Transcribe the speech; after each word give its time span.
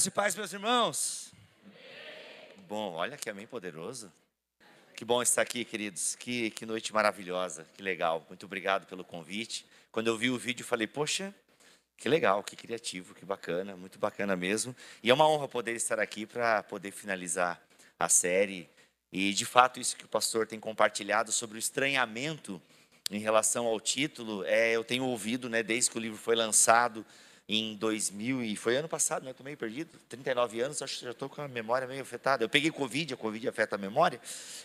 Graça 0.00 0.08
e 0.08 0.12
paz, 0.12 0.34
meus 0.34 0.50
irmãos. 0.54 1.30
Bom, 2.66 2.94
olha 2.94 3.18
que 3.18 3.28
amém 3.28 3.46
poderoso. 3.46 4.10
Que 4.96 5.04
bom 5.04 5.20
estar 5.20 5.42
aqui, 5.42 5.62
queridos. 5.62 6.14
Que, 6.14 6.48
que 6.52 6.64
noite 6.64 6.90
maravilhosa, 6.90 7.66
que 7.74 7.82
legal. 7.82 8.24
Muito 8.26 8.46
obrigado 8.46 8.86
pelo 8.86 9.04
convite. 9.04 9.66
Quando 9.92 10.06
eu 10.06 10.16
vi 10.16 10.30
o 10.30 10.38
vídeo, 10.38 10.64
falei, 10.64 10.86
poxa, 10.86 11.34
que 11.98 12.08
legal, 12.08 12.42
que 12.42 12.56
criativo, 12.56 13.14
que 13.14 13.26
bacana, 13.26 13.76
muito 13.76 13.98
bacana 13.98 14.34
mesmo. 14.34 14.74
E 15.02 15.10
é 15.10 15.12
uma 15.12 15.28
honra 15.28 15.46
poder 15.46 15.76
estar 15.76 16.00
aqui 16.00 16.24
para 16.24 16.62
poder 16.62 16.92
finalizar 16.92 17.60
a 17.98 18.08
série. 18.08 18.70
E 19.12 19.34
de 19.34 19.44
fato, 19.44 19.78
isso 19.78 19.94
que 19.94 20.06
o 20.06 20.08
pastor 20.08 20.46
tem 20.46 20.58
compartilhado 20.58 21.30
sobre 21.30 21.58
o 21.58 21.60
estranhamento 21.60 22.58
em 23.10 23.18
relação 23.18 23.66
ao 23.66 23.78
título, 23.78 24.44
é, 24.46 24.74
eu 24.74 24.82
tenho 24.82 25.04
ouvido, 25.04 25.50
né, 25.50 25.62
desde 25.62 25.90
que 25.90 25.98
o 25.98 26.00
livro 26.00 26.16
foi 26.16 26.34
lançado 26.34 27.04
em 27.52 27.74
2000 27.74 28.44
e 28.44 28.54
foi 28.54 28.76
ano 28.76 28.88
passado, 28.88 29.24
né? 29.24 29.32
Estou 29.32 29.42
meio 29.42 29.56
perdido, 29.56 29.90
39 30.08 30.60
anos, 30.60 30.80
acho 30.82 31.00
que 31.00 31.04
já 31.04 31.10
estou 31.10 31.28
com 31.28 31.42
a 31.42 31.48
memória 31.48 31.84
meio 31.88 32.00
afetada. 32.00 32.44
Eu 32.44 32.48
peguei 32.48 32.70
Covid, 32.70 33.14
a 33.14 33.16
Covid 33.16 33.48
afeta 33.48 33.74
a 33.74 33.78
memória, 33.78 34.20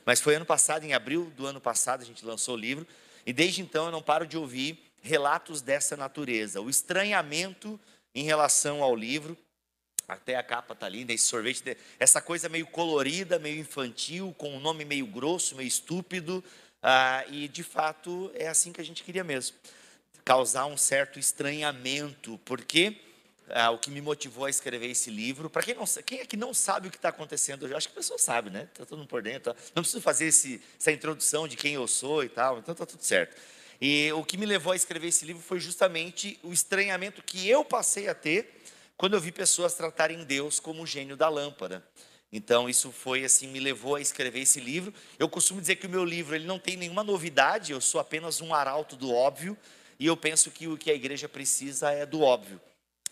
mas 0.05 0.21
foi 0.21 0.35
ano 0.35 0.45
passado, 0.45 0.83
em 0.83 0.93
abril 0.93 1.33
do 1.35 1.47
ano 1.47 1.59
passado, 1.59 2.03
a 2.03 2.05
gente 2.05 2.23
lançou 2.23 2.53
o 2.53 2.57
livro, 2.57 2.85
e 3.25 3.33
desde 3.33 3.59
então 3.59 3.85
eu 3.85 3.91
não 3.91 4.03
paro 4.03 4.27
de 4.27 4.37
ouvir 4.37 4.77
relatos 5.01 5.61
dessa 5.61 5.97
natureza. 5.97 6.61
O 6.61 6.69
estranhamento 6.69 7.79
em 8.13 8.23
relação 8.23 8.83
ao 8.83 8.95
livro, 8.95 9.35
até 10.07 10.35
a 10.35 10.43
capa 10.43 10.73
está 10.73 10.87
linda, 10.87 11.11
esse 11.11 11.25
sorvete, 11.25 11.75
essa 11.99 12.21
coisa 12.21 12.47
meio 12.47 12.67
colorida, 12.67 13.39
meio 13.39 13.59
infantil, 13.59 14.31
com 14.37 14.55
um 14.55 14.59
nome 14.59 14.85
meio 14.85 15.07
grosso, 15.07 15.55
meio 15.55 15.67
estúpido, 15.67 16.43
ah, 16.83 17.25
e 17.31 17.47
de 17.47 17.63
fato 17.63 18.29
é 18.35 18.47
assim 18.47 18.71
que 18.71 18.79
a 18.79 18.85
gente 18.85 19.03
queria 19.03 19.23
mesmo 19.23 19.57
causar 20.25 20.65
um 20.65 20.75
certo 20.75 21.19
estranhamento, 21.19 22.39
porque 22.43 22.97
ah, 23.49 23.69
o 23.69 23.77
que 23.77 23.91
me 23.91 24.01
motivou 24.01 24.45
a 24.45 24.49
escrever 24.49 24.89
esse 24.89 25.11
livro, 25.11 25.51
para 25.51 25.61
quem, 25.61 25.75
não, 25.75 25.85
quem 26.03 26.19
é 26.19 26.25
que 26.25 26.35
não 26.35 26.51
sabe 26.51 26.87
o 26.87 26.91
que 26.91 26.97
está 26.97 27.09
acontecendo, 27.09 27.67
eu 27.67 27.77
acho 27.77 27.87
que 27.87 27.93
a 27.93 27.97
pessoa 27.97 28.17
sabe, 28.17 28.49
né? 28.49 28.67
Está 28.73 28.85
todo 28.85 28.97
mundo 28.97 29.07
por 29.07 29.21
dentro. 29.21 29.53
Tá? 29.53 29.59
Não 29.75 29.83
preciso 29.83 30.01
fazer 30.01 30.25
esse, 30.25 30.59
essa 30.79 30.91
introdução 30.91 31.47
de 31.47 31.55
quem 31.55 31.75
eu 31.75 31.87
sou 31.87 32.23
e 32.23 32.29
tal, 32.29 32.57
então 32.57 32.71
está 32.71 32.87
tudo 32.87 33.03
certo. 33.03 33.39
E 33.79 34.11
o 34.13 34.23
que 34.23 34.35
me 34.35 34.47
levou 34.47 34.73
a 34.73 34.75
escrever 34.75 35.09
esse 35.09 35.25
livro 35.25 35.43
foi 35.43 35.59
justamente 35.59 36.39
o 36.41 36.51
estranhamento 36.51 37.21
que 37.21 37.47
eu 37.47 37.63
passei 37.63 38.07
a 38.07 38.15
ter 38.15 38.63
quando 38.97 39.13
eu 39.13 39.19
vi 39.19 39.31
pessoas 39.31 39.73
tratarem 39.75 40.23
Deus 40.23 40.59
como 40.59 40.81
o 40.81 40.87
gênio 40.87 41.15
da 41.15 41.29
lâmpada. 41.29 41.85
Então 42.31 42.67
isso 42.67 42.91
foi 42.91 43.23
assim, 43.23 43.47
me 43.47 43.59
levou 43.59 43.95
a 43.95 44.01
escrever 44.01 44.39
esse 44.39 44.59
livro. 44.59 44.93
Eu 45.19 45.29
costumo 45.29 45.61
dizer 45.61 45.75
que 45.75 45.85
o 45.85 45.89
meu 45.89 46.03
livro 46.03 46.35
ele 46.35 46.45
não 46.45 46.57
tem 46.57 46.75
nenhuma 46.75 47.03
novidade, 47.03 47.71
eu 47.71 47.81
sou 47.81 47.99
apenas 48.01 48.41
um 48.41 48.53
arauto 48.53 48.95
do 48.95 49.13
óbvio, 49.13 49.57
e 49.99 50.05
eu 50.05 50.17
penso 50.17 50.51
que 50.51 50.67
o 50.67 50.77
que 50.77 50.91
a 50.91 50.93
igreja 50.93 51.29
precisa 51.29 51.91
é 51.91 52.05
do 52.05 52.21
óbvio. 52.21 52.59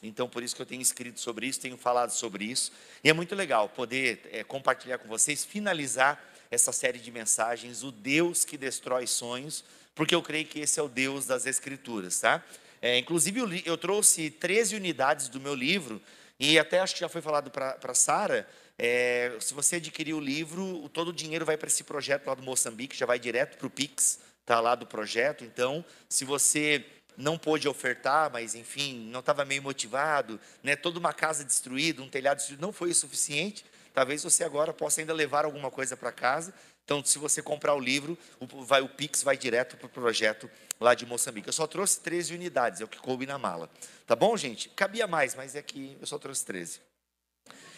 Então, 0.02 0.28
por 0.28 0.44
isso 0.44 0.54
que 0.54 0.62
eu 0.62 0.66
tenho 0.66 0.82
escrito 0.82 1.20
sobre 1.20 1.48
isso, 1.48 1.62
tenho 1.62 1.78
falado 1.78 2.12
sobre 2.12 2.44
isso. 2.44 2.74
E 3.04 3.10
é 3.10 3.14
muito 3.14 3.34
legal 3.34 3.70
poder 3.70 4.22
é, 4.32 4.44
compartilhar 4.44 4.98
com 4.98 5.08
vocês, 5.08 5.46
finalizar 5.46 6.22
essa 6.52 6.74
série 6.74 7.00
de 7.00 7.10
mensagens, 7.10 7.84
o 7.84 7.92
Deus 7.92 8.44
que 8.44 8.58
destrói 8.58 9.08
sonhos, 9.08 9.64
porque 9.96 10.14
eu 10.14 10.22
creio 10.22 10.46
que 10.46 10.60
esse 10.60 10.80
é 10.80 10.84
o 10.84 10.90
Deus 10.90 11.26
das 11.26 11.46
Escrituras, 11.46 12.20
tá? 12.20 12.44
É, 12.82 12.98
inclusive, 12.98 13.40
eu, 13.40 13.50
eu, 13.66 13.78
trouxe 13.78 14.30
13 14.30 14.76
unidades 14.76 15.30
do 15.30 15.40
meu 15.40 15.56
livro, 15.56 16.02
e 16.38 16.60
até 16.60 16.82
acho 16.82 16.96
que 16.96 17.00
já 17.00 17.08
foi 17.08 17.22
falado 17.22 17.50
para 17.50 17.94
Sara. 17.94 18.48
É, 18.78 19.32
se 19.40 19.54
você 19.54 19.78
adquirir 19.78 20.14
o 20.14 20.20
livro, 20.20 20.90
todo 20.90 21.10
o 21.10 21.14
dinheiro 21.14 21.46
vai 21.46 21.56
para 21.56 21.68
esse 21.68 21.84
projeto 21.84 22.28
lá 22.28 22.34
do 22.34 22.44
Moçambique, 22.44 22.98
já 22.98 23.06
vai 23.06 23.18
direto 23.18 23.58
para 23.58 23.68
o 23.68 23.70
Pix 23.70 24.20
está 24.44 24.60
lá 24.60 24.76
do 24.76 24.86
projeto. 24.86 25.44
Então, 25.44 25.84
se 26.08 26.24
você 26.24 26.86
não 27.18 27.38
pôde 27.38 27.68
ofertar, 27.68 28.32
mas 28.32 28.56
enfim, 28.56 29.08
não 29.10 29.20
estava 29.20 29.46
meio 29.46 29.64
motivado, 29.64 30.40
né? 30.62 30.76
toda 30.76 31.00
uma 31.00 31.14
casa 31.14 31.44
destruída, 31.44 32.02
um 32.02 32.10
telhado 32.10 32.38
destruído, 32.38 32.62
não 32.62 32.74
foi 32.74 32.92
o 32.92 32.96
suficiente. 32.96 33.66
Talvez 33.94 34.24
você 34.24 34.44
agora 34.44 34.74
possa 34.74 35.02
ainda 35.02 35.14
levar 35.14 35.46
alguma 35.46 35.70
coisa 35.70 35.96
para 35.96 36.12
casa. 36.12 36.54
Então, 36.84 37.04
se 37.06 37.18
você 37.18 37.42
comprar 37.42 37.76
o 37.76 37.80
livro, 37.80 38.18
o, 38.40 38.64
vai, 38.64 38.82
o 38.82 38.90
Pix 38.90 39.24
vai 39.24 39.38
direto 39.38 39.78
para 39.78 39.86
o 39.86 39.90
projeto 39.90 40.50
lá 40.80 40.94
de 40.94 41.06
Moçambique. 41.06 41.48
Eu 41.48 41.54
só 41.54 41.66
trouxe 41.66 42.00
13 42.02 42.34
unidades, 42.34 42.82
é 42.82 42.84
o 42.84 42.88
que 42.88 42.98
coube 42.98 43.26
na 43.26 43.38
mala. 43.38 43.70
Tá 44.06 44.16
bom, 44.16 44.36
gente? 44.36 44.68
Cabia 44.70 45.08
mais, 45.08 45.36
mas 45.36 45.56
é 45.56 45.62
que 45.62 45.96
eu 46.02 46.08
só 46.08 46.18
trouxe 46.18 46.44
13. 46.46 46.82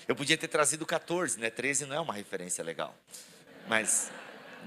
Eu 0.07 0.15
podia 0.15 0.37
ter 0.37 0.47
trazido 0.47 0.85
14, 0.85 1.39
né? 1.39 1.49
13 1.49 1.85
não 1.85 1.95
é 1.95 1.99
uma 1.99 2.13
referência 2.13 2.63
legal. 2.63 2.95
Mas, 3.67 4.09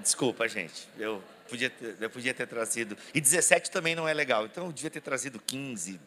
desculpa, 0.03 0.47
gente. 0.47 0.88
Eu 0.97 1.22
podia 1.48 1.70
ter, 1.70 1.97
eu 2.00 2.10
podia 2.10 2.34
ter 2.34 2.47
trazido. 2.47 2.97
E 3.12 3.20
17 3.20 3.70
também 3.70 3.94
não 3.94 4.06
é 4.06 4.14
legal. 4.14 4.47
Então 4.47 4.66
eu 4.66 4.72
devia 4.72 4.91
ter 4.91 5.00
trazido 5.00 5.41
15, 5.41 6.00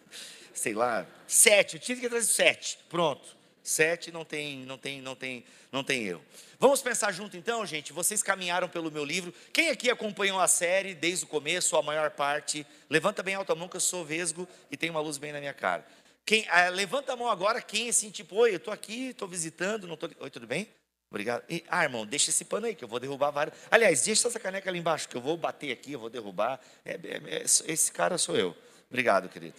sei 0.53 0.74
lá, 0.74 1.06
7. 1.28 1.75
Eu 1.75 1.81
tinha 1.81 1.96
que 1.96 2.02
ter 2.02 2.09
trazido 2.09 2.31
7. 2.31 2.79
Pronto. 2.90 3.41
7 3.63 4.12
não 4.12 4.25
tem, 4.25 4.59
não 4.66 4.78
tem, 4.78 5.01
não 5.01 5.16
tem, 5.16 5.44
não 5.72 5.84
tem 5.84 6.03
erro. 6.03 6.24
Vamos 6.59 6.81
pensar 6.81 7.12
junto 7.12 7.38
então, 7.38 7.66
gente. 7.66 7.94
Vocês 7.94 8.24
caminharam 8.24 8.68
pelo 8.68 8.91
meu 8.91 9.03
livro. 9.03 9.34
Quem 9.53 9.69
aqui 9.69 9.90
acompanhou 9.90 10.40
a 10.40 10.47
série 10.47 10.94
desde 10.94 11.25
o 11.25 11.28
começo, 11.28 11.75
a 11.75 11.81
maior 11.81 12.12
parte? 12.12 12.66
Levanta 12.90 13.22
bem 13.22 13.35
alta 13.35 13.53
a 13.53 13.56
mão 13.56 13.68
que 13.68 13.78
eu 13.78 13.81
sou 13.81 14.03
vesgo 14.03 14.47
e 14.69 14.78
tem 14.78 14.90
uma 14.90 15.00
luz 15.00 15.18
bem 15.18 15.31
na 15.31 15.40
minha 15.40 15.53
cara. 15.53 15.85
Quem, 16.25 16.46
ah, 16.50 16.69
levanta 16.69 17.13
a 17.13 17.16
mão 17.16 17.30
agora, 17.30 17.62
quem 17.62 17.90
assim, 17.90 18.09
tipo, 18.09 18.35
oi, 18.35 18.51
eu 18.51 18.57
estou 18.57 18.74
aqui, 18.74 19.09
estou 19.09 19.28
visitando, 19.28 19.88
não 19.88 19.97
tô... 19.97 20.09
Oi, 20.19 20.30
tudo 20.30 20.47
bem? 20.47 20.68
Obrigado. 21.11 21.44
E, 21.49 21.61
ah, 21.67 21.83
irmão, 21.83 22.05
deixa 22.05 22.29
esse 22.29 22.45
pano 22.45 22.66
aí, 22.66 22.73
que 22.73 22.85
eu 22.85 22.88
vou 22.88 22.97
derrubar 22.97 23.31
vários. 23.31 23.57
Aliás, 23.69 24.01
deixa 24.01 24.29
essa 24.29 24.39
caneca 24.39 24.69
ali 24.69 24.79
embaixo, 24.79 25.09
que 25.09 25.17
eu 25.17 25.22
vou 25.22 25.35
bater 25.35 25.72
aqui, 25.73 25.91
eu 25.91 25.99
vou 25.99 26.09
derrubar. 26.09 26.57
É, 26.85 26.94
é, 26.94 27.22
é, 27.25 27.44
esse 27.44 27.91
cara 27.91 28.17
sou 28.17 28.38
eu. 28.38 28.55
Obrigado, 28.89 29.27
querido. 29.27 29.55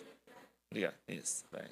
Obrigado. 0.71 0.95
Isso. 1.07 1.45
Vai. 1.53 1.69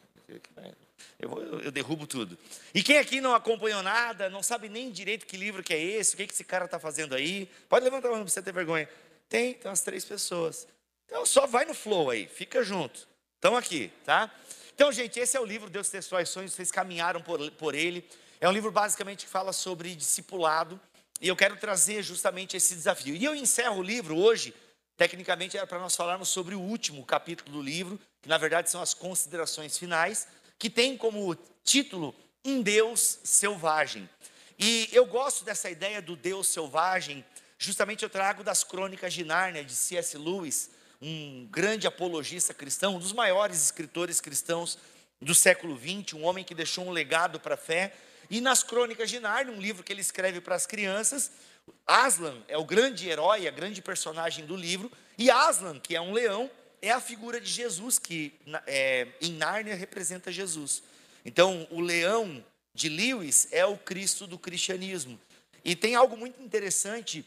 Eu, 1.19 1.29
vou, 1.29 1.43
eu, 1.43 1.73
derrubo 1.73 2.07
tudo. 2.07 2.39
E 2.75 2.83
quem 2.83 2.99
aqui 2.99 3.21
não 3.21 3.35
acompanhou 3.35 3.83
nada, 3.83 4.29
não 4.29 4.43
sabe 4.43 4.69
nem 4.69 4.91
direito 4.91 5.27
que 5.27 5.37
livro 5.37 5.63
que 5.63 5.73
é 5.73 5.83
esse, 5.83 6.15
o 6.15 6.17
que, 6.19 6.27
que 6.27 6.35
esse 6.35 6.45
cara 6.45 6.67
está 6.67 6.79
fazendo 6.79 7.15
aí, 7.15 7.49
pode 7.69 7.85
levantar 7.85 8.09
a 8.09 8.11
mão 8.13 8.21
para 8.21 8.31
você 8.31 8.43
ter 8.43 8.53
vergonha. 8.53 8.89
Tem, 9.29 9.55
tem 9.55 9.71
umas 9.71 9.81
três 9.81 10.05
pessoas. 10.05 10.69
Então 11.07 11.25
só 11.25 11.47
vai 11.47 11.65
no 11.65 11.75
flow 11.75 12.11
aí, 12.11 12.27
fica 12.29 12.63
junto. 12.63 13.09
Estão 13.37 13.57
aqui, 13.57 13.91
tá? 14.05 14.31
Então, 14.75 14.93
gente, 14.93 15.19
esse 15.19 15.37
é 15.37 15.41
o 15.41 15.45
livro 15.45 15.69
Deus 15.69 15.89
Testou 15.89 16.25
Sonhos, 16.25 16.53
vocês 16.53 16.71
caminharam 16.71 17.21
por, 17.21 17.51
por 17.53 17.75
ele. 17.75 18.07
É 18.41 18.49
um 18.49 18.53
livro 18.53 18.73
basicamente 18.73 19.27
que 19.27 19.31
fala 19.31 19.53
sobre 19.53 19.95
discipulado, 19.95 20.81
e 21.21 21.29
eu 21.29 21.37
quero 21.37 21.59
trazer 21.59 22.03
justamente 22.03 22.57
esse 22.57 22.75
desafio. 22.75 23.15
E 23.15 23.23
eu 23.23 23.35
encerro 23.35 23.81
o 23.81 23.83
livro 23.83 24.17
hoje, 24.17 24.55
tecnicamente 24.97 25.59
era 25.59 25.67
para 25.67 25.79
nós 25.79 25.95
falarmos 25.95 26.31
sobre 26.31 26.55
o 26.55 26.61
último 26.61 27.05
capítulo 27.05 27.53
do 27.53 27.63
livro, 27.63 28.01
que 28.23 28.31
na 28.31 28.39
verdade 28.39 28.71
são 28.71 28.81
as 28.81 28.95
considerações 28.95 29.77
finais, 29.77 30.27
que 30.59 30.71
tem 30.71 30.97
como 30.97 31.37
título 31.63 32.15
Um 32.43 32.63
Deus 32.63 33.19
Selvagem. 33.23 34.09
E 34.59 34.89
eu 34.91 35.05
gosto 35.05 35.45
dessa 35.45 35.69
ideia 35.69 36.01
do 36.01 36.17
Deus 36.17 36.49
selvagem, 36.49 37.23
justamente 37.59 38.05
eu 38.05 38.09
trago 38.09 38.43
das 38.43 38.65
Crônicas 38.65 39.13
de 39.13 39.23
Nárnia, 39.23 39.63
de 39.63 39.75
C.S. 39.75 40.17
Lewis, 40.17 40.71
um 41.03 41.47
grande 41.51 41.87
apologista 41.87 42.55
cristão, 42.55 42.97
um 42.97 42.99
dos 42.99 43.13
maiores 43.13 43.63
escritores 43.63 44.19
cristãos 44.19 44.79
do 45.21 45.35
século 45.35 45.79
XX, 45.79 46.15
um 46.15 46.25
homem 46.25 46.43
que 46.43 46.55
deixou 46.55 46.87
um 46.87 46.91
legado 46.91 47.39
para 47.39 47.55
a 47.55 47.59
fé, 47.59 47.93
e 48.31 48.41
nas 48.41 48.63
Crônicas 48.63 49.11
de 49.11 49.19
Nárnia, 49.19 49.53
um 49.53 49.61
livro 49.61 49.83
que 49.83 49.93
ele 49.93 50.01
escreve 50.01 50.41
para 50.41 50.55
as 50.55 50.67
crianças, 50.67 51.33
Aslan 51.87 52.43
é 52.47 52.57
o 52.57 52.65
grande 52.65 53.09
herói, 53.09 53.49
a 53.49 53.51
grande 53.51 53.83
personagem 53.83 54.47
do 54.47 54.57
livro, 54.57 54.91
e 55.19 55.31
Aslan, 55.31 55.79
que 55.81 55.97
é 55.97 56.01
um 56.01 56.13
leão, 56.13 56.51
é 56.81 56.91
a 56.91 57.01
figura 57.01 57.41
de 57.41 57.51
Jesus, 57.51 57.99
que 57.99 58.33
é, 58.67 59.09
em 59.21 59.33
Nárnia 59.33 59.75
representa 59.75 60.33
Jesus. 60.33 60.83
Então, 61.25 61.67
o 61.71 61.81
leão 61.81 62.43
de 62.75 62.89
Lewis 62.89 63.49
é 63.51 63.67
o 63.67 63.77
Cristo 63.77 64.27
do 64.27 64.39
cristianismo. 64.39 65.21
E 65.65 65.77
tem 65.77 65.95
algo 65.95 66.17
muito 66.17 66.41
interessante 66.43 67.25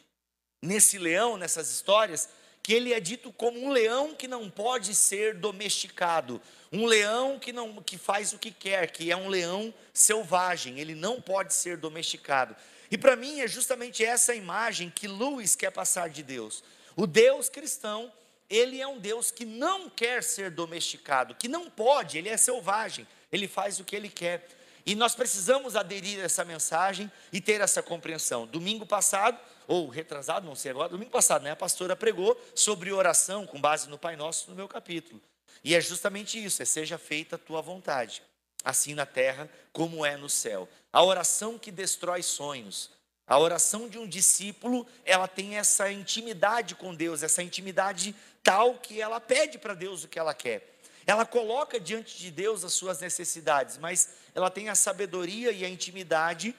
nesse 0.62 0.98
leão, 0.98 1.38
nessas 1.38 1.70
histórias, 1.70 2.30
que 2.64 2.74
ele 2.74 2.94
é 2.94 3.00
dito 3.00 3.32
como 3.34 3.62
um 3.62 3.70
leão 3.70 4.16
que 4.16 4.28
não 4.28 4.50
pode 4.50 4.96
ser 4.96 5.36
domesticado, 5.36 6.42
um 6.74 6.88
leão 6.88 7.38
que 7.38 7.54
não 7.54 7.81
que 7.84 8.00
faz 8.00 8.34
o 8.34 8.40
que 8.40 8.50
quer, 8.50 8.90
que 8.92 9.12
é 9.12 9.16
um 9.16 9.30
leão 9.30 9.72
selvagem, 9.94 10.80
ele 10.80 10.96
não 10.96 11.22
pode 11.22 11.54
ser 11.54 11.78
domesticado. 11.78 12.56
E 12.90 12.98
para 12.98 13.16
mim 13.16 13.42
é 13.42 13.48
justamente 13.48 14.04
essa 14.04 14.34
imagem 14.34 14.90
que 14.90 15.08
Lewis 15.08 15.56
quer 15.56 15.72
passar 15.72 16.10
de 16.10 16.24
Deus. 16.24 16.64
O 16.96 17.06
Deus 17.06 17.48
cristão, 17.48 18.12
ele 18.50 18.81
é 18.81 18.88
um 18.88 18.98
Deus 18.98 19.30
que 19.30 19.46
não 19.46 19.88
quer 19.88 20.24
ser 20.24 20.50
domesticado, 20.50 21.36
que 21.36 21.48
não 21.48 21.70
pode, 21.70 22.18
ele 22.18 22.30
é 22.30 22.38
selvagem, 22.38 23.08
ele 23.31 23.48
faz 23.48 23.80
o 23.80 23.84
que 23.84 23.96
ele 23.96 24.10
quer. 24.10 24.48
E 24.84 24.96
nós 24.96 25.14
precisamos 25.14 25.76
aderir 25.76 26.19
a 26.19 26.24
essa 26.24 26.44
mensagem 26.44 27.10
e 27.31 27.40
ter 27.40 27.62
essa 27.62 27.84
compreensão. 27.84 28.48
Domingo 28.48 28.86
passado, 28.86 29.40
ou 29.68 29.88
retrasado, 29.90 30.46
não 30.46 30.56
sei 30.56 30.72
agora, 30.72 30.90
domingo 30.90 31.12
passado, 31.12 31.44
né, 31.44 31.52
a 31.52 31.56
pastora 31.56 31.96
pregou 31.96 32.36
sobre 32.56 32.92
oração 32.92 33.46
com 33.46 33.62
base 33.62 33.88
no 33.88 33.98
Pai 33.98 34.16
Nosso 34.16 34.50
no 34.50 34.56
meu 34.56 34.68
capítulo. 34.68 35.22
E 35.64 35.76
é 35.76 35.82
justamente 35.82 36.44
isso, 36.44 36.62
é 36.62 36.66
seja 36.66 36.98
feita 36.98 37.36
a 37.36 37.40
tua 37.40 37.62
vontade, 37.62 38.22
assim 38.64 38.94
na 38.94 39.06
terra 39.06 39.50
como 39.72 40.06
é 40.06 40.16
no 40.16 40.30
céu. 40.30 40.70
A 40.92 41.04
oração 41.04 41.58
que 41.58 41.72
destrói 41.72 42.22
sonhos. 42.22 42.92
A 43.26 43.40
oração 43.40 43.88
de 43.88 43.98
um 43.98 44.08
discípulo, 44.08 44.86
ela 45.06 45.28
tem 45.28 45.58
essa 45.58 45.90
intimidade 45.92 46.76
com 46.76 46.94
Deus, 46.94 47.24
essa 47.24 47.42
intimidade 47.42 48.14
tal 48.44 48.76
que 48.76 49.02
ela 49.02 49.20
pede 49.20 49.58
para 49.58 49.74
Deus 49.74 50.04
o 50.04 50.08
que 50.08 50.20
ela 50.20 50.34
quer. 50.34 50.70
ela 51.06 51.26
coloca 51.26 51.80
diante 51.80 52.18
de 52.18 52.30
Deus 52.30 52.64
as 52.64 52.74
suas 52.74 53.00
necessidades, 53.00 53.78
mas 53.78 54.10
ela 54.36 54.50
tem 54.50 54.70
a 54.70 54.76
sabedoria 54.76 55.52
e 55.52 55.64
a 55.64 55.70
intimidade 55.70 56.56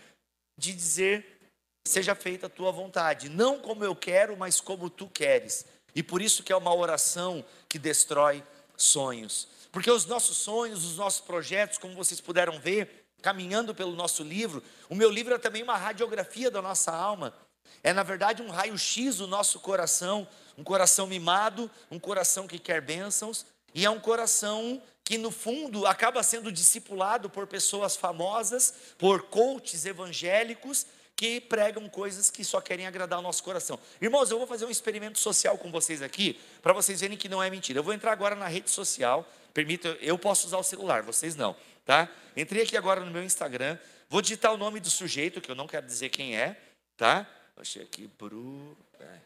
de 0.56 0.72
dizer: 0.72 1.38
seja 1.86 2.14
feita 2.14 2.46
a 2.46 2.50
tua 2.50 2.72
vontade, 2.72 3.28
não 3.28 3.60
como 3.60 3.84
eu 3.84 3.94
quero, 3.94 4.36
mas 4.36 4.60
como 4.60 4.88
tu 4.88 5.06
queres. 5.08 5.66
E 5.94 6.02
por 6.02 6.20
isso 6.20 6.42
que 6.42 6.52
é 6.52 6.56
uma 6.56 6.74
oração 6.74 7.44
que 7.68 7.78
destrói 7.78 8.42
sonhos. 8.76 9.48
Porque 9.72 9.90
os 9.90 10.06
nossos 10.06 10.36
sonhos, 10.36 10.84
os 10.84 10.96
nossos 10.96 11.20
projetos, 11.20 11.78
como 11.78 11.94
vocês 11.94 12.20
puderam 12.20 12.58
ver, 12.58 13.06
caminhando 13.20 13.74
pelo 13.74 13.96
nosso 13.96 14.22
livro, 14.22 14.62
o 14.88 14.94
meu 14.94 15.10
livro 15.10 15.34
é 15.34 15.38
também 15.38 15.62
uma 15.62 15.76
radiografia 15.76 16.50
da 16.50 16.62
nossa 16.62 16.92
alma. 16.92 17.34
É, 17.82 17.92
na 17.92 18.02
verdade, 18.02 18.42
um 18.42 18.50
raio-x 18.50 19.16
do 19.16 19.26
nosso 19.26 19.60
coração, 19.60 20.28
um 20.56 20.62
coração 20.62 21.06
mimado, 21.06 21.70
um 21.90 21.98
coração 21.98 22.46
que 22.46 22.58
quer 22.58 22.80
bênçãos, 22.80 23.44
e 23.74 23.84
é 23.84 23.90
um 23.90 23.98
coração 23.98 24.80
que, 25.02 25.18
no 25.18 25.30
fundo, 25.30 25.86
acaba 25.86 26.22
sendo 26.22 26.52
discipulado 26.52 27.28
por 27.28 27.46
pessoas 27.46 27.96
famosas, 27.96 28.72
por 28.96 29.24
coaches 29.24 29.84
evangélicos, 29.84 30.86
que 31.16 31.40
pregam 31.40 31.88
coisas 31.88 32.30
que 32.30 32.44
só 32.44 32.60
querem 32.60 32.86
agradar 32.86 33.18
o 33.18 33.22
nosso 33.22 33.42
coração. 33.42 33.78
Irmãos, 34.00 34.30
eu 34.30 34.38
vou 34.38 34.46
fazer 34.46 34.64
um 34.64 34.70
experimento 34.70 35.18
social 35.18 35.56
com 35.56 35.70
vocês 35.70 36.02
aqui, 36.02 36.40
para 36.60 36.72
vocês 36.72 37.00
verem 37.00 37.16
que 37.16 37.28
não 37.28 37.42
é 37.42 37.48
mentira. 37.48 37.78
Eu 37.78 37.82
vou 37.84 37.94
entrar 37.94 38.12
agora 38.12 38.34
na 38.34 38.48
rede 38.48 38.70
social, 38.70 39.28
permita, 39.52 39.88
eu 40.00 40.18
posso 40.18 40.46
usar 40.46 40.58
o 40.58 40.62
celular, 40.62 41.02
vocês 41.02 41.36
não, 41.36 41.56
tá? 41.84 42.08
Entrei 42.36 42.62
aqui 42.62 42.76
agora 42.76 43.00
no 43.04 43.10
meu 43.10 43.22
Instagram, 43.22 43.78
vou 44.08 44.20
digitar 44.20 44.52
o 44.52 44.56
nome 44.56 44.80
do 44.80 44.90
sujeito, 44.90 45.40
que 45.40 45.50
eu 45.50 45.54
não 45.54 45.68
quero 45.68 45.86
dizer 45.86 46.08
quem 46.08 46.36
é, 46.36 46.60
tá? 46.96 47.26
Achei 47.56 47.82
aqui, 47.82 48.10
Bru... 48.18 48.76
É. 48.98 49.18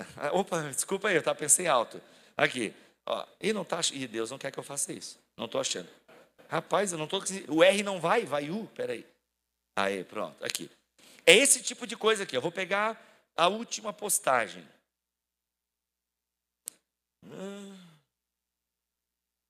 Opa, 0.32 0.60
desculpa 0.62 1.08
aí, 1.08 1.16
eu 1.16 1.22
tá, 1.22 1.34
pensei 1.34 1.66
alto. 1.66 2.00
Aqui, 2.36 2.74
ó, 3.04 3.24
e 3.40 3.52
não 3.52 3.64
tá, 3.64 3.80
e 3.92 4.08
Deus 4.08 4.30
não 4.30 4.38
quer 4.38 4.50
que 4.50 4.58
eu 4.58 4.64
faça 4.64 4.92
isso, 4.92 5.18
não 5.36 5.44
estou 5.44 5.60
achando. 5.60 5.88
Rapaz, 6.48 6.92
eu 6.92 6.98
não 6.98 7.04
estou, 7.04 7.22
o 7.48 7.62
R 7.62 7.82
não 7.82 8.00
vai, 8.00 8.24
vai 8.24 8.50
U, 8.50 8.66
peraí. 8.74 9.06
Aí, 9.76 10.04
pronto, 10.04 10.44
aqui. 10.44 10.70
É 11.26 11.34
esse 11.34 11.62
tipo 11.62 11.86
de 11.86 11.96
coisa 11.96 12.22
aqui. 12.22 12.36
Eu 12.36 12.42
vou 12.42 12.52
pegar 12.52 13.00
a 13.36 13.48
última 13.48 13.92
postagem. 13.92 14.66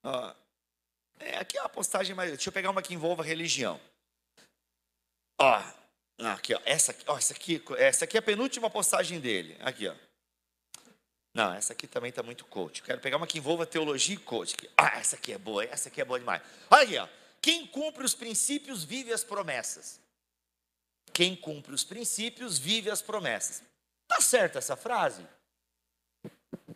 Ó, 0.03 0.35
é, 1.19 1.37
aqui 1.39 1.57
é 1.59 1.61
uma 1.61 1.69
postagem, 1.69 2.15
mas 2.15 2.31
deixa 2.31 2.49
eu 2.49 2.53
pegar 2.53 2.71
uma 2.71 2.83
que 2.83 2.95
envolva 2.95 3.23
religião. 3.23 3.81
Ó, 5.39 5.63
aqui, 6.33 6.55
ó, 6.55 6.61
essa, 6.65 6.93
aqui, 6.93 7.05
ó, 7.07 7.17
essa 7.17 7.35
aqui, 7.35 7.63
essa 7.79 8.05
aqui 8.05 8.17
é 8.17 8.21
a 8.21 8.23
penúltima 8.23 8.71
postagem 8.71 9.21
dele. 9.21 9.57
Aqui, 9.61 9.89
ó. 9.89 9.95
Não, 11.35 11.53
essa 11.53 11.73
aqui 11.73 11.89
também 11.89 12.11
está 12.11 12.23
muito 12.23 12.45
coach. 12.45 12.83
Quero 12.83 13.01
pegar 13.01 13.17
uma 13.17 13.27
que 13.27 13.39
envolva 13.39 13.67
teologia 13.67 14.15
e 14.15 14.19
coach. 14.19 14.55
Ah, 14.77 14.99
essa 14.99 15.17
aqui 15.17 15.33
é 15.33 15.39
boa, 15.39 15.65
essa 15.65 15.89
aqui 15.89 16.01
é 16.01 16.05
boa 16.05 16.19
demais. 16.19 16.41
Olha 16.71 16.83
aqui, 16.85 16.97
ó. 16.97 17.09
Quem 17.43 17.67
cumpre 17.67 18.05
os 18.05 18.15
princípios 18.15 18.85
vive 18.85 19.13
as 19.13 19.25
promessas. 19.25 20.01
Quem 21.15 21.37
cumpre 21.37 21.73
os 21.73 21.85
princípios 21.85 22.59
vive 22.59 22.91
as 22.91 23.01
promessas. 23.01 23.63
Tá 24.09 24.21
certa 24.21 24.59
essa 24.59 24.77
frase? 24.77 25.25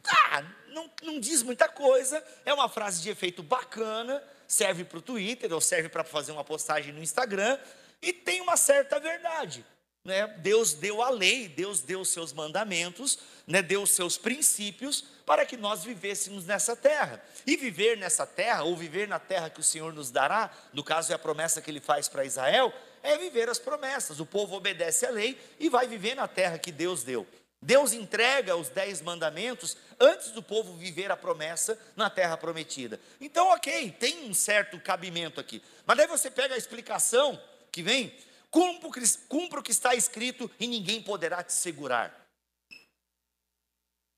Ah, 0.06 0.44
não, 0.68 0.88
não 1.02 1.20
diz 1.20 1.42
muita 1.42 1.68
coisa, 1.68 2.24
é 2.46 2.54
uma 2.54 2.68
frase 2.68 3.02
de 3.02 3.10
efeito 3.10 3.42
bacana, 3.42 4.22
serve 4.46 4.84
para 4.84 4.98
o 4.98 5.02
Twitter 5.02 5.52
ou 5.52 5.60
serve 5.60 5.88
para 5.88 6.04
fazer 6.04 6.30
uma 6.30 6.44
postagem 6.44 6.92
no 6.92 7.02
Instagram 7.02 7.58
e 8.00 8.12
tem 8.12 8.40
uma 8.40 8.56
certa 8.56 9.00
verdade. 9.00 9.66
Né? 10.04 10.26
Deus 10.38 10.72
deu 10.72 11.02
a 11.02 11.10
lei, 11.10 11.48
Deus 11.48 11.80
deu 11.80 12.00
os 12.00 12.10
seus 12.10 12.32
mandamentos, 12.32 13.18
né? 13.44 13.60
deu 13.60 13.82
os 13.82 13.90
seus 13.90 14.16
princípios 14.16 15.04
para 15.26 15.44
que 15.44 15.56
nós 15.56 15.82
vivêssemos 15.82 16.46
nessa 16.46 16.76
terra. 16.76 17.22
E 17.44 17.56
viver 17.56 17.96
nessa 17.98 18.24
terra, 18.24 18.62
ou 18.62 18.76
viver 18.76 19.08
na 19.08 19.18
terra 19.18 19.50
que 19.50 19.60
o 19.60 19.64
Senhor 19.64 19.92
nos 19.92 20.10
dará, 20.10 20.50
no 20.72 20.84
caso 20.84 21.10
é 21.10 21.14
a 21.14 21.18
promessa 21.18 21.60
que 21.60 21.70
ele 21.70 21.80
faz 21.80 22.08
para 22.08 22.24
Israel, 22.24 22.72
é 23.02 23.16
viver 23.16 23.48
as 23.48 23.58
promessas. 23.58 24.20
O 24.20 24.26
povo 24.26 24.56
obedece 24.56 25.06
à 25.06 25.10
lei 25.10 25.38
e 25.58 25.68
vai 25.68 25.86
viver 25.86 26.14
na 26.14 26.28
terra 26.28 26.58
que 26.58 26.72
Deus 26.72 27.02
deu. 27.02 27.26
Deus 27.60 27.92
entrega 27.92 28.56
os 28.56 28.68
dez 28.68 29.02
mandamentos 29.02 29.76
antes 29.98 30.30
do 30.30 30.42
povo 30.42 30.74
viver 30.74 31.10
a 31.10 31.16
promessa 31.16 31.78
na 31.96 32.08
terra 32.08 32.36
prometida. 32.36 33.00
Então, 33.20 33.48
ok, 33.48 33.90
tem 33.98 34.30
um 34.30 34.34
certo 34.34 34.78
cabimento 34.80 35.40
aqui. 35.40 35.60
Mas 35.84 35.96
daí 35.96 36.06
você 36.06 36.30
pega 36.30 36.54
a 36.54 36.58
explicação 36.58 37.40
que 37.72 37.82
vem: 37.82 38.16
cumpra 38.50 39.58
o 39.58 39.62
que 39.62 39.72
está 39.72 39.94
escrito 39.94 40.48
e 40.60 40.68
ninguém 40.68 41.02
poderá 41.02 41.42
te 41.42 41.52
segurar. 41.52 42.28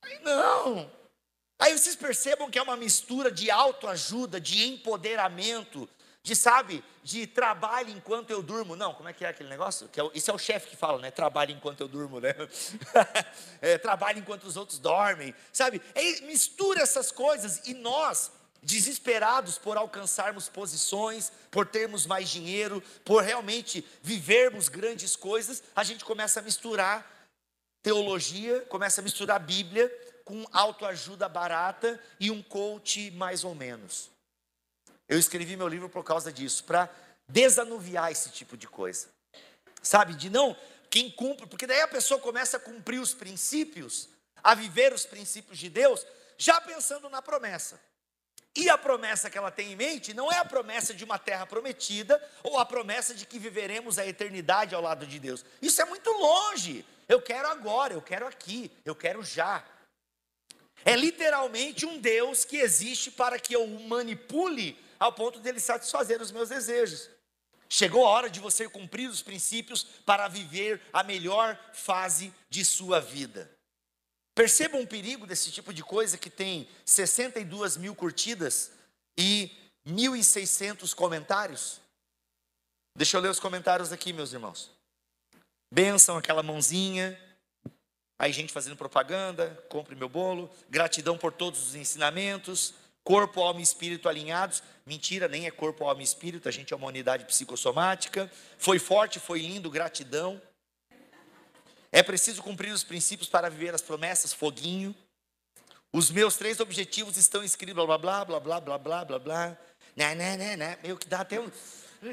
Aí 0.02 0.18
não. 0.20 0.90
Aí 1.58 1.76
vocês 1.78 1.96
percebam 1.96 2.50
que 2.50 2.58
é 2.58 2.62
uma 2.62 2.76
mistura 2.76 3.30
de 3.30 3.50
autoajuda, 3.50 4.40
de 4.40 4.66
empoderamento, 4.66 5.88
de, 6.22 6.36
sabe, 6.36 6.84
de 7.02 7.26
trabalho 7.26 7.90
enquanto 7.90 8.30
eu 8.30 8.42
durmo. 8.42 8.76
Não, 8.76 8.92
como 8.94 9.08
é 9.08 9.12
que 9.12 9.24
é 9.24 9.28
aquele 9.28 9.48
negócio? 9.48 9.88
Que 9.88 10.00
é, 10.00 10.10
isso 10.14 10.30
é 10.30 10.34
o 10.34 10.38
chefe 10.38 10.68
que 10.68 10.76
fala, 10.76 10.98
né? 10.98 11.10
Trabalho 11.10 11.52
enquanto 11.52 11.80
eu 11.80 11.88
durmo, 11.88 12.20
né? 12.20 12.34
é, 13.60 13.78
trabalho 13.78 14.18
enquanto 14.18 14.44
os 14.44 14.56
outros 14.56 14.78
dormem, 14.78 15.34
sabe? 15.52 15.80
É, 15.94 16.20
mistura 16.22 16.82
essas 16.82 17.10
coisas 17.10 17.66
e 17.66 17.74
nós, 17.74 18.30
desesperados 18.62 19.56
por 19.56 19.76
alcançarmos 19.76 20.48
posições, 20.48 21.32
por 21.50 21.66
termos 21.66 22.04
mais 22.04 22.28
dinheiro, 22.28 22.82
por 23.04 23.22
realmente 23.22 23.86
vivermos 24.02 24.68
grandes 24.68 25.16
coisas, 25.16 25.62
a 25.74 25.82
gente 25.82 26.04
começa 26.04 26.40
a 26.40 26.42
misturar 26.42 27.18
teologia, 27.82 28.60
começa 28.68 29.00
a 29.00 29.04
misturar 29.04 29.40
Bíblia 29.40 29.90
com 30.22 30.44
autoajuda 30.52 31.28
barata 31.28 31.98
e 32.20 32.30
um 32.30 32.42
coach 32.42 33.10
mais 33.12 33.42
ou 33.42 33.54
menos. 33.54 34.10
Eu 35.10 35.18
escrevi 35.18 35.56
meu 35.56 35.66
livro 35.66 35.88
por 35.88 36.04
causa 36.04 36.32
disso, 36.32 36.62
para 36.62 36.88
desanuviar 37.26 38.12
esse 38.12 38.30
tipo 38.30 38.56
de 38.56 38.68
coisa. 38.68 39.08
Sabe, 39.82 40.14
de 40.14 40.30
não, 40.30 40.56
quem 40.88 41.10
cumpre, 41.10 41.48
porque 41.48 41.66
daí 41.66 41.80
a 41.80 41.88
pessoa 41.88 42.20
começa 42.20 42.58
a 42.58 42.60
cumprir 42.60 43.00
os 43.00 43.12
princípios, 43.12 44.08
a 44.40 44.54
viver 44.54 44.92
os 44.92 45.04
princípios 45.04 45.58
de 45.58 45.68
Deus, 45.68 46.06
já 46.38 46.60
pensando 46.60 47.10
na 47.10 47.20
promessa. 47.20 47.80
E 48.54 48.70
a 48.70 48.78
promessa 48.78 49.28
que 49.28 49.36
ela 49.36 49.50
tem 49.50 49.72
em 49.72 49.76
mente 49.76 50.14
não 50.14 50.30
é 50.30 50.38
a 50.38 50.44
promessa 50.44 50.94
de 50.94 51.02
uma 51.02 51.18
terra 51.18 51.44
prometida 51.44 52.22
ou 52.44 52.56
a 52.56 52.64
promessa 52.64 53.12
de 53.12 53.26
que 53.26 53.38
viveremos 53.38 53.98
a 53.98 54.06
eternidade 54.06 54.76
ao 54.76 54.82
lado 54.82 55.08
de 55.08 55.18
Deus. 55.18 55.44
Isso 55.60 55.82
é 55.82 55.84
muito 55.84 56.08
longe. 56.12 56.86
Eu 57.08 57.20
quero 57.20 57.48
agora, 57.48 57.94
eu 57.94 58.02
quero 58.02 58.28
aqui, 58.28 58.70
eu 58.84 58.94
quero 58.94 59.24
já. 59.24 59.64
É 60.84 60.94
literalmente 60.94 61.84
um 61.84 61.98
Deus 61.98 62.44
que 62.44 62.58
existe 62.58 63.10
para 63.10 63.40
que 63.40 63.56
eu 63.56 63.64
o 63.64 63.88
manipule 63.88 64.78
ao 65.00 65.12
ponto 65.12 65.40
dele 65.40 65.58
satisfazer 65.58 66.20
os 66.20 66.30
meus 66.30 66.50
desejos. 66.50 67.08
Chegou 67.68 68.04
a 68.04 68.10
hora 68.10 68.28
de 68.28 68.38
você 68.38 68.68
cumprir 68.68 69.08
os 69.08 69.22
princípios 69.22 69.82
para 70.04 70.28
viver 70.28 70.82
a 70.92 71.02
melhor 71.02 71.58
fase 71.72 72.34
de 72.50 72.64
sua 72.64 73.00
vida. 73.00 73.50
Perceba 74.34 74.76
um 74.76 74.86
perigo 74.86 75.26
desse 75.26 75.50
tipo 75.50 75.72
de 75.72 75.82
coisa 75.82 76.18
que 76.18 76.28
tem 76.28 76.68
62 76.84 77.76
mil 77.76 77.94
curtidas 77.94 78.72
e 79.16 79.50
1.600 79.86 80.94
comentários. 80.94 81.80
Deixa 82.96 83.16
eu 83.16 83.20
ler 83.20 83.30
os 83.30 83.40
comentários 83.40 83.92
aqui, 83.92 84.12
meus 84.12 84.32
irmãos. 84.32 84.70
Benção, 85.72 86.18
aquela 86.18 86.42
mãozinha. 86.42 87.18
Aí, 88.18 88.32
gente 88.32 88.52
fazendo 88.52 88.76
propaganda, 88.76 89.48
compre 89.68 89.94
meu 89.94 90.08
bolo. 90.08 90.50
Gratidão 90.68 91.16
por 91.16 91.32
todos 91.32 91.68
os 91.68 91.74
ensinamentos 91.74 92.74
corpo, 93.04 93.40
alma 93.40 93.60
e 93.60 93.62
espírito 93.62 94.08
alinhados. 94.08 94.62
Mentira, 94.86 95.28
nem 95.28 95.46
é 95.46 95.50
corpo, 95.50 95.84
alma 95.84 96.00
e 96.00 96.04
espírito, 96.04 96.48
a 96.48 96.52
gente 96.52 96.72
é 96.72 96.76
uma 96.76 96.86
unidade 96.86 97.24
psicossomática. 97.24 98.30
Foi 98.58 98.78
forte, 98.78 99.18
foi 99.20 99.40
lindo, 99.40 99.70
gratidão. 99.70 100.40
É 101.92 102.02
preciso 102.02 102.42
cumprir 102.42 102.72
os 102.72 102.84
princípios 102.84 103.28
para 103.28 103.48
viver 103.48 103.74
as 103.74 103.82
promessas, 103.82 104.32
foguinho. 104.32 104.94
Os 105.92 106.10
meus 106.10 106.36
três 106.36 106.60
objetivos 106.60 107.16
estão 107.16 107.42
escritos, 107.42 107.74
blá 107.74 107.98
blá 107.98 108.24
blá 108.24 108.40
blá 108.40 108.60
blá 108.60 108.78
blá 108.78 109.04
blá 109.04 109.18
blá. 109.18 109.58
Né, 109.96 110.14
né, 110.14 110.36
né, 110.36 110.56
né. 110.56 110.78
Meio 110.82 110.96
que 110.96 111.08
dá 111.08 111.20
até 111.20 111.40
um. 111.40 111.50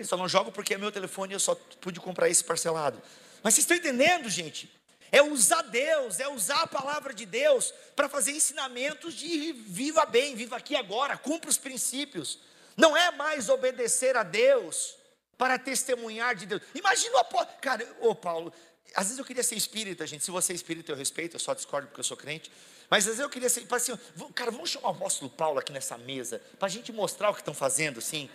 Só 0.04 0.18
não 0.18 0.28
jogo 0.28 0.52
porque 0.52 0.74
é 0.74 0.78
meu 0.78 0.92
telefone 0.92 1.34
e 1.34 1.36
eu 1.36 1.40
só 1.40 1.56
pude 1.80 2.00
comprar 2.00 2.28
esse 2.28 2.44
parcelado. 2.44 3.02
Mas 3.44 3.54
vocês 3.54 3.64
estão 3.64 3.78
entendendo, 3.78 4.30
gente? 4.30 4.70
É 5.12 5.22
usar 5.22 5.62
Deus, 5.64 6.20
é 6.20 6.28
usar 6.28 6.62
a 6.62 6.68
palavra 6.68 7.14
de 7.14 7.26
Deus 7.26 7.74
para 7.96 8.10
fazer 8.10 8.32
ensinamentos 8.32 9.14
de 9.14 9.54
viva 9.54 10.06
bem, 10.06 10.36
viva 10.36 10.58
aqui 10.58 10.76
agora, 10.76 11.18
cumpra 11.18 11.50
os 11.50 11.58
princípios. 11.58 12.40
Não 12.76 12.96
é 12.96 13.12
mais 13.12 13.50
obedecer 13.50 14.16
a 14.16 14.24
Deus 14.24 14.96
para 15.38 15.58
testemunhar 15.58 16.36
de 16.36 16.46
Deus. 16.46 16.62
Imagina 16.76 17.16
o 17.16 17.20
apóstolo. 17.20 17.58
Cara, 17.62 17.88
ô 18.02 18.14
Paulo, 18.14 18.54
às 18.96 19.06
vezes 19.06 19.20
eu 19.20 19.26
queria 19.26 19.44
ser 19.44 19.56
espírita, 19.56 20.06
gente. 20.06 20.24
Se 20.24 20.32
você 20.32 20.54
é 20.54 20.56
espírita, 20.56 20.92
eu 20.92 20.96
respeito, 20.96 21.36
eu 21.36 21.40
só 21.40 21.54
discordo 21.54 21.88
porque 21.88 22.00
eu 22.00 22.04
sou 22.04 22.18
crente. 22.18 22.52
Mas 22.90 23.00
às 23.00 23.06
vezes 23.06 23.20
eu 23.20 23.30
queria 23.30 23.50
ser, 23.50 23.66
assim, 23.70 23.98
cara, 24.34 24.52
vamos 24.52 24.70
chamar 24.70 24.90
o 24.90 24.92
apóstolo 24.92 25.30
Paulo 25.30 25.60
aqui 25.60 25.74
nessa 25.74 25.98
mesa, 25.98 26.42
para 26.58 26.68
a 26.68 26.70
gente 26.70 26.92
mostrar 26.92 27.30
o 27.30 27.34
que 27.34 27.42
estão 27.42 27.54
fazendo, 27.54 28.00
assim. 28.00 28.30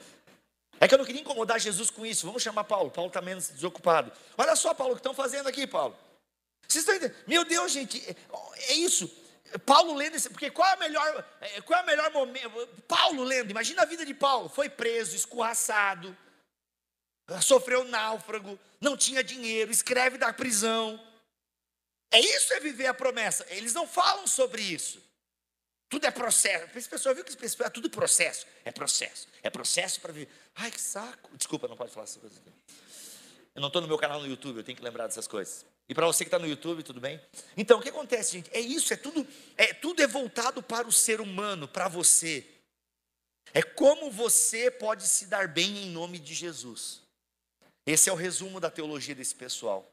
É 0.79 0.87
que 0.87 0.95
eu 0.95 0.99
não 0.99 1.05
queria 1.05 1.21
incomodar 1.21 1.59
Jesus 1.61 1.91
com 1.91 2.05
isso. 2.05 2.27
Vamos 2.27 2.43
chamar 2.43 2.65
Paulo. 2.65 2.91
Paulo 2.91 3.09
está 3.09 3.23
menos 3.23 3.49
desocupado. 3.49 4.13
Olha 4.37 4.57
só, 4.57 4.75
Paulo, 4.75 4.93
o 4.93 4.97
que 4.97 5.01
estão 5.01 5.15
fazendo 5.15 5.49
aqui, 5.49 5.67
Paulo. 5.67 5.97
Vocês 6.73 6.83
estão 6.83 6.95
entendendo? 6.95 7.17
Meu 7.27 7.45
Deus, 7.45 7.71
gente, 7.71 8.03
é, 8.09 8.17
é 8.71 8.75
isso. 8.75 9.11
Paulo 9.67 9.95
lendo 9.95 10.17
isso, 10.17 10.31
porque 10.31 10.51
qual 10.51 10.67
é 10.71 10.77
o 10.77 10.79
melhor, 10.79 11.25
é, 11.41 11.61
qual 11.61 11.81
é 11.81 11.83
o 11.83 11.87
melhor 11.87 12.11
momento? 12.11 12.67
Paulo 12.89 13.23
lendo, 13.23 13.51
imagina 13.51 13.83
a 13.83 13.85
vida 13.85 14.07
de 14.07 14.15
Paulo, 14.15 14.49
foi 14.49 14.71
preso, 14.71 15.15
escorraçado, 15.15 16.17
sofreu 17.43 17.85
náufrago, 17.85 18.59
não 18.81 18.97
tinha 18.97 19.23
dinheiro, 19.23 19.71
escreve 19.71 20.17
da 20.17 20.33
prisão. 20.33 20.99
É 22.11 22.19
isso 22.19 22.53
é 22.55 22.61
viver 22.61 22.87
a 22.87 22.95
promessa. 22.95 23.47
Eles 23.51 23.75
não 23.75 23.87
falam 23.87 24.27
sobre 24.27 24.63
isso. 24.63 25.03
Tudo 25.89 26.07
é 26.07 26.11
processo. 26.11 26.67
Esse 26.77 26.89
pessoal 26.89 27.15
viu 27.15 27.23
que 27.23 27.31
esse 27.31 27.39
pessoal 27.39 27.67
é 27.67 27.71
tudo 27.71 27.91
processo. 27.91 28.47
É 28.65 28.73
processo. 28.73 29.29
É 29.43 29.51
processo 29.51 30.01
para 30.01 30.13
viver. 30.13 30.33
Ai, 30.55 30.71
que 30.71 30.81
saco. 30.81 31.31
Desculpa, 31.37 31.69
não 31.69 31.77
pode 31.77 31.93
falar 31.93 32.05
essas 32.05 32.17
coisas. 32.17 32.41
Eu 33.55 33.61
não 33.61 33.69
estou 33.69 33.83
no 33.83 33.89
meu 33.89 33.99
canal 33.99 34.21
no 34.21 34.27
YouTube, 34.27 34.59
eu 34.59 34.65
tenho 34.65 34.77
que 34.77 34.85
lembrar 34.85 35.07
dessas 35.07 35.27
coisas. 35.27 35.67
E 35.89 35.95
para 35.95 36.07
você 36.07 36.25
que 36.25 36.29
está 36.29 36.39
no 36.39 36.47
YouTube, 36.47 36.83
tudo 36.83 37.01
bem? 37.01 37.21
Então, 37.57 37.79
o 37.79 37.83
que 37.83 37.89
acontece, 37.89 38.33
gente? 38.33 38.51
É 38.53 38.61
isso, 38.61 38.93
é 38.93 38.97
tudo, 38.97 39.27
é 39.57 39.75
tudo 39.75 40.03
é 40.03 40.07
voltado 40.07 40.63
para 40.63 40.87
o 40.87 40.93
ser 40.93 41.21
humano, 41.21 41.69
para 41.69 41.89
você. 41.89 42.47
É 43.53 43.63
como 43.63 44.11
você 44.11 44.71
pode 44.71 45.07
se 45.07 45.27
dar 45.27 45.49
bem 45.49 45.85
em 45.85 45.91
nome 45.91 46.19
de 46.19 46.35
Jesus. 46.35 47.03
Esse 47.87 48.09
é 48.09 48.13
o 48.13 48.17
resumo 48.17 48.61
da 48.61 48.71
teologia 48.71 49.15
desse 49.15 49.35
pessoal. 49.35 49.91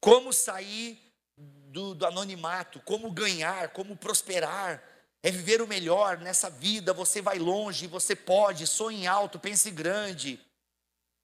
Como 0.00 0.32
sair 0.32 0.98
do, 1.36 1.94
do 1.94 2.06
anonimato, 2.06 2.80
como 2.80 3.10
ganhar, 3.10 3.70
como 3.70 3.96
prosperar, 3.96 4.82
é 5.22 5.30
viver 5.30 5.60
o 5.60 5.66
melhor 5.66 6.18
nessa 6.18 6.48
vida. 6.48 6.92
Você 6.92 7.20
vai 7.20 7.38
longe, 7.38 7.86
você 7.86 8.14
pode, 8.14 8.66
sonhe 8.66 9.06
alto, 9.06 9.38
pense 9.38 9.70
grande. 9.70 10.38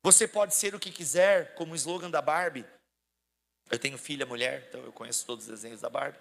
Você 0.03 0.27
pode 0.27 0.55
ser 0.55 0.75
o 0.75 0.81
que 0.81 0.91
quiser, 0.91 1.55
como 1.55 1.73
o 1.73 1.77
slogan 1.77 2.11
da 2.11 2.21
Barbie. 2.21 2.67
Eu 3.71 3.79
tenho 3.79 3.99
filha 3.99 4.27
mulher, 4.27 4.67
então 4.69 4.83
eu 4.83 4.93
conheço 4.93 5.25
todos 5.27 5.45
os 5.45 5.51
desenhos 5.51 5.81
da 5.81 5.89
Barbie. 5.89 6.19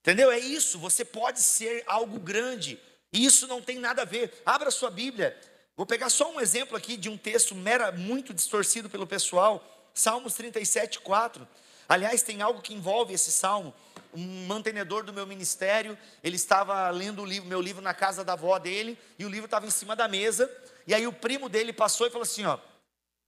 Entendeu? 0.00 0.30
É 0.30 0.38
isso, 0.38 0.78
você 0.78 1.04
pode 1.04 1.40
ser 1.40 1.82
algo 1.86 2.18
grande. 2.18 2.78
E 3.12 3.24
isso 3.24 3.46
não 3.46 3.62
tem 3.62 3.78
nada 3.78 4.02
a 4.02 4.04
ver. 4.04 4.42
Abra 4.44 4.70
sua 4.70 4.90
Bíblia. 4.90 5.38
Vou 5.76 5.86
pegar 5.86 6.08
só 6.10 6.32
um 6.32 6.40
exemplo 6.40 6.76
aqui 6.76 6.96
de 6.96 7.08
um 7.08 7.16
texto 7.16 7.54
mera, 7.54 7.90
muito 7.92 8.34
distorcido 8.34 8.90
pelo 8.90 9.06
pessoal. 9.06 9.64
Salmos 9.94 10.34
37, 10.34 11.00
4. 11.00 11.46
Aliás, 11.88 12.22
tem 12.22 12.42
algo 12.42 12.60
que 12.60 12.74
envolve 12.74 13.14
esse 13.14 13.30
salmo 13.30 13.74
um 14.14 14.46
mantenedor 14.46 15.02
do 15.02 15.12
meu 15.12 15.26
ministério, 15.26 15.98
ele 16.22 16.36
estava 16.36 16.88
lendo 16.90 17.22
o 17.22 17.24
livro, 17.24 17.48
meu 17.48 17.60
livro 17.60 17.82
na 17.82 17.92
casa 17.92 18.24
da 18.24 18.34
avó 18.34 18.58
dele, 18.58 18.96
e 19.18 19.24
o 19.24 19.28
livro 19.28 19.46
estava 19.46 19.66
em 19.66 19.70
cima 19.70 19.96
da 19.96 20.06
mesa, 20.06 20.50
e 20.86 20.94
aí 20.94 21.06
o 21.06 21.12
primo 21.12 21.48
dele 21.48 21.72
passou 21.72 22.06
e 22.06 22.10
falou 22.10 22.22
assim, 22.22 22.44
ó, 22.44 22.58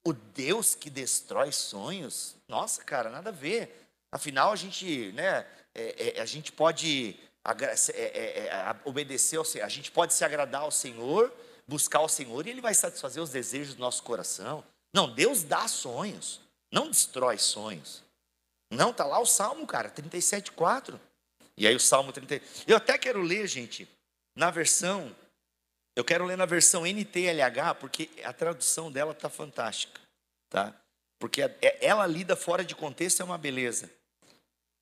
o 0.06 0.12
Deus 0.12 0.76
que 0.76 0.88
destrói 0.88 1.50
sonhos? 1.50 2.36
Nossa, 2.46 2.84
cara, 2.84 3.10
nada 3.10 3.30
a 3.30 3.32
ver. 3.32 3.88
Afinal, 4.12 4.52
a 4.52 4.56
gente, 4.56 5.10
né, 5.12 5.44
é, 5.74 6.18
é, 6.18 6.20
a 6.20 6.24
gente 6.24 6.52
pode 6.52 7.18
é, 7.92 8.02
é, 8.02 8.46
é 8.46 8.76
obedecer, 8.84 9.36
ao, 9.36 9.44
a 9.64 9.68
gente 9.68 9.90
pode 9.90 10.14
se 10.14 10.24
agradar 10.24 10.62
ao 10.62 10.70
Senhor, 10.70 11.32
buscar 11.66 12.00
o 12.00 12.08
Senhor, 12.08 12.46
e 12.46 12.50
Ele 12.50 12.60
vai 12.60 12.72
satisfazer 12.72 13.20
os 13.20 13.30
desejos 13.30 13.74
do 13.74 13.80
nosso 13.80 14.04
coração. 14.04 14.62
Não, 14.94 15.12
Deus 15.12 15.42
dá 15.42 15.66
sonhos, 15.66 16.40
não 16.72 16.88
destrói 16.88 17.38
sonhos. 17.38 18.04
Não, 18.70 18.92
tá 18.92 19.04
lá 19.04 19.18
o 19.18 19.26
Salmo, 19.26 19.66
cara, 19.66 19.90
37:4. 19.90 21.00
E 21.56 21.66
aí 21.66 21.74
o 21.74 21.80
Salmo 21.80 22.12
30. 22.12 22.40
Eu 22.66 22.76
até 22.76 22.96
quero 22.96 23.20
ler, 23.22 23.48
gente, 23.48 23.88
na 24.36 24.52
versão 24.52 25.14
eu 25.96 26.04
quero 26.04 26.24
ler 26.24 26.36
na 26.36 26.46
versão 26.46 26.86
NTLH, 26.86 27.74
porque 27.80 28.10
a 28.22 28.32
tradução 28.32 28.92
dela 28.92 29.14
tá 29.14 29.28
fantástica, 29.28 30.00
tá? 30.48 30.72
Porque 31.18 31.42
é, 31.42 31.78
ela 31.80 32.06
lida 32.06 32.36
fora 32.36 32.62
de 32.62 32.76
contexto 32.76 33.22
é 33.22 33.24
uma 33.24 33.38
beleza, 33.38 33.90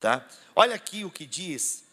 tá? 0.01 0.29
Olha 0.55 0.75
aqui 0.75 1.05
o 1.05 1.11
que 1.11 1.25
diz 1.25 1.85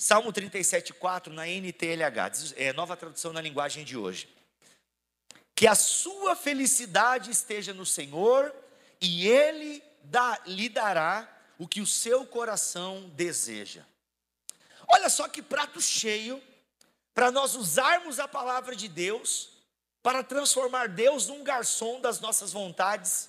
Salmo 0.00 0.32
37:4 0.32 1.26
na 1.30 1.46
NTLH, 1.46 2.54
é 2.56 2.72
nova 2.72 2.96
tradução 2.96 3.34
na 3.34 3.40
linguagem 3.42 3.84
de 3.84 3.98
hoje. 3.98 4.34
Que 5.54 5.66
a 5.66 5.74
sua 5.74 6.34
felicidade 6.34 7.30
esteja 7.30 7.74
no 7.74 7.84
Senhor 7.84 8.50
e 8.98 9.28
ele 9.28 9.82
dá, 10.04 10.40
lhe 10.46 10.70
dará 10.70 11.28
o 11.58 11.68
que 11.68 11.82
o 11.82 11.86
seu 11.86 12.24
coração 12.24 13.10
deseja. 13.10 13.84
Olha 14.88 15.10
só 15.10 15.28
que 15.28 15.42
prato 15.42 15.82
cheio 15.82 16.42
para 17.14 17.30
nós 17.30 17.54
usarmos 17.54 18.18
a 18.18 18.28
palavra 18.28 18.74
de 18.74 18.88
Deus 18.88 19.50
para 20.02 20.22
transformar 20.22 20.88
Deus 20.88 21.26
num 21.26 21.44
garçom 21.44 22.00
das 22.00 22.20
nossas 22.20 22.52
vontades 22.52 23.28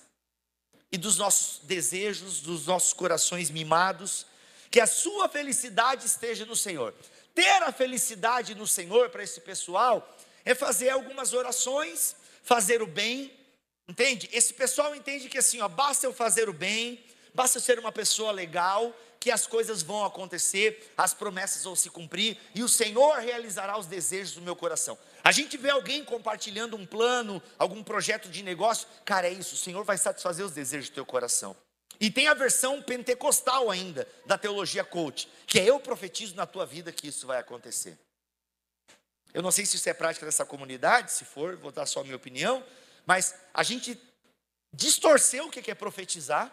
e 0.90 0.96
dos 0.96 1.18
nossos 1.18 1.60
desejos, 1.64 2.40
dos 2.40 2.66
nossos 2.66 2.92
corações 2.92 3.50
mimados. 3.50 4.26
Que 4.70 4.80
a 4.80 4.86
sua 4.86 5.28
felicidade 5.28 6.06
esteja 6.06 6.46
no 6.46 6.56
Senhor. 6.56 6.94
Ter 7.34 7.62
a 7.62 7.72
felicidade 7.72 8.54
no 8.54 8.66
Senhor 8.66 9.10
para 9.10 9.22
esse 9.22 9.40
pessoal 9.40 10.16
é 10.44 10.54
fazer 10.54 10.88
algumas 10.88 11.34
orações, 11.34 12.16
fazer 12.42 12.82
o 12.82 12.86
bem, 12.86 13.30
Entende? 13.88 14.28
Esse 14.32 14.54
pessoal 14.54 14.94
entende 14.94 15.28
que 15.28 15.38
assim, 15.38 15.60
ó, 15.60 15.68
basta 15.68 16.06
eu 16.06 16.12
fazer 16.12 16.48
o 16.48 16.52
bem, 16.52 17.04
basta 17.34 17.58
eu 17.58 17.62
ser 17.62 17.78
uma 17.78 17.92
pessoa 17.92 18.30
legal, 18.30 18.94
que 19.22 19.30
as 19.30 19.46
coisas 19.46 19.84
vão 19.84 20.04
acontecer, 20.04 20.92
as 20.98 21.14
promessas 21.14 21.62
vão 21.62 21.76
se 21.76 21.88
cumprir 21.88 22.36
e 22.56 22.64
o 22.64 22.68
Senhor 22.68 23.20
realizará 23.20 23.78
os 23.78 23.86
desejos 23.86 24.34
do 24.34 24.42
meu 24.42 24.56
coração. 24.56 24.98
A 25.22 25.30
gente 25.30 25.56
vê 25.56 25.70
alguém 25.70 26.04
compartilhando 26.04 26.76
um 26.76 26.84
plano, 26.84 27.40
algum 27.56 27.84
projeto 27.84 28.28
de 28.28 28.42
negócio, 28.42 28.88
cara, 29.04 29.28
é 29.28 29.32
isso, 29.32 29.54
o 29.54 29.58
Senhor 29.58 29.84
vai 29.84 29.96
satisfazer 29.96 30.44
os 30.44 30.50
desejos 30.50 30.90
do 30.90 30.94
teu 30.94 31.06
coração. 31.06 31.56
E 32.00 32.10
tem 32.10 32.26
a 32.26 32.34
versão 32.34 32.82
pentecostal 32.82 33.70
ainda, 33.70 34.08
da 34.26 34.36
teologia 34.36 34.82
coach, 34.82 35.28
que 35.46 35.60
é 35.60 35.70
eu 35.70 35.78
profetizo 35.78 36.34
na 36.34 36.44
tua 36.44 36.66
vida 36.66 36.90
que 36.90 37.06
isso 37.06 37.24
vai 37.24 37.38
acontecer. 37.38 37.96
Eu 39.32 39.40
não 39.40 39.52
sei 39.52 39.64
se 39.64 39.76
isso 39.76 39.88
é 39.88 39.94
prática 39.94 40.26
dessa 40.26 40.44
comunidade, 40.44 41.12
se 41.12 41.24
for, 41.24 41.54
vou 41.54 41.70
dar 41.70 41.86
só 41.86 42.00
a 42.00 42.02
minha 42.02 42.16
opinião, 42.16 42.60
mas 43.06 43.36
a 43.54 43.62
gente 43.62 43.96
distorceu 44.74 45.46
o 45.46 45.50
que 45.50 45.70
é 45.70 45.76
profetizar, 45.76 46.52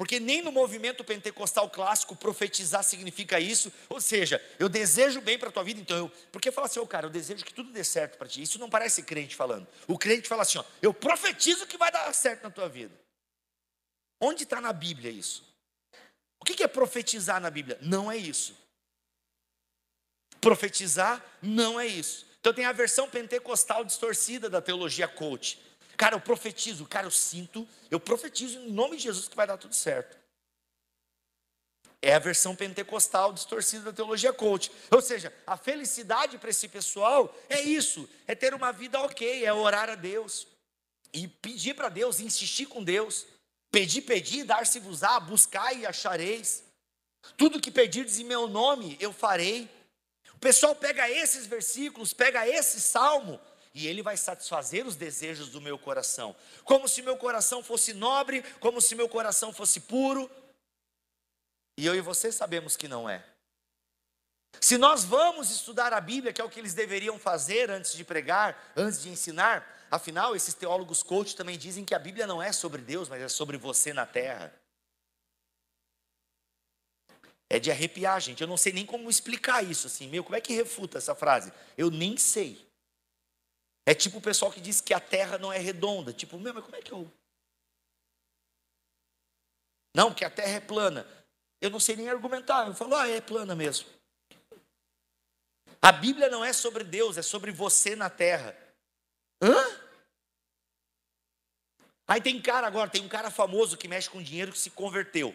porque 0.00 0.18
nem 0.18 0.40
no 0.40 0.50
movimento 0.50 1.04
pentecostal 1.04 1.68
clássico 1.68 2.16
profetizar 2.16 2.82
significa 2.82 3.38
isso. 3.38 3.70
Ou 3.86 4.00
seja, 4.00 4.42
eu 4.58 4.66
desejo 4.66 5.20
bem 5.20 5.38
para 5.38 5.50
a 5.50 5.52
tua 5.52 5.62
vida, 5.62 5.78
então 5.78 5.94
eu. 5.94 6.08
Porque 6.32 6.50
fala 6.50 6.68
assim, 6.68 6.80
ô 6.80 6.84
oh, 6.84 6.86
cara, 6.86 7.04
eu 7.04 7.10
desejo 7.10 7.44
que 7.44 7.52
tudo 7.52 7.70
dê 7.70 7.84
certo 7.84 8.16
para 8.16 8.26
ti. 8.26 8.40
Isso 8.40 8.58
não 8.58 8.70
parece 8.70 9.02
crente 9.02 9.36
falando. 9.36 9.68
O 9.86 9.98
crente 9.98 10.26
fala 10.26 10.40
assim, 10.40 10.56
ó, 10.56 10.64
eu 10.80 10.94
profetizo 10.94 11.66
que 11.66 11.76
vai 11.76 11.92
dar 11.92 12.10
certo 12.14 12.44
na 12.44 12.50
tua 12.50 12.66
vida. 12.66 12.98
Onde 14.18 14.44
está 14.44 14.58
na 14.58 14.72
Bíblia 14.72 15.10
isso? 15.10 15.46
O 16.40 16.46
que 16.46 16.62
é 16.62 16.66
profetizar 16.66 17.38
na 17.38 17.50
Bíblia? 17.50 17.78
Não 17.82 18.10
é 18.10 18.16
isso. 18.16 18.56
Profetizar 20.40 21.22
não 21.42 21.78
é 21.78 21.86
isso. 21.86 22.26
Então 22.40 22.54
tem 22.54 22.64
a 22.64 22.72
versão 22.72 23.06
pentecostal 23.06 23.84
distorcida 23.84 24.48
da 24.48 24.62
teologia 24.62 25.06
coach. 25.06 25.60
Cara, 26.00 26.16
eu 26.16 26.20
profetizo, 26.22 26.86
cara, 26.86 27.06
eu 27.06 27.10
sinto, 27.10 27.68
eu 27.90 28.00
profetizo 28.00 28.58
em 28.58 28.72
nome 28.72 28.96
de 28.96 29.02
Jesus 29.02 29.28
que 29.28 29.36
vai 29.36 29.46
dar 29.46 29.58
tudo 29.58 29.74
certo. 29.74 30.16
É 32.00 32.14
a 32.14 32.18
versão 32.18 32.56
pentecostal 32.56 33.34
distorcida 33.34 33.84
da 33.84 33.92
teologia 33.92 34.32
coach. 34.32 34.72
Ou 34.90 35.02
seja, 35.02 35.30
a 35.46 35.58
felicidade 35.58 36.38
para 36.38 36.48
esse 36.48 36.66
pessoal 36.68 37.36
é 37.50 37.60
isso: 37.60 38.08
é 38.26 38.34
ter 38.34 38.54
uma 38.54 38.72
vida 38.72 38.98
ok, 38.98 39.44
é 39.44 39.52
orar 39.52 39.90
a 39.90 39.94
Deus, 39.94 40.46
e 41.12 41.28
pedir 41.28 41.74
para 41.74 41.90
Deus, 41.90 42.18
insistir 42.18 42.64
com 42.64 42.82
Deus. 42.82 43.26
Pedir, 43.70 44.00
pedir, 44.00 44.44
dar-se-vos-á, 44.44 45.20
buscar 45.20 45.74
e 45.74 45.84
achareis. 45.84 46.64
Tudo 47.36 47.60
que 47.60 47.70
pedirdes 47.70 48.18
em 48.18 48.24
meu 48.24 48.48
nome, 48.48 48.96
eu 49.00 49.12
farei. 49.12 49.68
O 50.32 50.38
pessoal 50.38 50.74
pega 50.74 51.10
esses 51.10 51.44
versículos, 51.46 52.14
pega 52.14 52.48
esse 52.48 52.80
salmo 52.80 53.38
e 53.72 53.86
Ele 53.86 54.02
vai 54.02 54.16
satisfazer 54.16 54.86
os 54.86 54.96
desejos 54.96 55.48
do 55.48 55.60
meu 55.60 55.78
coração, 55.78 56.34
como 56.64 56.88
se 56.88 57.02
meu 57.02 57.16
coração 57.16 57.62
fosse 57.62 57.94
nobre, 57.94 58.42
como 58.58 58.80
se 58.80 58.94
meu 58.94 59.08
coração 59.08 59.52
fosse 59.52 59.80
puro, 59.80 60.30
e 61.76 61.86
eu 61.86 61.94
e 61.94 62.00
você 62.00 62.30
sabemos 62.30 62.76
que 62.76 62.88
não 62.88 63.08
é. 63.08 63.24
Se 64.60 64.76
nós 64.76 65.04
vamos 65.04 65.50
estudar 65.50 65.92
a 65.92 66.00
Bíblia, 66.00 66.32
que 66.32 66.40
é 66.40 66.44
o 66.44 66.50
que 66.50 66.58
eles 66.58 66.74
deveriam 66.74 67.18
fazer 67.18 67.70
antes 67.70 67.92
de 67.92 68.04
pregar, 68.04 68.72
antes 68.76 69.00
de 69.00 69.08
ensinar, 69.08 69.86
afinal, 69.90 70.34
esses 70.34 70.54
teólogos 70.54 71.02
coach 71.02 71.36
também 71.36 71.56
dizem 71.56 71.84
que 71.84 71.94
a 71.94 71.98
Bíblia 71.98 72.26
não 72.26 72.42
é 72.42 72.52
sobre 72.52 72.82
Deus, 72.82 73.08
mas 73.08 73.22
é 73.22 73.28
sobre 73.28 73.56
você 73.56 73.92
na 73.92 74.04
terra. 74.04 74.52
É 77.48 77.58
de 77.58 77.70
arrepiar, 77.70 78.20
gente. 78.20 78.42
Eu 78.42 78.48
não 78.48 78.56
sei 78.56 78.72
nem 78.72 78.84
como 78.84 79.08
explicar 79.10 79.64
isso 79.64 79.86
assim. 79.86 80.08
Meu, 80.08 80.22
como 80.22 80.36
é 80.36 80.40
que 80.40 80.52
refuta 80.52 80.98
essa 80.98 81.14
frase? 81.14 81.52
Eu 81.76 81.90
nem 81.90 82.16
sei. 82.16 82.69
É 83.86 83.94
tipo 83.94 84.18
o 84.18 84.22
pessoal 84.22 84.52
que 84.52 84.60
diz 84.60 84.80
que 84.80 84.94
a 84.94 85.00
terra 85.00 85.38
não 85.38 85.52
é 85.52 85.58
redonda. 85.58 86.12
Tipo, 86.12 86.38
meu, 86.38 86.54
mas 86.54 86.64
como 86.64 86.76
é 86.76 86.82
que 86.82 86.92
eu. 86.92 87.10
Não, 89.94 90.14
que 90.14 90.24
a 90.24 90.30
terra 90.30 90.56
é 90.56 90.60
plana. 90.60 91.06
Eu 91.60 91.70
não 91.70 91.80
sei 91.80 91.96
nem 91.96 92.08
argumentar. 92.08 92.66
Eu 92.66 92.74
falo, 92.74 92.94
ah, 92.94 93.08
é 93.08 93.20
plana 93.20 93.54
mesmo. 93.54 93.88
A 95.82 95.92
Bíblia 95.92 96.28
não 96.28 96.44
é 96.44 96.52
sobre 96.52 96.84
Deus, 96.84 97.16
é 97.16 97.22
sobre 97.22 97.50
você 97.50 97.96
na 97.96 98.10
terra. 98.10 98.56
Hã? 99.42 99.80
Aí 102.06 102.20
tem 102.20 102.42
cara 102.42 102.66
agora, 102.66 102.90
tem 102.90 103.02
um 103.02 103.08
cara 103.08 103.30
famoso 103.30 103.78
que 103.78 103.88
mexe 103.88 104.10
com 104.10 104.22
dinheiro 104.22 104.52
que 104.52 104.58
se 104.58 104.70
converteu. 104.70 105.34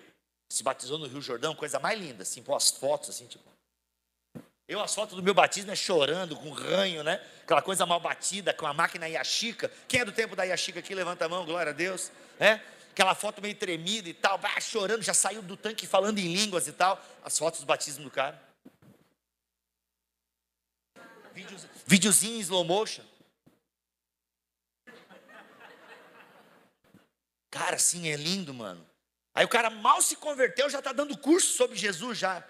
Se 0.52 0.62
batizou 0.62 1.00
no 1.00 1.08
Rio 1.08 1.22
Jordão, 1.22 1.56
coisa 1.56 1.80
mais 1.80 2.00
linda, 2.00 2.24
assim, 2.24 2.44
pô, 2.44 2.56
as 2.56 2.70
fotos, 2.70 3.10
assim, 3.10 3.26
tipo. 3.28 3.55
Eu, 4.68 4.82
as 4.82 4.96
fotos 4.96 5.16
do 5.16 5.22
meu 5.22 5.34
batismo 5.34 5.72
é 5.72 5.76
chorando, 5.76 6.36
com 6.36 6.50
ranho, 6.50 7.04
né? 7.04 7.24
Aquela 7.44 7.62
coisa 7.62 7.86
mal 7.86 8.00
batida, 8.00 8.52
com 8.52 8.66
a 8.66 8.74
máquina 8.74 9.08
Yashica. 9.08 9.72
Quem 9.88 10.00
é 10.00 10.06
do 10.06 10.12
tempo 10.12 10.36
da 10.36 10.44
Yashica 10.44 10.80
aqui? 10.80 10.96
Levanta 10.96 11.26
a 11.26 11.30
mão, 11.30 11.46
glória 11.46 11.70
a 11.70 11.74
Deus. 11.74 12.12
É? 12.40 12.60
Aquela 12.90 13.14
foto 13.14 13.42
meio 13.42 13.54
tremida 13.54 14.10
e 14.10 14.14
tal, 14.14 14.40
vai 14.40 14.60
chorando, 14.60 15.04
já 15.04 15.14
saiu 15.14 15.44
do 15.44 15.56
tanque 15.56 15.86
falando 15.86 16.18
em 16.18 16.34
línguas 16.34 16.68
e 16.68 16.72
tal. 16.72 17.00
As 17.24 17.38
fotos 17.38 17.60
do 17.60 17.66
batismo 17.68 18.06
do 18.06 18.10
cara. 18.10 18.42
Vídeos, 21.32 21.68
videozinho 21.86 22.38
em 22.38 22.40
slow 22.40 22.64
motion. 22.64 23.04
Cara, 27.52 27.76
assim, 27.76 28.10
é 28.10 28.16
lindo, 28.16 28.54
mano. 28.54 28.86
Aí 29.34 29.46
o 29.46 29.50
cara 29.50 29.70
mal 29.70 30.02
se 30.02 30.16
converteu, 30.16 30.70
já 30.70 30.80
está 30.80 30.92
dando 30.92 31.16
curso 31.18 31.54
sobre 31.54 31.78
Jesus 31.78 32.18
já. 32.18 32.44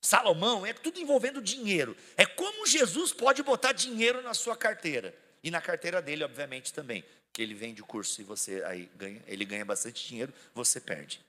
Salomão, 0.00 0.64
é 0.64 0.72
tudo 0.72 0.98
envolvendo 0.98 1.42
dinheiro. 1.42 1.96
É 2.16 2.24
como 2.24 2.66
Jesus 2.66 3.12
pode 3.12 3.42
botar 3.42 3.72
dinheiro 3.72 4.22
na 4.22 4.32
sua 4.32 4.56
carteira. 4.56 5.14
E 5.42 5.50
na 5.50 5.60
carteira 5.60 6.00
dele, 6.00 6.24
obviamente, 6.24 6.72
também. 6.72 7.04
Que 7.32 7.42
ele 7.42 7.54
vende 7.54 7.82
o 7.82 7.86
curso 7.86 8.20
e 8.20 8.24
você 8.24 8.62
aí 8.64 8.90
ganha, 8.96 9.22
ele 9.26 9.44
ganha 9.44 9.64
bastante 9.64 10.06
dinheiro, 10.06 10.32
você 10.54 10.80
perde. 10.80 11.24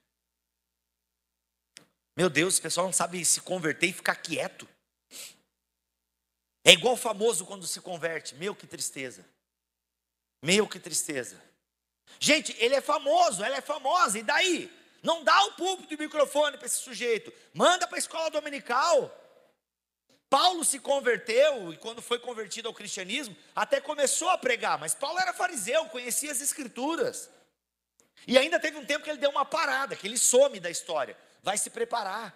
Meu 2.16 2.30
Deus, 2.30 2.58
o 2.58 2.62
pessoal 2.62 2.88
não 2.88 2.94
sabe 2.94 3.24
se 3.24 3.42
converter 3.42 3.88
e 3.88 3.94
ficar 3.94 4.16
quieto. 4.16 4.68
É 6.64 6.72
igual 6.72 6.94
o 6.94 6.98
famoso 6.98 7.46
quando 7.46 7.66
se 7.68 7.82
converte. 7.82 8.36
Meu, 8.36 8.56
que 8.56 8.68
tristeza. 8.68 9.26
Meu, 10.42 10.68
que 10.68 10.80
tristeza. 10.80 11.42
Gente, 12.20 12.56
ele 12.60 12.76
é 12.76 12.82
famoso, 12.82 13.44
ela 13.44 13.58
é 13.58 13.62
famosa, 13.62 14.20
e 14.20 14.24
daí? 14.24 14.81
Não 15.02 15.24
dá 15.24 15.44
o 15.46 15.54
púlpito 15.54 15.94
e 15.94 15.96
o 15.96 16.00
microfone 16.00 16.58
para 16.58 16.68
esse 16.68 16.78
sujeito. 16.78 17.34
Manda 17.54 17.88
para 17.88 17.98
a 17.98 18.00
escola 18.00 18.30
dominical. 18.30 19.18
Paulo 20.30 20.64
se 20.64 20.80
converteu 20.80 21.74
e 21.74 21.78
quando 21.78 22.02
foi 22.02 22.18
convertido 22.18 22.68
ao 22.68 22.74
cristianismo, 22.74 23.36
até 23.54 23.82
começou 23.82 24.30
a 24.30 24.38
pregar, 24.38 24.80
mas 24.80 24.96
Paulo 24.96 25.20
era 25.20 25.34
fariseu, 25.34 25.86
conhecia 25.88 26.32
as 26.32 26.40
escrituras. 26.40 27.30
E 28.26 28.38
ainda 28.38 28.60
teve 28.60 28.78
um 28.78 28.86
tempo 28.86 29.04
que 29.04 29.10
ele 29.10 29.20
deu 29.20 29.30
uma 29.30 29.44
parada, 29.44 29.96
que 29.96 30.08
ele 30.08 30.18
some 30.18 30.60
da 30.60 30.70
história. 30.70 31.18
Vai 31.44 31.58
se 31.58 31.70
preparar. 31.70 32.34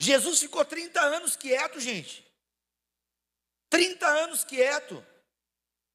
Jesus 0.00 0.40
ficou 0.40 0.64
30 0.64 1.00
anos 1.00 1.36
quieto, 1.36 1.78
gente. 1.78 2.26
30 3.70 4.06
anos 4.06 4.42
quieto. 4.42 5.04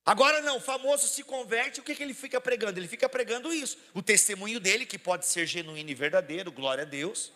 Agora 0.05 0.41
não, 0.41 0.57
o 0.57 0.61
famoso 0.61 1.07
se 1.07 1.23
converte, 1.23 1.79
o 1.79 1.83
que, 1.83 1.95
que 1.95 2.03
ele 2.03 2.13
fica 2.13 2.41
pregando? 2.41 2.77
Ele 2.77 2.87
fica 2.87 3.07
pregando 3.07 3.53
isso. 3.53 3.77
O 3.93 4.01
testemunho 4.01 4.59
dele, 4.59 4.85
que 4.85 4.99
pode 4.99 5.25
ser 5.25 5.45
genuíno 5.45 5.89
e 5.89 5.95
verdadeiro, 5.95 6.51
glória 6.51 6.83
a 6.83 6.85
Deus. 6.85 7.31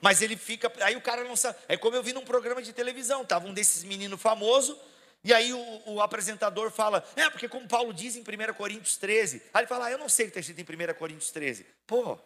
Mas 0.00 0.22
ele 0.22 0.36
fica, 0.36 0.72
aí 0.80 0.94
o 0.94 1.00
cara 1.00 1.24
não 1.24 1.34
sabe. 1.34 1.58
É 1.66 1.76
como 1.76 1.96
eu 1.96 2.02
vi 2.02 2.12
num 2.12 2.24
programa 2.24 2.62
de 2.62 2.72
televisão, 2.72 3.24
tava 3.24 3.48
um 3.48 3.52
desses 3.52 3.82
meninos 3.82 4.20
famosos, 4.20 4.76
e 5.24 5.34
aí 5.34 5.52
o, 5.52 5.82
o, 5.86 6.00
apresentador 6.00 6.70
fala, 6.70 7.04
é, 7.16 7.28
porque 7.28 7.48
como 7.48 7.66
Paulo 7.66 7.92
diz 7.92 8.14
em 8.14 8.20
1 8.20 8.54
Coríntios 8.54 8.96
13, 8.96 9.42
aí 9.52 9.62
ele 9.62 9.66
fala, 9.66 9.86
ah, 9.86 9.90
eu 9.90 9.98
não 9.98 10.08
sei 10.08 10.26
o 10.26 10.30
que 10.30 10.38
está 10.38 10.52
escrito 10.52 10.72
em 10.72 10.90
1 10.90 10.94
Coríntios 10.94 11.32
13. 11.32 11.66
Pô, 11.86 12.16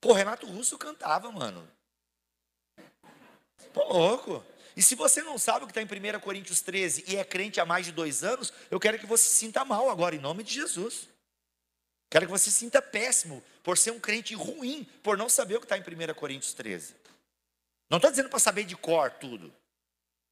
pô, 0.00 0.12
Renato 0.12 0.46
Russo 0.46 0.76
cantava, 0.76 1.30
mano. 1.30 1.70
Pô, 3.72 3.84
louco. 3.84 4.44
E 4.76 4.82
se 4.82 4.94
você 4.94 5.22
não 5.22 5.38
sabe 5.38 5.64
o 5.64 5.68
que 5.68 5.78
está 5.78 5.82
em 5.82 6.16
1 6.16 6.20
Coríntios 6.20 6.60
13 6.60 7.04
e 7.06 7.16
é 7.16 7.24
crente 7.24 7.60
há 7.60 7.64
mais 7.64 7.86
de 7.86 7.92
dois 7.92 8.24
anos, 8.24 8.52
eu 8.70 8.80
quero 8.80 8.98
que 8.98 9.06
você 9.06 9.28
sinta 9.28 9.64
mal 9.64 9.88
agora, 9.88 10.16
em 10.16 10.18
nome 10.18 10.42
de 10.42 10.52
Jesus. 10.52 11.08
Quero 12.10 12.26
que 12.26 12.32
você 12.32 12.50
sinta 12.50 12.82
péssimo 12.82 13.42
por 13.62 13.78
ser 13.78 13.90
um 13.90 14.00
crente 14.00 14.34
ruim, 14.34 14.86
por 15.02 15.16
não 15.16 15.28
saber 15.28 15.56
o 15.56 15.60
que 15.60 15.66
está 15.66 15.78
em 15.78 15.80
1 15.80 16.14
Coríntios 16.14 16.52
13. 16.54 16.94
Não 17.88 17.98
estou 17.98 18.10
dizendo 18.10 18.28
para 18.28 18.38
saber 18.38 18.64
de 18.64 18.76
cor 18.76 19.10
tudo, 19.10 19.52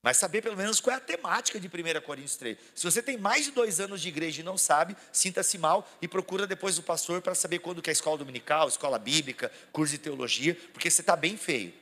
mas 0.03 0.17
saber 0.17 0.43
pelo 0.43 0.57
menos 0.57 0.81
qual 0.81 0.95
é 0.95 0.97
a 0.97 1.01
temática 1.01 1.61
de 1.61 1.69
1 1.69 2.01
Coríntios 2.03 2.37
13. 2.37 2.59
Se 2.75 2.85
você 2.85 3.01
tem 3.01 3.17
mais 3.17 3.45
de 3.45 3.53
dois 3.53 3.79
anos 3.79 4.01
de 4.01 4.09
igreja 4.09 4.41
e 4.41 4.45
não 4.45 4.59
sabe, 4.59 4.97
sinta-se 5.13 5.57
mal 5.59 5.89
e 6.01 6.09
procura 6.09 6.47
depois 6.47 6.79
o 6.79 6.83
pastor 6.83 7.23
para 7.23 7.35
saber 7.35 7.61
quando 7.61 7.81
que 7.81 7.91
é 7.91 7.93
escola 7.93 8.19
dominical, 8.19 8.67
escola 8.67 8.99
bíblica, 8.99 9.53
curso 9.71 9.93
de 9.93 9.99
teologia, 9.99 10.57
porque 10.73 10.91
você 10.91 11.01
está 11.01 11.15
bem 11.15 11.37
feio. 11.37 11.82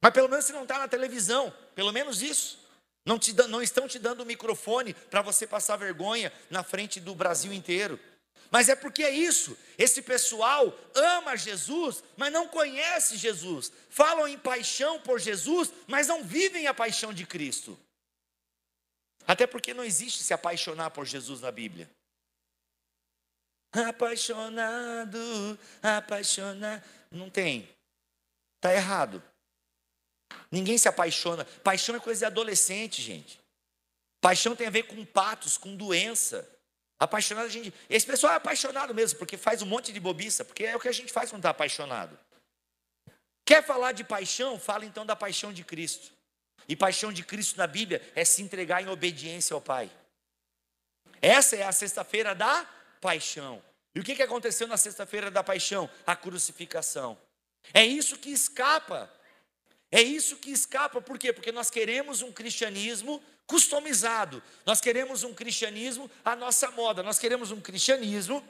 Mas 0.00 0.12
pelo 0.12 0.28
menos 0.28 0.46
você 0.46 0.52
não 0.52 0.62
está 0.62 0.78
na 0.78 0.88
televisão, 0.88 1.52
pelo 1.74 1.92
menos 1.92 2.22
isso. 2.22 2.58
Não, 3.04 3.18
te, 3.18 3.32
não 3.48 3.62
estão 3.62 3.88
te 3.88 3.98
dando 3.98 4.22
o 4.22 4.26
microfone 4.26 4.94
para 4.94 5.22
você 5.22 5.46
passar 5.46 5.76
vergonha 5.76 6.32
na 6.48 6.62
frente 6.62 7.00
do 7.00 7.14
Brasil 7.14 7.52
inteiro. 7.52 7.98
Mas 8.50 8.68
é 8.68 8.74
porque 8.74 9.02
é 9.02 9.10
isso. 9.10 9.56
Esse 9.78 10.02
pessoal 10.02 10.76
ama 10.94 11.36
Jesus, 11.36 12.02
mas 12.16 12.32
não 12.32 12.48
conhece 12.48 13.16
Jesus. 13.16 13.72
Falam 13.88 14.26
em 14.26 14.38
paixão 14.38 15.00
por 15.00 15.20
Jesus, 15.20 15.72
mas 15.86 16.08
não 16.08 16.24
vivem 16.24 16.66
a 16.66 16.74
paixão 16.74 17.12
de 17.12 17.24
Cristo. 17.24 17.78
Até 19.26 19.46
porque 19.46 19.72
não 19.72 19.84
existe 19.84 20.24
se 20.24 20.34
apaixonar 20.34 20.90
por 20.90 21.06
Jesus 21.06 21.40
na 21.40 21.52
Bíblia. 21.52 21.88
Apaixonado, 23.72 25.58
apaixonado. 25.80 26.82
Não 27.10 27.30
tem. 27.30 27.68
Está 28.56 28.74
errado. 28.74 29.22
Ninguém 30.50 30.76
se 30.78 30.88
apaixona. 30.88 31.44
Paixão 31.64 31.94
é 31.94 32.00
coisa 32.00 32.20
de 32.20 32.24
adolescente, 32.24 33.00
gente. 33.00 33.40
Paixão 34.20 34.54
tem 34.54 34.66
a 34.66 34.70
ver 34.70 34.84
com 34.84 35.04
patos, 35.04 35.56
com 35.56 35.74
doença. 35.76 36.48
Apaixonado, 36.98 37.46
a 37.46 37.48
gente. 37.48 37.72
Esse 37.88 38.06
pessoal 38.06 38.34
é 38.34 38.36
apaixonado 38.36 38.94
mesmo, 38.94 39.18
porque 39.18 39.36
faz 39.36 39.62
um 39.62 39.66
monte 39.66 39.92
de 39.92 40.00
bobiça, 40.00 40.44
porque 40.44 40.64
é 40.64 40.76
o 40.76 40.80
que 40.80 40.88
a 40.88 40.92
gente 40.92 41.12
faz 41.12 41.30
quando 41.30 41.40
está 41.40 41.50
apaixonado. 41.50 42.18
Quer 43.44 43.64
falar 43.64 43.92
de 43.92 44.04
paixão? 44.04 44.58
Fala 44.58 44.84
então 44.84 45.06
da 45.06 45.16
paixão 45.16 45.52
de 45.52 45.64
Cristo. 45.64 46.12
E 46.68 46.76
paixão 46.76 47.12
de 47.12 47.24
Cristo 47.24 47.56
na 47.56 47.66
Bíblia 47.66 48.00
é 48.14 48.24
se 48.24 48.42
entregar 48.42 48.82
em 48.82 48.88
obediência 48.88 49.54
ao 49.54 49.60
Pai. 49.60 49.90
Essa 51.22 51.56
é 51.56 51.62
a 51.62 51.72
sexta-feira 51.72 52.34
da 52.34 52.68
paixão. 53.00 53.62
E 53.94 54.00
o 54.00 54.04
que 54.04 54.22
aconteceu 54.22 54.68
na 54.68 54.76
sexta-feira 54.76 55.30
da 55.30 55.42
paixão? 55.42 55.90
A 56.06 56.14
crucificação. 56.14 57.18
É 57.74 57.84
isso 57.84 58.18
que 58.18 58.30
escapa 58.30 59.10
é 59.90 60.00
isso 60.02 60.36
que 60.36 60.50
escapa, 60.50 61.00
por 61.00 61.18
quê? 61.18 61.32
Porque 61.32 61.50
nós 61.50 61.70
queremos 61.70 62.22
um 62.22 62.30
cristianismo 62.30 63.22
customizado, 63.46 64.40
nós 64.64 64.80
queremos 64.80 65.24
um 65.24 65.34
cristianismo 65.34 66.08
à 66.24 66.36
nossa 66.36 66.70
moda, 66.70 67.02
nós 67.02 67.18
queremos 67.18 67.50
um 67.50 67.60
cristianismo 67.60 68.44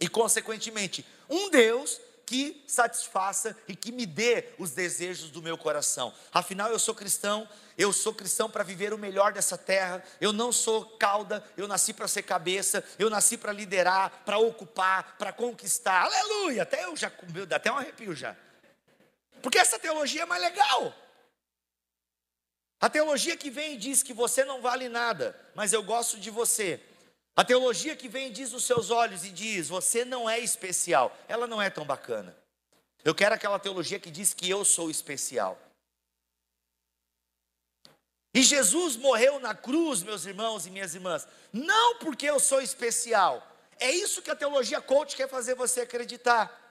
e, 0.00 0.08
consequentemente, 0.08 1.04
um 1.28 1.50
Deus 1.50 2.00
que 2.24 2.62
satisfaça 2.66 3.56
e 3.66 3.74
que 3.74 3.90
me 3.90 4.04
dê 4.04 4.48
os 4.58 4.72
desejos 4.72 5.30
do 5.30 5.42
meu 5.42 5.56
coração. 5.56 6.12
Afinal, 6.32 6.70
eu 6.70 6.78
sou 6.78 6.94
cristão, 6.94 7.48
eu 7.76 7.90
sou 7.90 8.12
cristão 8.12 8.50
para 8.50 8.62
viver 8.62 8.92
o 8.92 8.98
melhor 8.98 9.32
dessa 9.32 9.56
terra. 9.56 10.04
Eu 10.20 10.30
não 10.30 10.52
sou 10.52 10.84
cauda, 10.84 11.42
eu 11.56 11.66
nasci 11.66 11.94
para 11.94 12.06
ser 12.06 12.22
cabeça, 12.22 12.84
eu 12.98 13.08
nasci 13.08 13.38
para 13.38 13.50
liderar, 13.50 14.24
para 14.26 14.36
ocupar, 14.36 15.16
para 15.16 15.32
conquistar. 15.32 16.02
Aleluia! 16.02 16.64
Até 16.64 16.84
eu 16.84 16.94
já, 16.94 17.10
até 17.50 17.72
um 17.72 17.78
arrepio 17.78 18.14
já. 18.14 18.36
Porque 19.42 19.58
essa 19.58 19.78
teologia 19.78 20.22
é 20.22 20.26
mais 20.26 20.42
legal. 20.42 20.94
A 22.80 22.88
teologia 22.88 23.36
que 23.36 23.50
vem 23.50 23.74
e 23.74 23.78
diz 23.78 24.02
que 24.02 24.12
você 24.12 24.44
não 24.44 24.60
vale 24.60 24.88
nada, 24.88 25.38
mas 25.54 25.72
eu 25.72 25.82
gosto 25.82 26.18
de 26.18 26.30
você. 26.30 26.80
A 27.34 27.44
teologia 27.44 27.96
que 27.96 28.08
vem 28.08 28.28
e 28.28 28.30
diz 28.30 28.52
nos 28.52 28.64
seus 28.64 28.90
olhos 28.90 29.24
e 29.24 29.30
diz, 29.30 29.68
você 29.68 30.04
não 30.04 30.28
é 30.28 30.38
especial, 30.38 31.16
ela 31.28 31.46
não 31.46 31.60
é 31.60 31.70
tão 31.70 31.84
bacana. 31.84 32.36
Eu 33.04 33.14
quero 33.14 33.34
aquela 33.34 33.58
teologia 33.58 33.98
que 33.98 34.10
diz 34.10 34.34
que 34.34 34.48
eu 34.48 34.64
sou 34.64 34.90
especial. 34.90 35.58
E 38.34 38.42
Jesus 38.42 38.96
morreu 38.96 39.40
na 39.40 39.54
cruz, 39.54 40.02
meus 40.02 40.24
irmãos 40.26 40.66
e 40.66 40.70
minhas 40.70 40.94
irmãs, 40.94 41.26
não 41.52 41.98
porque 41.98 42.26
eu 42.26 42.38
sou 42.38 42.60
especial. 42.60 43.44
É 43.80 43.90
isso 43.90 44.22
que 44.22 44.30
a 44.30 44.36
teologia 44.36 44.80
coach 44.80 45.16
quer 45.16 45.28
fazer 45.28 45.54
você 45.54 45.80
acreditar 45.80 46.67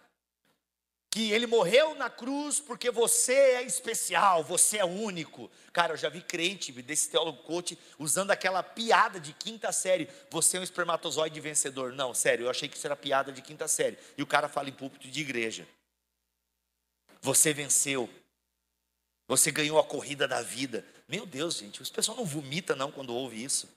que 1.18 1.32
ele 1.32 1.48
morreu 1.48 1.96
na 1.96 2.12
cruz 2.12 2.60
porque 2.60 2.92
você 2.92 3.34
é 3.34 3.64
especial, 3.64 4.44
você 4.44 4.78
é 4.78 4.86
único. 4.86 5.50
Cara, 5.74 5.94
eu 5.94 5.98
já 5.98 6.10
vi 6.10 6.22
crente 6.22 6.72
desse 6.72 7.10
teólogo 7.10 7.42
coach 7.42 7.76
usando 7.98 8.30
aquela 8.30 8.62
piada 8.62 9.20
de 9.20 9.34
quinta 9.34 9.72
série, 9.72 10.08
você 10.30 10.58
é 10.58 10.60
um 10.60 10.64
espermatozoide 10.64 11.40
vencedor. 11.40 11.92
Não, 11.92 12.14
sério, 12.14 12.46
eu 12.46 12.52
achei 12.52 12.70
que 12.70 12.78
isso 12.78 12.86
era 12.86 12.96
piada 12.96 13.32
de 13.32 13.42
quinta 13.42 13.68
série. 13.68 13.98
E 14.16 14.22
o 14.22 14.28
cara 14.28 14.48
fala 14.48 14.70
em 14.70 14.74
púlpito 14.74 15.08
de 15.08 15.22
igreja. 15.22 15.68
Você 17.20 17.52
venceu. 17.52 18.08
Você 19.28 19.50
ganhou 19.50 19.80
a 19.80 19.84
corrida 19.84 20.28
da 20.28 20.44
vida. 20.44 20.86
Meu 21.08 21.26
Deus, 21.26 21.58
gente, 21.58 21.82
os 21.82 21.90
pessoal 21.90 22.16
não 22.16 22.26
vomita 22.26 22.76
não 22.76 22.92
quando 22.92 23.12
ouve 23.12 23.44
isso. 23.44 23.68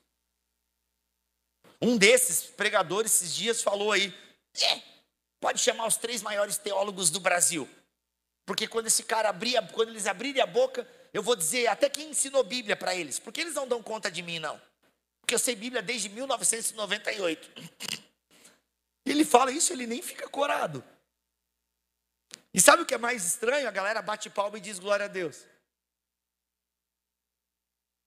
Um 1.80 1.96
desses 1.96 2.42
pregadores 2.42 3.14
esses 3.14 3.34
dias 3.34 3.62
falou 3.62 3.92
aí, 3.92 4.14
é, 4.60 4.82
Pode 5.40 5.58
chamar 5.58 5.86
os 5.86 5.96
três 5.96 6.20
maiores 6.20 6.58
teólogos 6.58 7.08
do 7.10 7.18
Brasil. 7.18 7.68
Porque 8.44 8.68
quando 8.68 8.88
esse 8.88 9.02
cara 9.02 9.30
abrir, 9.30 9.56
quando 9.72 9.88
eles 9.88 10.06
abrirem 10.06 10.42
a 10.42 10.46
boca, 10.46 10.86
eu 11.12 11.22
vou 11.22 11.34
dizer 11.34 11.66
até 11.66 11.88
quem 11.88 12.10
ensinou 12.10 12.44
Bíblia 12.44 12.76
para 12.76 12.94
eles. 12.94 13.18
Porque 13.18 13.40
eles 13.40 13.54
não 13.54 13.66
dão 13.66 13.82
conta 13.82 14.10
de 14.10 14.22
mim, 14.22 14.38
não. 14.38 14.60
Porque 15.20 15.34
eu 15.34 15.38
sei 15.38 15.56
Bíblia 15.56 15.80
desde 15.80 16.08
1998. 16.10 17.50
Ele 19.06 19.24
fala 19.24 19.50
isso, 19.50 19.72
ele 19.72 19.86
nem 19.86 20.02
fica 20.02 20.28
corado. 20.28 20.84
E 22.52 22.60
sabe 22.60 22.82
o 22.82 22.86
que 22.86 22.94
é 22.94 22.98
mais 22.98 23.24
estranho? 23.24 23.66
A 23.66 23.70
galera 23.70 24.02
bate 24.02 24.28
palma 24.28 24.58
e 24.58 24.60
diz 24.60 24.78
glória 24.78 25.06
a 25.06 25.08
Deus. 25.08 25.46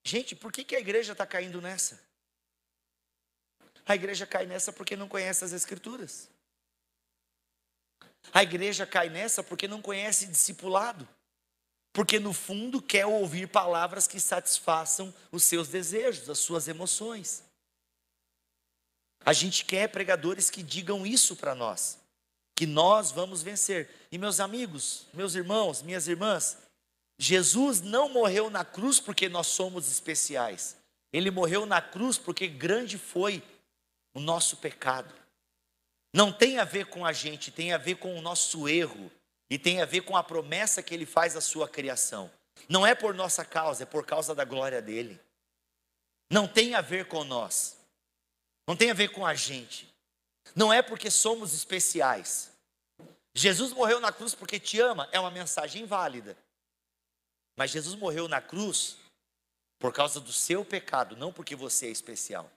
Gente, 0.06 0.36
por 0.36 0.52
que, 0.52 0.63
que 0.63 0.76
a 0.76 0.80
igreja 0.80 1.13
está 1.13 1.26
caindo 1.26 1.62
nessa? 1.62 2.00
A 3.86 3.96
igreja 3.96 4.26
cai 4.26 4.46
nessa 4.46 4.72
porque 4.72 4.96
não 4.96 5.08
conhece 5.08 5.43
as 5.43 5.54
Escrituras. 5.54 6.30
A 8.31 8.43
igreja 8.43 8.86
cai 8.86 9.09
nessa 9.09 9.43
porque 9.43 9.67
não 9.67 9.81
conhece 9.81 10.27
discipulado. 10.27 11.07
Porque 11.91 12.19
no 12.19 12.33
fundo 12.33 12.81
quer 12.81 13.05
ouvir 13.05 13.47
palavras 13.47 14.07
que 14.07 14.19
satisfaçam 14.19 15.13
os 15.31 15.43
seus 15.43 15.67
desejos, 15.67 16.29
as 16.29 16.39
suas 16.39 16.67
emoções. 16.67 17.43
A 19.25 19.31
gente 19.31 19.63
quer 19.63 19.88
pregadores 19.89 20.49
que 20.49 20.63
digam 20.63 21.05
isso 21.05 21.36
para 21.36 21.53
nós, 21.55 21.99
que 22.55 22.65
nós 22.65 23.12
vamos 23.12 23.43
vencer. 23.43 23.89
E 24.12 24.17
meus 24.17 24.39
amigos, 24.39 25.05
meus 25.13 25.36
irmãos, 25.36 25.81
minhas 25.81 26.07
irmãs, 26.07 26.57
Jesus 27.17 27.79
não 27.79 28.09
morreu 28.09 28.49
na 28.49 28.65
cruz 28.65 28.99
porque 28.99 29.29
nós 29.29 29.47
somos 29.47 29.89
especiais. 29.89 30.75
Ele 31.12 31.29
morreu 31.29 31.65
na 31.65 31.79
cruz 31.79 32.17
porque 32.17 32.47
grande 32.47 32.97
foi 32.97 33.43
o 34.15 34.19
nosso 34.19 34.57
pecado. 34.57 35.13
Não 36.13 36.32
tem 36.32 36.60
a 36.60 36.63
ver 36.63 36.86
com 36.86 37.06
a 37.06 37.12
gente, 37.12 37.52
tem 37.52 37.73
a 37.73 37.78
ver 37.78 37.95
com 37.95 38.15
o 38.17 38.21
nosso 38.21 38.69
erro 38.69 39.12
e 39.49 39.58
tem 39.58 39.82
a 39.82 39.86
ver 39.86 40.02
com 40.02 40.15
a 40.15 40.23
promessa 40.23 40.84
que 40.84 40.93
ele 40.93 41.06
faz 41.06 41.36
à 41.36 41.41
sua 41.41 41.67
criação. 41.67 42.32
Não 42.69 42.86
é 42.86 42.93
por 42.93 43.15
nossa 43.15 43.43
causa, 43.43 43.84
é 43.84 43.86
por 43.86 44.06
causa 44.06 44.36
da 44.36 44.45
glória 44.45 44.82
dele. 44.82 45.19
Não 46.30 46.47
tem 46.47 46.76
a 46.76 46.82
ver 46.82 47.08
com 47.08 47.23
nós. 47.23 47.78
Não 48.67 48.76
tem 48.76 48.91
a 48.91 48.93
ver 48.93 49.10
com 49.10 49.26
a 49.26 49.34
gente. 49.34 49.91
Não 50.56 50.71
é 50.71 50.82
porque 50.82 51.10
somos 51.10 51.54
especiais. 51.54 52.52
Jesus 53.34 53.73
morreu 53.73 53.99
na 53.99 54.12
cruz 54.12 54.36
porque 54.36 54.60
te 54.60 54.80
ama, 54.80 55.10
é 55.12 55.19
uma 55.19 55.32
mensagem 55.32 55.86
válida. 55.86 56.38
Mas 57.56 57.71
Jesus 57.71 57.95
morreu 57.95 58.28
na 58.28 58.41
cruz 58.41 58.97
por 59.80 59.91
causa 59.91 60.19
do 60.19 60.32
seu 60.32 60.63
pecado, 60.63 61.17
não 61.17 61.34
porque 61.34 61.56
você 61.56 61.88
é 61.88 61.89
especial. 61.89 62.49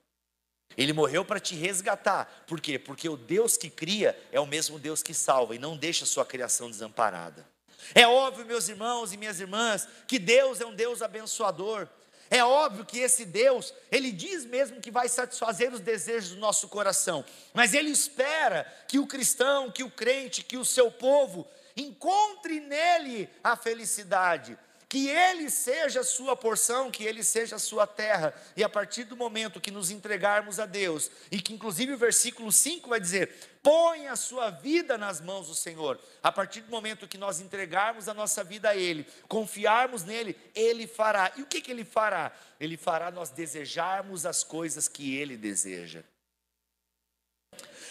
Ele 0.77 0.93
morreu 0.93 1.25
para 1.25 1.41
te 1.41 1.55
resgatar. 1.55 2.45
Por 2.47 2.61
quê? 2.61 2.79
Porque 2.79 3.09
o 3.09 3.17
Deus 3.17 3.57
que 3.57 3.71
cria 3.71 4.19
é 4.31 4.41
o 4.41 4.47
mesmo 4.47 4.79
Deus 4.79 5.03
que 5.03 5.15
salva 5.15 5.55
e 5.55 5.59
não 5.59 5.77
deixa 5.77 6.05
a 6.05 6.07
sua 6.07 6.25
criação 6.25 6.71
desamparada. 6.71 7.47
É 7.95 8.07
óbvio, 8.07 8.45
meus 8.45 8.69
irmãos 8.69 9.13
e 9.13 9.17
minhas 9.17 9.41
irmãs, 9.41 9.89
que 10.07 10.19
Deus 10.19 10.61
é 10.61 10.67
um 10.67 10.75
Deus 10.75 11.03
abençoador. 11.03 11.89
É 12.29 12.45
óbvio 12.45 12.85
que 12.85 12.99
esse 12.99 13.25
Deus, 13.25 13.73
ele 13.91 14.11
diz 14.11 14.45
mesmo 14.45 14.81
que 14.81 14.91
vai 14.91 15.09
satisfazer 15.09 15.73
os 15.73 15.81
desejos 15.81 16.31
do 16.31 16.41
nosso 16.41 16.69
coração, 16.69 17.25
mas 17.55 17.73
ele 17.73 17.91
espera 17.91 18.65
que 18.89 18.99
o 18.99 19.07
cristão, 19.07 19.71
que 19.71 19.85
o 19.85 19.91
crente, 19.91 20.43
que 20.43 20.57
o 20.57 20.65
seu 20.65 20.91
povo 20.91 21.47
encontre 21.77 22.59
nele 22.59 23.29
a 23.45 23.55
felicidade 23.55 24.59
que 24.89 25.09
Ele 25.09 25.51
seja 25.51 26.01
a 26.01 26.05
sua 26.05 26.37
porção, 26.37 26.91
que 26.91 27.05
Ele 27.05 27.25
seja 27.25 27.57
a 27.57 27.59
sua 27.59 27.87
terra, 27.87 28.35
e 28.57 28.63
a 28.63 28.69
partir 28.69 29.05
do 29.05 29.17
momento 29.17 29.61
que 29.61 29.71
nos 29.71 29.91
entregarmos 29.91 30.61
a 30.61 30.67
Deus, 30.67 31.11
e 31.31 31.41
que 31.41 31.53
inclusive 31.53 31.93
o 31.93 31.99
versículo 31.99 32.53
5 32.53 32.89
vai 32.89 33.01
dizer: 33.01 33.35
põe 33.63 34.07
a 34.07 34.15
sua 34.15 34.51
vida 34.51 34.97
nas 34.97 35.21
mãos 35.21 35.49
do 35.49 35.55
Senhor, 35.55 35.99
a 36.23 36.31
partir 36.31 36.61
do 36.61 36.71
momento 36.71 37.09
que 37.09 37.19
nós 37.19 37.41
entregarmos 37.41 38.09
a 38.09 38.15
nossa 38.15 38.45
vida 38.45 38.71
a 38.71 38.77
Ele, 38.77 39.07
confiarmos 39.29 40.05
nele, 40.05 40.37
Ele 40.55 40.87
fará, 40.87 41.33
e 41.37 41.43
o 41.43 41.47
que, 41.47 41.61
que 41.61 41.71
Ele 41.71 41.85
fará? 41.85 42.33
Ele 42.61 42.77
fará 42.77 43.11
nós 43.11 43.31
desejarmos 43.31 44.25
as 44.25 44.45
coisas 44.45 44.87
que 44.87 45.17
Ele 45.17 45.37
deseja. 45.37 46.05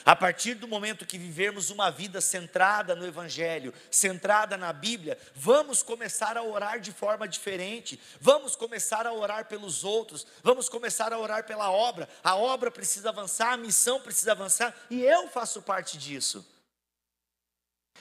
A 0.06 0.16
partir 0.16 0.54
do 0.54 0.68
momento 0.68 1.04
que 1.04 1.18
vivermos 1.18 1.72
uma 1.72 1.90
vida 1.90 2.22
centrada 2.22 2.96
no 2.96 3.08
Evangelho, 3.08 3.74
centrada 3.90 4.56
na 4.56 4.72
Bíblia, 4.72 5.18
vamos 5.34 5.82
começar 5.82 6.38
a 6.38 6.44
orar 6.44 6.80
de 6.80 6.92
forma 6.92 7.28
diferente, 7.28 8.00
vamos 8.22 8.56
começar 8.56 9.08
a 9.08 9.12
orar 9.12 9.48
pelos 9.48 9.84
outros, 9.84 10.28
vamos 10.44 10.70
começar 10.70 11.12
a 11.12 11.18
orar 11.18 11.44
pela 11.48 11.72
obra. 11.72 12.08
A 12.24 12.36
obra 12.36 12.70
precisa 12.70 13.10
avançar, 13.10 13.54
a 13.54 13.58
missão 13.58 14.00
precisa 14.00 14.34
avançar 14.34 14.76
e 14.92 15.02
eu 15.02 15.28
faço 15.28 15.64
parte 15.64 15.98
disso. 15.98 16.46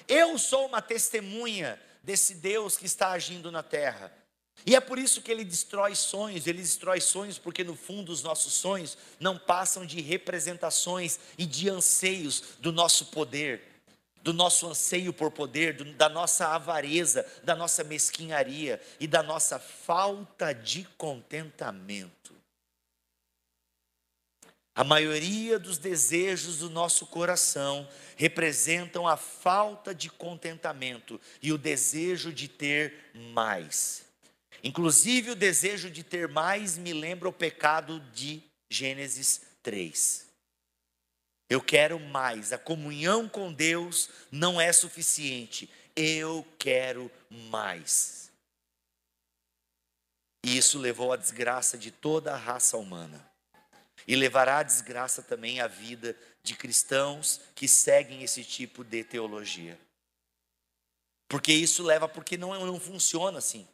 Eu 0.07 0.37
sou 0.38 0.67
uma 0.67 0.83
testemunha 0.83 1.81
desse 2.03 2.35
Deus 2.35 2.77
que 2.77 2.85
está 2.85 3.12
agindo 3.12 3.51
na 3.51 3.62
terra. 3.62 4.12
E 4.66 4.74
é 4.74 4.81
por 4.81 4.98
isso 4.98 5.20
que 5.20 5.31
ele 5.31 5.44
destrói 5.44 5.94
sonhos, 5.94 6.46
ele 6.46 6.62
destrói 6.62 7.00
sonhos 7.00 7.38
porque 7.38 7.62
no 7.62 7.77
fundo 7.77 8.11
os 8.11 8.22
nossos 8.22 8.55
sonhos 8.55 8.96
não 9.20 9.38
passam 9.38 9.85
de 9.85 10.00
representações 10.00 11.18
e 11.37 11.44
de 11.44 11.68
anseios 11.68 12.42
do 12.61 12.72
nosso 12.72 13.07
poder, 13.07 13.61
do 14.22 14.33
nosso 14.33 14.66
anseio 14.66 15.12
por 15.12 15.31
poder, 15.31 15.74
do, 15.74 15.85
da 15.92 16.09
nossa 16.09 16.48
avareza, 16.48 17.27
da 17.42 17.55
nossa 17.55 17.85
mesquinharia 17.85 18.81
e 18.98 19.07
da 19.07 19.22
nossa 19.22 19.59
falta 19.59 20.55
de 20.55 20.88
contentamento. 20.96 22.35
A 24.74 24.83
maioria 24.83 25.59
dos 25.59 25.77
desejos 25.77 26.59
do 26.59 26.70
nosso 26.70 27.07
coração 27.07 27.87
representam 28.16 29.07
a 29.07 29.16
falta 29.16 29.94
de 29.94 30.09
contentamento 30.09 31.20
e 31.40 31.53
o 31.53 31.59
desejo 31.59 32.33
de 32.33 32.48
ter 32.48 33.12
mais. 33.14 34.04
Inclusive, 34.64 35.33
o 35.33 35.37
desejo 35.37 35.90
de 35.90 36.03
ter 36.03 36.27
mais 36.27 36.79
me 36.79 36.94
lembra 36.94 37.29
o 37.29 37.33
pecado 37.33 38.00
de 38.14 38.42
Gênesis 38.70 39.42
3. 39.62 40.27
Eu 41.50 41.61
quero 41.61 42.00
mais, 42.00 42.50
a 42.50 42.57
comunhão 42.57 43.29
com 43.29 43.53
Deus 43.53 44.09
não 44.33 44.59
é 44.59 44.72
suficiente, 44.72 45.70
eu 45.94 46.46
quero 46.59 47.11
mais. 47.29 48.33
E 50.42 50.57
isso 50.57 50.79
levou 50.79 51.12
à 51.12 51.16
desgraça 51.16 51.77
de 51.77 51.90
toda 51.90 52.33
a 52.33 52.37
raça 52.37 52.79
humana. 52.79 53.31
E 54.09 54.16
levará 54.16 54.59
à 54.59 54.62
desgraça 54.62 55.22
também 55.22 55.61
a 55.61 55.66
vida 55.66 56.16
de 56.42 56.57
cristãos 56.57 57.38
que 57.55 57.68
seguem 57.68 58.22
esse 58.22 58.42
tipo 58.42 58.83
de 58.83 59.05
teologia. 59.05 59.79
Porque 61.29 61.53
isso 61.53 61.83
leva, 61.83 62.09
porque 62.09 62.38
não, 62.38 62.64
não 62.64 62.81
funciona 62.81 63.38
assim. 63.38 63.68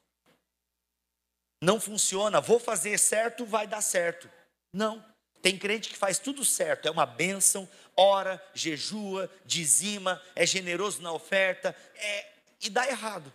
Não 1.63 1.81
funciona, 1.81 2.41
vou 2.41 2.59
fazer 2.59 2.99
certo, 2.99 3.45
vai 3.45 3.67
dar 3.67 3.83
certo. 3.83 4.31
Não. 4.73 5.05
Tem 5.43 5.59
crente 5.59 5.89
que 5.89 5.97
faz 5.97 6.19
tudo 6.19 6.45
certo, 6.45 6.87
é 6.87 6.91
uma 6.91 7.07
bênção, 7.07 7.69
ora, 7.97 8.43
jejua, 8.53 9.31
dizima, 9.45 10.23
é 10.35 10.45
generoso 10.45 11.01
na 11.01 11.13
oferta, 11.13 11.75
é, 11.95 12.33
e 12.61 12.69
dá 12.69 12.87
errado. 12.87 13.33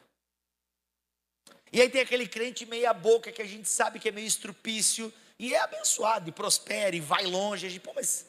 E 1.72 1.82
aí 1.82 1.90
tem 1.90 2.02
aquele 2.02 2.28
crente 2.28 2.66
meia 2.66 2.94
boca 2.94 3.32
que 3.32 3.42
a 3.42 3.46
gente 3.46 3.68
sabe 3.68 4.00
que 4.00 4.10
é 4.10 4.12
meio 4.12 4.28
estrupício, 4.28 5.12
e 5.38 5.54
é 5.54 5.60
abençoado, 5.60 6.30
e 6.30 6.32
prospera, 6.32 6.96
e 6.96 7.02
vai 7.02 7.26
longe. 7.26 7.66
A 7.66 7.70
gente, 7.70 7.82
pô, 7.82 7.94
mas 7.94 8.26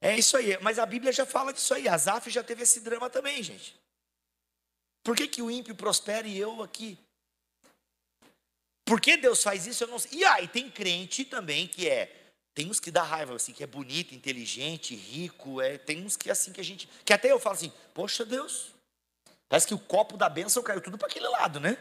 é 0.00 0.16
isso 0.16 0.36
aí. 0.36 0.58
Mas 0.60 0.78
a 0.78 0.86
Bíblia 0.86 1.12
já 1.12 1.24
fala 1.24 1.52
disso 1.52 1.72
aí. 1.74 1.88
Asaf 1.88 2.28
já 2.30 2.42
teve 2.42 2.62
esse 2.62 2.80
drama 2.80 3.08
também, 3.08 3.42
gente. 3.42 3.74
Por 5.02 5.16
que, 5.16 5.26
que 5.28 5.40
o 5.40 5.50
ímpio 5.50 5.74
prospera 5.74 6.26
e 6.26 6.36
eu 6.36 6.62
aqui? 6.62 6.98
Por 8.86 9.00
que 9.00 9.16
Deus 9.16 9.42
faz 9.42 9.66
isso? 9.66 9.82
Eu 9.82 9.88
não 9.88 9.98
sei. 9.98 10.20
E 10.20 10.24
aí, 10.24 10.46
tem 10.46 10.70
crente 10.70 11.24
também 11.24 11.66
que 11.66 11.88
é. 11.88 12.22
Tem 12.54 12.70
uns 12.70 12.80
que 12.80 12.90
dá 12.90 13.02
raiva, 13.02 13.34
assim, 13.34 13.52
que 13.52 13.62
é 13.62 13.66
bonito, 13.66 14.14
inteligente, 14.14 14.94
rico. 14.94 15.60
É, 15.60 15.76
tem 15.76 16.06
uns 16.06 16.16
que 16.16 16.30
assim 16.30 16.52
que 16.52 16.60
a 16.60 16.64
gente. 16.64 16.88
Que 17.04 17.12
até 17.12 17.30
eu 17.30 17.40
falo 17.40 17.56
assim, 17.56 17.72
poxa 17.92 18.24
Deus. 18.24 18.68
Parece 19.48 19.66
que 19.66 19.74
o 19.74 19.78
copo 19.78 20.16
da 20.16 20.28
bênção 20.28 20.62
caiu 20.62 20.80
tudo 20.80 20.96
para 20.96 21.08
aquele 21.08 21.26
lado, 21.28 21.58
né? 21.60 21.76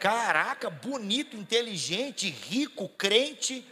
Caraca, 0.00 0.70
bonito, 0.70 1.36
inteligente, 1.36 2.30
rico, 2.30 2.88
crente. 2.88 3.64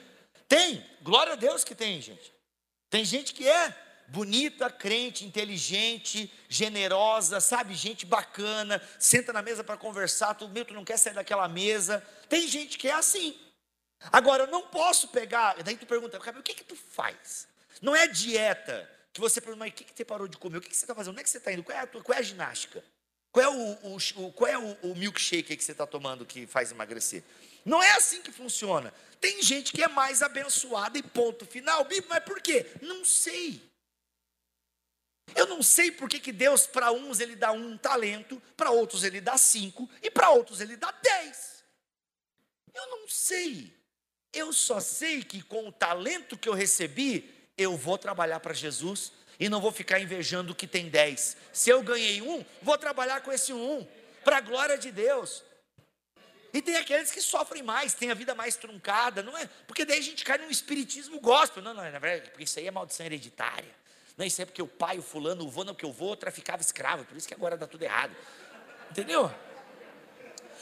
Tem, 0.46 0.84
glória 1.02 1.32
a 1.32 1.36
Deus 1.36 1.64
que 1.64 1.74
tem, 1.74 2.00
gente. 2.00 2.32
Tem 2.90 3.04
gente 3.04 3.32
que 3.32 3.48
é 3.48 3.86
bonita, 4.08 4.70
crente, 4.70 5.24
inteligente, 5.24 6.32
generosa, 6.48 7.40
sabe? 7.40 7.74
Gente 7.74 8.06
bacana, 8.06 8.82
senta 8.98 9.32
na 9.32 9.42
mesa 9.42 9.64
para 9.64 9.76
conversar, 9.76 10.34
tu, 10.34 10.48
meu, 10.48 10.64
tu 10.64 10.74
não 10.74 10.84
quer 10.84 10.96
sair 10.96 11.14
daquela 11.14 11.48
mesa. 11.48 12.02
Tem 12.28 12.46
gente 12.46 12.78
que 12.78 12.88
é 12.88 12.92
assim. 12.92 13.38
Agora, 14.12 14.44
eu 14.44 14.48
não 14.48 14.62
posso 14.62 15.08
pegar, 15.08 15.62
daí 15.62 15.76
tu 15.76 15.86
pergunta, 15.86 16.18
o 16.18 16.42
que 16.42 16.54
que 16.54 16.64
tu 16.64 16.76
faz? 16.76 17.48
Não 17.80 17.94
é 17.94 18.06
dieta, 18.06 18.88
que 19.12 19.20
você 19.20 19.40
pergunta, 19.40 19.60
mas 19.60 19.72
o 19.72 19.74
que, 19.74 19.84
que 19.84 19.92
você 19.94 20.04
parou 20.04 20.28
de 20.28 20.36
comer? 20.36 20.58
O 20.58 20.60
que, 20.60 20.68
que 20.68 20.76
você 20.76 20.84
está 20.84 20.94
fazendo? 20.94 21.12
Onde 21.12 21.20
é 21.20 21.24
que 21.24 21.30
você 21.30 21.38
está 21.38 21.52
indo? 21.52 21.62
Qual 21.62 21.76
é 21.76 21.80
a, 21.80 21.86
tua, 21.86 22.02
qual 22.02 22.16
é 22.16 22.20
a 22.20 22.22
ginástica? 22.22 22.84
Qual 23.32 23.44
é 23.44 23.48
o, 23.48 23.72
o, 23.82 23.96
o 23.96 24.32
qual 24.32 24.50
é 24.50 24.58
o, 24.58 24.72
o 24.82 24.94
milkshake 24.94 25.56
que 25.56 25.64
você 25.64 25.72
está 25.72 25.86
tomando 25.86 26.24
que 26.24 26.46
faz 26.46 26.70
emagrecer? 26.70 27.22
Não 27.64 27.82
é 27.82 27.92
assim 27.92 28.22
que 28.22 28.30
funciona. 28.30 28.92
Tem 29.20 29.42
gente 29.42 29.72
que 29.72 29.82
é 29.82 29.88
mais 29.88 30.22
abençoada 30.22 30.96
e 30.98 31.02
ponto 31.02 31.44
final. 31.44 31.86
Mas 32.08 32.24
por 32.24 32.40
quê? 32.40 32.66
Não 32.80 33.04
sei. 33.04 33.62
Eu 35.34 35.46
não 35.46 35.62
sei 35.62 35.90
por 35.90 36.08
que, 36.08 36.32
Deus, 36.32 36.66
para 36.66 36.92
uns, 36.92 37.20
Ele 37.20 37.34
dá 37.34 37.52
um 37.52 37.76
talento, 37.76 38.40
para 38.56 38.70
outros, 38.70 39.04
Ele 39.04 39.20
dá 39.20 39.36
cinco, 39.36 39.88
e 40.02 40.10
para 40.10 40.30
outros, 40.30 40.60
Ele 40.60 40.76
dá 40.76 40.90
dez. 41.02 41.64
Eu 42.72 42.86
não 42.88 43.08
sei. 43.08 43.74
Eu 44.32 44.52
só 44.52 44.80
sei 44.80 45.22
que 45.22 45.42
com 45.42 45.68
o 45.68 45.72
talento 45.72 46.36
que 46.36 46.48
eu 46.48 46.54
recebi, 46.54 47.34
eu 47.56 47.76
vou 47.76 47.98
trabalhar 47.98 48.40
para 48.40 48.54
Jesus, 48.54 49.12
e 49.38 49.48
não 49.48 49.60
vou 49.60 49.72
ficar 49.72 50.00
invejando 50.00 50.52
o 50.52 50.54
que 50.54 50.66
tem 50.66 50.88
dez. 50.88 51.36
Se 51.52 51.70
eu 51.70 51.82
ganhei 51.82 52.22
um, 52.22 52.44
vou 52.62 52.78
trabalhar 52.78 53.20
com 53.20 53.32
esse 53.32 53.52
um, 53.52 53.86
para 54.24 54.38
a 54.38 54.40
glória 54.40 54.78
de 54.78 54.90
Deus. 54.90 55.42
E 56.52 56.62
tem 56.62 56.76
aqueles 56.76 57.10
que 57.10 57.20
sofrem 57.20 57.62
mais, 57.62 57.92
têm 57.92 58.10
a 58.10 58.14
vida 58.14 58.34
mais 58.34 58.56
truncada, 58.56 59.22
não 59.22 59.36
é? 59.36 59.46
Porque 59.66 59.84
daí 59.84 59.98
a 59.98 60.02
gente 60.02 60.24
cai 60.24 60.38
num 60.38 60.48
espiritismo 60.50 61.20
gospel. 61.20 61.62
Não, 61.62 61.74
não, 61.74 61.82
na 61.82 61.98
verdade, 61.98 62.30
porque 62.30 62.44
isso 62.44 62.58
aí 62.58 62.66
é 62.66 62.70
maldição 62.70 63.04
hereditária. 63.04 63.74
Não, 64.16 64.24
isso 64.24 64.40
é 64.40 64.44
porque 64.44 64.62
o 64.62 64.66
pai, 64.66 64.98
o 64.98 65.02
fulano, 65.02 65.44
o 65.44 65.48
vô, 65.48 65.62
não, 65.64 65.74
porque 65.74 65.87
o 65.87 65.92
vô 65.92 66.16
traficava 66.16 66.62
escravo, 66.62 67.05
por 67.05 67.16
isso 67.16 67.29
que 67.29 67.35
agora 67.35 67.57
dá 67.57 67.66
tudo 67.66 67.83
errado. 67.83 68.16
Entendeu? 68.90 69.31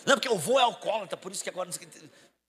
Não, 0.04 0.14
porque 0.14 0.28
o 0.28 0.36
vô 0.36 0.58
é 0.58 0.62
alcoólatra, 0.62 1.16
por 1.16 1.30
isso 1.30 1.42
que 1.42 1.50
agora 1.50 1.66
não 1.66 1.72
sei 1.72 1.88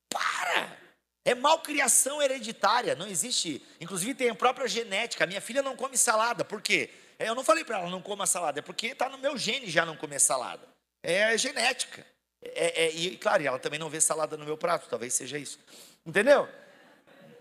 Para! 0.10 0.86
É 1.24 1.34
malcriação 1.34 2.22
hereditária, 2.22 2.96
não 2.96 3.08
existe. 3.08 3.66
Inclusive 3.80 4.14
tem 4.14 4.30
a 4.30 4.36
própria 4.36 4.68
genética. 4.68 5.24
A 5.24 5.28
minha 5.28 5.42
filha 5.42 5.64
não 5.64 5.76
come 5.76 5.98
salada, 5.98 6.46
por 6.46 6.62
quê? 6.62 6.92
É, 7.18 7.30
eu 7.30 7.36
não 7.36 7.44
falei 7.44 7.64
para 7.64 7.80
ela 7.80 7.90
não 7.90 8.02
coma 8.02 8.28
salada, 8.28 8.60
é 8.60 8.62
porque 8.62 8.88
está 8.88 9.10
no 9.10 9.18
meu 9.18 9.38
gene 9.38 9.68
já 9.68 9.86
não 9.86 9.96
comer 9.96 10.20
salada. 10.20 10.68
É 11.02 11.38
genética. 11.38 12.06
É, 12.42 12.86
é, 12.86 12.92
e 12.92 13.18
claro, 13.18 13.44
ela 13.44 13.58
também 13.58 13.80
não 13.80 13.90
vê 13.90 14.00
salada 14.00 14.38
no 14.38 14.46
meu 14.46 14.58
prato, 14.58 14.88
talvez 14.90 15.14
seja 15.14 15.38
isso. 15.38 15.60
Entendeu? 16.06 16.48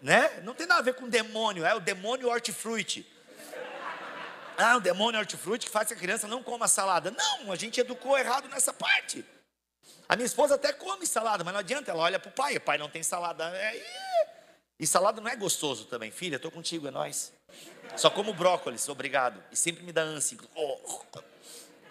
Né? 0.00 0.40
Não 0.42 0.54
tem 0.54 0.66
nada 0.66 0.80
a 0.80 0.84
ver 0.84 0.94
com 0.94 1.08
demônio, 1.08 1.64
é 1.64 1.74
o 1.74 1.80
demônio 1.80 2.28
hortifruti. 2.28 3.06
Ah, 4.56 4.76
o 4.76 4.80
demônio 4.80 5.18
hortifruti 5.18 5.66
que 5.66 5.72
faz 5.72 5.88
que 5.88 5.94
a 5.94 5.96
criança 5.96 6.28
não 6.28 6.42
coma 6.42 6.68
salada. 6.68 7.10
Não, 7.10 7.50
a 7.50 7.56
gente 7.56 7.80
educou 7.80 8.16
errado 8.18 8.48
nessa 8.48 8.72
parte. 8.72 9.24
A 10.08 10.16
minha 10.16 10.26
esposa 10.26 10.54
até 10.54 10.72
come 10.72 11.06
salada, 11.06 11.42
mas 11.42 11.52
não 11.52 11.60
adianta, 11.60 11.90
ela 11.90 12.02
olha 12.02 12.18
para 12.18 12.28
o 12.28 12.32
pai, 12.32 12.56
o 12.56 12.60
pai 12.60 12.78
não 12.78 12.88
tem 12.88 13.02
salada. 13.02 13.44
É, 13.56 13.82
e 14.78 14.86
salada 14.86 15.20
não 15.20 15.30
é 15.30 15.36
gostoso 15.36 15.86
também. 15.86 16.10
Filha, 16.10 16.36
estou 16.36 16.50
contigo, 16.50 16.86
é 16.86 16.90
nós. 16.90 17.32
Só 17.96 18.10
como 18.10 18.34
brócolis, 18.34 18.88
obrigado. 18.88 19.42
E 19.50 19.56
sempre 19.56 19.82
me 19.82 19.92
dá 19.92 20.02
ânsia. 20.02 20.38
Oh, 20.54 21.00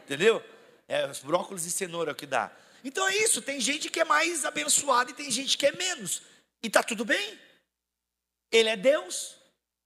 entendeu? 0.03 0.43
É, 0.87 1.07
brócolis 1.23 1.65
e 1.65 1.71
cenoura 1.71 2.11
é 2.11 2.13
o 2.13 2.15
que 2.15 2.25
dá. 2.25 2.51
Então 2.83 3.07
é 3.07 3.15
isso, 3.15 3.41
tem 3.41 3.59
gente 3.61 3.89
que 3.89 3.99
é 3.99 4.03
mais 4.03 4.43
abençoada 4.43 5.11
e 5.11 5.13
tem 5.13 5.31
gente 5.31 5.57
que 5.57 5.65
é 5.65 5.71
menos. 5.71 6.21
E 6.61 6.67
está 6.67 6.83
tudo 6.83 7.05
bem. 7.05 7.39
Ele 8.51 8.69
é 8.69 8.75
Deus. 8.75 9.37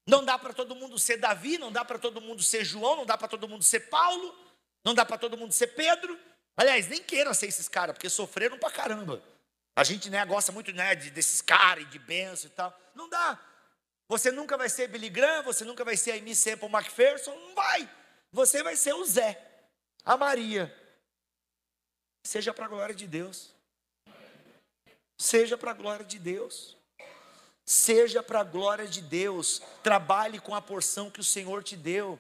Não 0.08 0.24
dá 0.24 0.40
para 0.40 0.54
todo 0.54 0.74
mundo 0.74 0.98
ser 0.98 1.18
Davi, 1.18 1.58
não 1.58 1.70
dá 1.70 1.84
para 1.84 2.00
todo 2.00 2.22
mundo 2.22 2.42
ser 2.42 2.64
João, 2.64 2.96
não 2.96 3.06
dá 3.06 3.18
para 3.18 3.28
todo 3.28 3.46
mundo 3.48 3.64
ser 3.64 3.82
Paulo, 3.82 4.34
não 4.84 4.94
dá 4.94 5.06
para 5.06 5.18
todo 5.18 5.38
mundo 5.38 5.52
ser 5.52 5.68
Pedro. 5.68 6.18
Aliás, 6.56 6.88
nem 6.88 7.04
queira 7.04 7.34
ser 7.34 7.48
esses 7.48 7.68
caras, 7.68 7.94
porque 7.94 8.10
sofreram 8.10 8.58
pra 8.58 8.72
caramba. 8.72 9.22
A 9.76 9.84
gente 9.84 10.10
né, 10.10 10.26
gosta 10.26 10.52
muito 10.54 10.72
né, 10.72 10.96
de, 10.96 11.12
desses 11.12 11.42
caras 11.42 11.84
e 11.84 11.88
de 11.88 12.00
benção 12.00 12.50
e 12.50 12.54
tal. 12.54 12.80
Não 12.96 13.10
dá. 13.10 13.38
Você 14.08 14.32
nunca 14.32 14.58
vai 14.58 14.70
ser 14.70 14.88
Billy 14.88 15.10
Graham, 15.10 15.44
você 15.44 15.66
nunca 15.66 15.84
vai 15.84 15.98
ser 15.98 16.14
a 16.14 16.16
Amy 16.16 16.34
Sample 16.34 16.70
McPherson, 16.70 17.36
não 17.36 17.54
vai. 17.54 17.90
Você 18.32 18.64
vai 18.64 18.78
ser 18.78 18.94
o 18.94 19.04
Zé, 19.04 19.38
a 20.06 20.16
Maria. 20.16 20.74
Seja 22.26 22.54
para 22.54 22.66
a 22.66 22.70
glória 22.70 22.96
de 22.96 23.06
Deus. 23.06 23.54
Seja 25.18 25.58
para 25.58 25.72
a 25.72 25.74
glória 25.74 26.06
de 26.06 26.18
Deus. 26.18 26.77
Seja 27.70 28.24
para 28.24 28.40
a 28.40 28.46
glória 28.46 28.88
de 28.88 29.02
Deus. 29.02 29.62
Trabalhe 29.84 30.40
com 30.40 30.56
a 30.56 30.62
porção 30.62 31.12
que 31.12 31.20
o 31.20 31.24
Senhor 31.24 31.62
te 31.62 31.76
deu. 31.76 32.18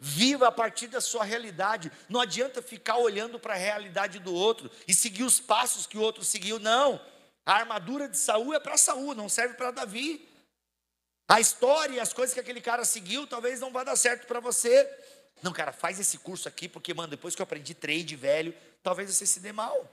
Viva 0.00 0.48
a 0.48 0.52
partir 0.52 0.88
da 0.88 1.00
sua 1.00 1.22
realidade. 1.22 1.92
Não 2.08 2.20
adianta 2.20 2.60
ficar 2.60 2.96
olhando 2.96 3.38
para 3.38 3.54
a 3.54 3.56
realidade 3.56 4.18
do 4.18 4.34
outro 4.34 4.68
e 4.88 4.92
seguir 4.92 5.22
os 5.22 5.38
passos 5.38 5.86
que 5.86 5.96
o 5.96 6.00
outro 6.00 6.24
seguiu. 6.24 6.58
Não. 6.58 7.00
A 7.46 7.54
armadura 7.54 8.08
de 8.08 8.18
Saul 8.18 8.52
é 8.52 8.58
para 8.58 8.76
Saul, 8.76 9.14
não 9.14 9.28
serve 9.28 9.54
para 9.54 9.70
Davi. 9.70 10.28
A 11.28 11.40
história 11.40 11.94
e 11.94 12.00
as 12.00 12.12
coisas 12.12 12.34
que 12.34 12.40
aquele 12.40 12.60
cara 12.60 12.84
seguiu 12.84 13.24
talvez 13.24 13.60
não 13.60 13.70
vá 13.70 13.84
dar 13.84 13.94
certo 13.94 14.26
para 14.26 14.40
você. 14.40 14.84
Não, 15.44 15.52
cara, 15.52 15.72
faz 15.72 16.00
esse 16.00 16.18
curso 16.18 16.48
aqui, 16.48 16.68
porque, 16.68 16.92
mano, 16.92 17.08
depois 17.08 17.36
que 17.36 17.40
eu 17.40 17.44
aprendi 17.44 17.72
trade 17.72 18.16
velho, 18.16 18.52
talvez 18.82 19.14
você 19.14 19.24
se 19.24 19.38
dê 19.38 19.52
mal. 19.52 19.88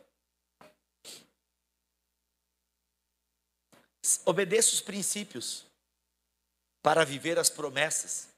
Obedeça 4.26 4.74
os 4.74 4.82
princípios 4.82 5.65
para 6.82 7.04
viver 7.04 7.39
as 7.39 7.50
promessas. 7.50 8.30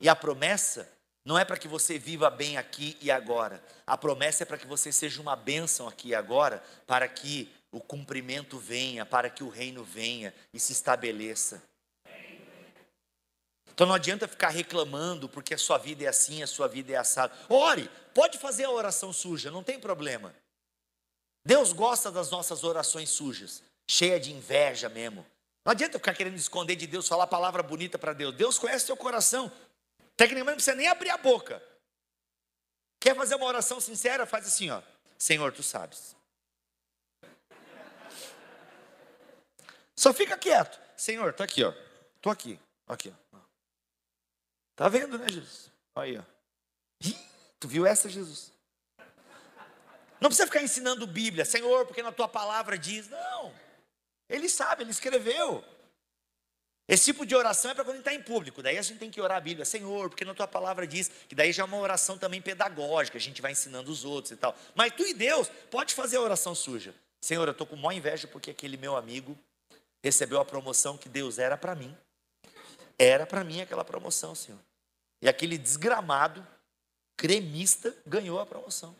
E 0.00 0.08
a 0.08 0.16
promessa 0.16 0.88
não 1.24 1.38
é 1.38 1.44
para 1.44 1.56
que 1.56 1.68
você 1.68 1.98
viva 1.98 2.28
bem 2.30 2.56
aqui 2.56 2.96
e 3.00 3.10
agora. 3.10 3.62
A 3.86 3.96
promessa 3.96 4.42
é 4.42 4.46
para 4.46 4.58
que 4.58 4.66
você 4.66 4.92
seja 4.92 5.20
uma 5.20 5.36
bênção 5.36 5.86
aqui 5.86 6.08
e 6.08 6.14
agora, 6.14 6.62
para 6.86 7.06
que 7.06 7.52
o 7.70 7.80
cumprimento 7.80 8.58
venha, 8.58 9.06
para 9.06 9.30
que 9.30 9.44
o 9.44 9.48
reino 9.48 9.84
venha 9.84 10.34
e 10.52 10.58
se 10.58 10.72
estabeleça. 10.72 11.62
Então 13.72 13.86
não 13.86 13.94
adianta 13.94 14.28
ficar 14.28 14.50
reclamando 14.50 15.28
porque 15.28 15.54
a 15.54 15.58
sua 15.58 15.78
vida 15.78 16.04
é 16.04 16.08
assim, 16.08 16.42
a 16.42 16.46
sua 16.46 16.68
vida 16.68 16.92
é 16.92 16.96
assada. 16.96 17.34
Ore, 17.48 17.88
pode 18.14 18.38
fazer 18.38 18.64
a 18.64 18.70
oração 18.70 19.12
suja, 19.12 19.50
não 19.50 19.62
tem 19.62 19.78
problema. 19.80 20.34
Deus 21.44 21.72
gosta 21.72 22.10
das 22.10 22.30
nossas 22.30 22.64
orações 22.64 23.08
sujas, 23.08 23.62
cheia 23.92 24.18
de 24.18 24.32
inveja 24.32 24.88
mesmo. 24.88 25.26
Não 25.62 25.70
adianta 25.70 25.98
ficar 25.98 26.14
querendo 26.14 26.36
esconder 26.36 26.76
de 26.76 26.86
Deus, 26.86 27.06
falar 27.06 27.26
palavra 27.26 27.62
bonita 27.62 27.98
para 27.98 28.14
Deus. 28.14 28.34
Deus 28.34 28.58
conhece 28.58 28.86
teu 28.86 28.96
coração. 28.96 29.52
Tecnicamente 30.16 30.46
não 30.46 30.54
precisa 30.54 30.74
nem 30.74 30.88
abrir 30.88 31.10
a 31.10 31.18
boca. 31.18 31.62
Quer 32.98 33.14
fazer 33.14 33.34
uma 33.34 33.44
oração 33.44 33.80
sincera? 33.80 34.24
Faz 34.24 34.46
assim, 34.46 34.70
ó. 34.70 34.80
Senhor, 35.18 35.52
tu 35.52 35.62
sabes. 35.62 36.16
Só 39.94 40.14
fica 40.14 40.38
quieto. 40.38 40.80
Senhor, 40.96 41.34
tá 41.34 41.44
aqui, 41.44 41.62
ó. 41.62 41.72
Tô 42.20 42.30
aqui. 42.30 42.58
Aqui, 42.88 43.12
ó. 43.32 43.38
Tá 44.74 44.88
vendo, 44.88 45.18
né, 45.18 45.28
Jesus? 45.28 45.70
Aí, 45.94 46.18
ó. 46.18 46.22
Ih, 47.04 47.18
tu 47.60 47.68
viu 47.68 47.86
essa, 47.86 48.08
Jesus? 48.08 48.52
Não 50.18 50.28
precisa 50.28 50.46
ficar 50.46 50.62
ensinando 50.62 51.06
Bíblia, 51.06 51.44
Senhor, 51.44 51.84
porque 51.84 52.02
na 52.02 52.10
tua 52.10 52.26
palavra 52.26 52.78
diz. 52.78 53.08
Não. 53.08 53.61
Ele 54.32 54.48
sabe, 54.48 54.82
ele 54.82 54.90
escreveu. 54.90 55.62
Esse 56.88 57.04
tipo 57.04 57.24
de 57.24 57.34
oração 57.34 57.70
é 57.70 57.74
para 57.74 57.84
quando 57.84 57.98
está 57.98 58.12
em 58.12 58.22
público. 58.22 58.62
Daí 58.62 58.76
a 58.76 58.82
gente 58.82 58.98
tem 58.98 59.10
que 59.10 59.20
orar 59.20 59.38
a 59.38 59.40
Bíblia, 59.40 59.64
Senhor, 59.64 60.08
porque 60.08 60.24
na 60.24 60.34
tua 60.34 60.48
palavra 60.48 60.86
diz 60.86 61.10
que 61.28 61.34
daí 61.34 61.52
já 61.52 61.62
é 61.62 61.66
uma 61.66 61.76
oração 61.76 62.18
também 62.18 62.40
pedagógica, 62.40 63.18
a 63.18 63.20
gente 63.20 63.40
vai 63.40 63.52
ensinando 63.52 63.90
os 63.90 64.04
outros 64.04 64.32
e 64.32 64.36
tal. 64.36 64.56
Mas 64.74 64.92
tu 64.92 65.06
e 65.06 65.14
Deus 65.14 65.48
pode 65.70 65.94
fazer 65.94 66.16
a 66.16 66.20
oração 66.20 66.54
suja. 66.54 66.94
Senhor, 67.20 67.46
eu 67.46 67.52
estou 67.52 67.66
com 67.66 67.76
maior 67.76 67.96
inveja 67.96 68.26
porque 68.26 68.50
aquele 68.50 68.76
meu 68.76 68.96
amigo 68.96 69.38
recebeu 70.02 70.40
a 70.40 70.44
promoção 70.44 70.98
que 70.98 71.08
Deus 71.08 71.38
era 71.38 71.56
para 71.56 71.74
mim. 71.74 71.96
Era 72.98 73.26
para 73.26 73.44
mim 73.44 73.60
aquela 73.60 73.84
promoção, 73.84 74.34
Senhor. 74.34 74.60
E 75.20 75.28
aquele 75.28 75.56
desgramado, 75.56 76.44
cremista, 77.16 77.94
ganhou 78.04 78.40
a 78.40 78.46
promoção. 78.46 78.94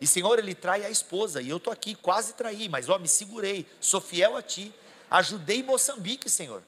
E 0.00 0.06
Senhor, 0.06 0.38
ele 0.38 0.54
trai 0.54 0.84
a 0.84 0.90
esposa, 0.90 1.42
e 1.42 1.50
eu 1.50 1.58
estou 1.58 1.72
aqui, 1.72 1.94
quase 1.94 2.32
traí, 2.32 2.68
mas 2.68 2.88
ó, 2.88 2.98
me 2.98 3.08
segurei, 3.08 3.66
sou 3.80 4.00
fiel 4.00 4.36
a 4.36 4.42
ti. 4.42 4.74
Ajudei 5.10 5.62
Moçambique, 5.62 6.30
Senhor. 6.30 6.62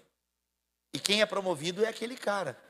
E 0.92 0.98
quem 0.98 1.22
é 1.22 1.26
promovido 1.26 1.84
é 1.84 1.88
aquele 1.88 2.16
cara. 2.16 2.60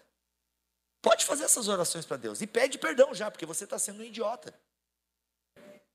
Pode 1.00 1.24
fazer 1.24 1.44
essas 1.44 1.66
orações 1.66 2.06
para 2.06 2.16
Deus. 2.16 2.40
E 2.40 2.46
pede 2.46 2.78
perdão 2.78 3.12
já, 3.12 3.30
porque 3.30 3.44
você 3.44 3.64
está 3.64 3.78
sendo 3.78 4.02
um 4.02 4.04
idiota. 4.04 4.54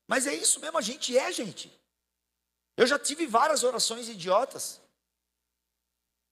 Mas 0.06 0.28
é 0.28 0.34
isso 0.34 0.60
mesmo, 0.60 0.78
a 0.78 0.82
gente 0.82 1.18
é, 1.18 1.32
gente. 1.32 1.72
Eu 2.76 2.86
já 2.86 3.00
tive 3.00 3.26
várias 3.26 3.64
orações 3.64 4.10
idiotas. 4.10 4.82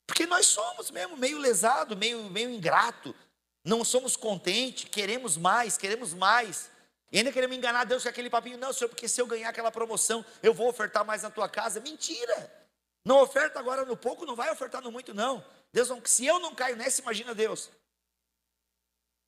Porque 0.05 0.25
nós 0.25 0.45
somos 0.45 0.91
mesmo 0.91 1.15
meio 1.15 1.37
lesado, 1.37 1.95
meio, 1.95 2.23
meio 2.29 2.49
ingrato. 2.49 3.15
Não 3.63 3.85
somos 3.85 4.15
contentes, 4.15 4.89
queremos 4.89 5.37
mais, 5.37 5.77
queremos 5.77 6.13
mais. 6.13 6.69
E 7.15 7.19
ainda 7.19 7.31
queremos 7.31 7.55
enganar 7.55 7.85
Deus 7.85 8.03
com 8.03 8.09
aquele 8.09 8.29
papinho. 8.29 8.57
Não, 8.57 8.73
Senhor, 8.73 8.89
porque 8.89 9.07
se 9.07 9.21
eu 9.21 9.25
ganhar 9.25 9.47
aquela 9.47 9.71
promoção, 9.71 10.25
eu 10.43 10.53
vou 10.53 10.67
ofertar 10.67 11.05
mais 11.05 11.23
na 11.23 11.29
tua 11.29 11.47
casa. 11.47 11.79
Mentira! 11.79 12.67
Não 13.05 13.21
oferta 13.21 13.57
agora 13.57 13.85
no 13.85 13.95
pouco, 13.95 14.25
não 14.25 14.35
vai 14.35 14.51
ofertar 14.51 14.81
no 14.81 14.91
muito, 14.91 15.13
não. 15.13 15.41
Deus 15.71 15.87
não, 15.87 16.05
se 16.05 16.25
eu 16.25 16.39
não 16.39 16.53
caio 16.53 16.75
nessa, 16.75 16.99
imagina 16.99 17.33
Deus. 17.33 17.71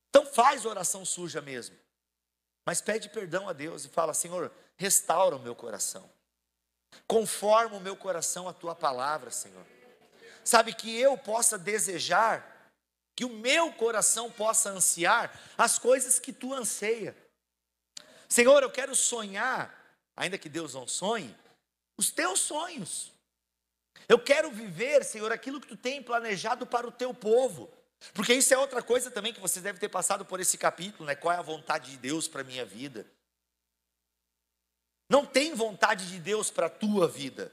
Então 0.10 0.26
faz 0.26 0.66
oração 0.66 1.06
suja 1.06 1.40
mesmo. 1.40 1.78
Mas 2.66 2.82
pede 2.82 3.08
perdão 3.08 3.48
a 3.48 3.54
Deus 3.54 3.86
e 3.86 3.88
fala: 3.88 4.14
Senhor, 4.14 4.52
restaura 4.76 5.38
o 5.38 5.40
meu 5.40 5.56
coração. 5.56 6.12
Conforma 7.08 7.78
o 7.78 7.82
meu 7.82 7.96
coração 7.96 8.50
à 8.50 8.54
tua 8.54 8.76
palavra, 8.76 9.32
Senhor. 9.32 9.66
Sabe 10.44 10.74
que 10.74 10.94
eu 11.00 11.18
possa 11.18 11.58
desejar, 11.58 12.70
que 13.16 13.24
o 13.24 13.30
meu 13.30 13.72
coração 13.72 14.30
possa 14.30 14.72
ansiar 14.72 15.40
as 15.58 15.80
coisas 15.80 16.20
que 16.20 16.34
tu 16.34 16.54
anseia. 16.54 17.16
Senhor, 18.28 18.62
eu 18.62 18.70
quero 18.70 18.96
sonhar, 18.96 19.74
ainda 20.16 20.38
que 20.38 20.50
Deus 20.50 20.74
não 20.74 20.88
sonhe, 20.88 21.36
os 21.98 22.12
teus 22.12 22.40
sonhos. 22.40 23.12
Eu 24.08 24.20
quero 24.20 24.52
viver, 24.52 25.04
Senhor, 25.04 25.32
aquilo 25.32 25.60
que 25.60 25.68
tu 25.68 25.78
tem 25.78 26.02
planejado 26.02 26.66
para 26.66 26.88
o 26.88 26.92
teu 26.92 27.14
povo. 27.14 27.70
Porque 28.14 28.34
isso 28.34 28.54
é 28.54 28.58
outra 28.58 28.82
coisa 28.82 29.10
também 29.10 29.34
que 29.34 29.40
você 29.40 29.60
deve 29.60 29.80
ter 29.80 29.90
passado 29.90 30.24
por 30.24 30.40
esse 30.40 30.58
capítulo, 30.58 31.06
né? 31.06 31.16
Qual 31.16 31.34
é 31.34 31.38
a 31.38 31.42
vontade 31.42 31.92
de 31.92 31.98
Deus 31.98 32.28
para 32.28 32.42
a 32.42 32.44
minha 32.44 32.66
vida? 32.66 33.06
Não 35.10 35.26
tem 35.26 35.54
vontade 35.54 36.08
de 36.08 36.20
Deus 36.20 36.52
para 36.52 36.68
a 36.68 36.70
tua 36.70 37.08
vida. 37.08 37.52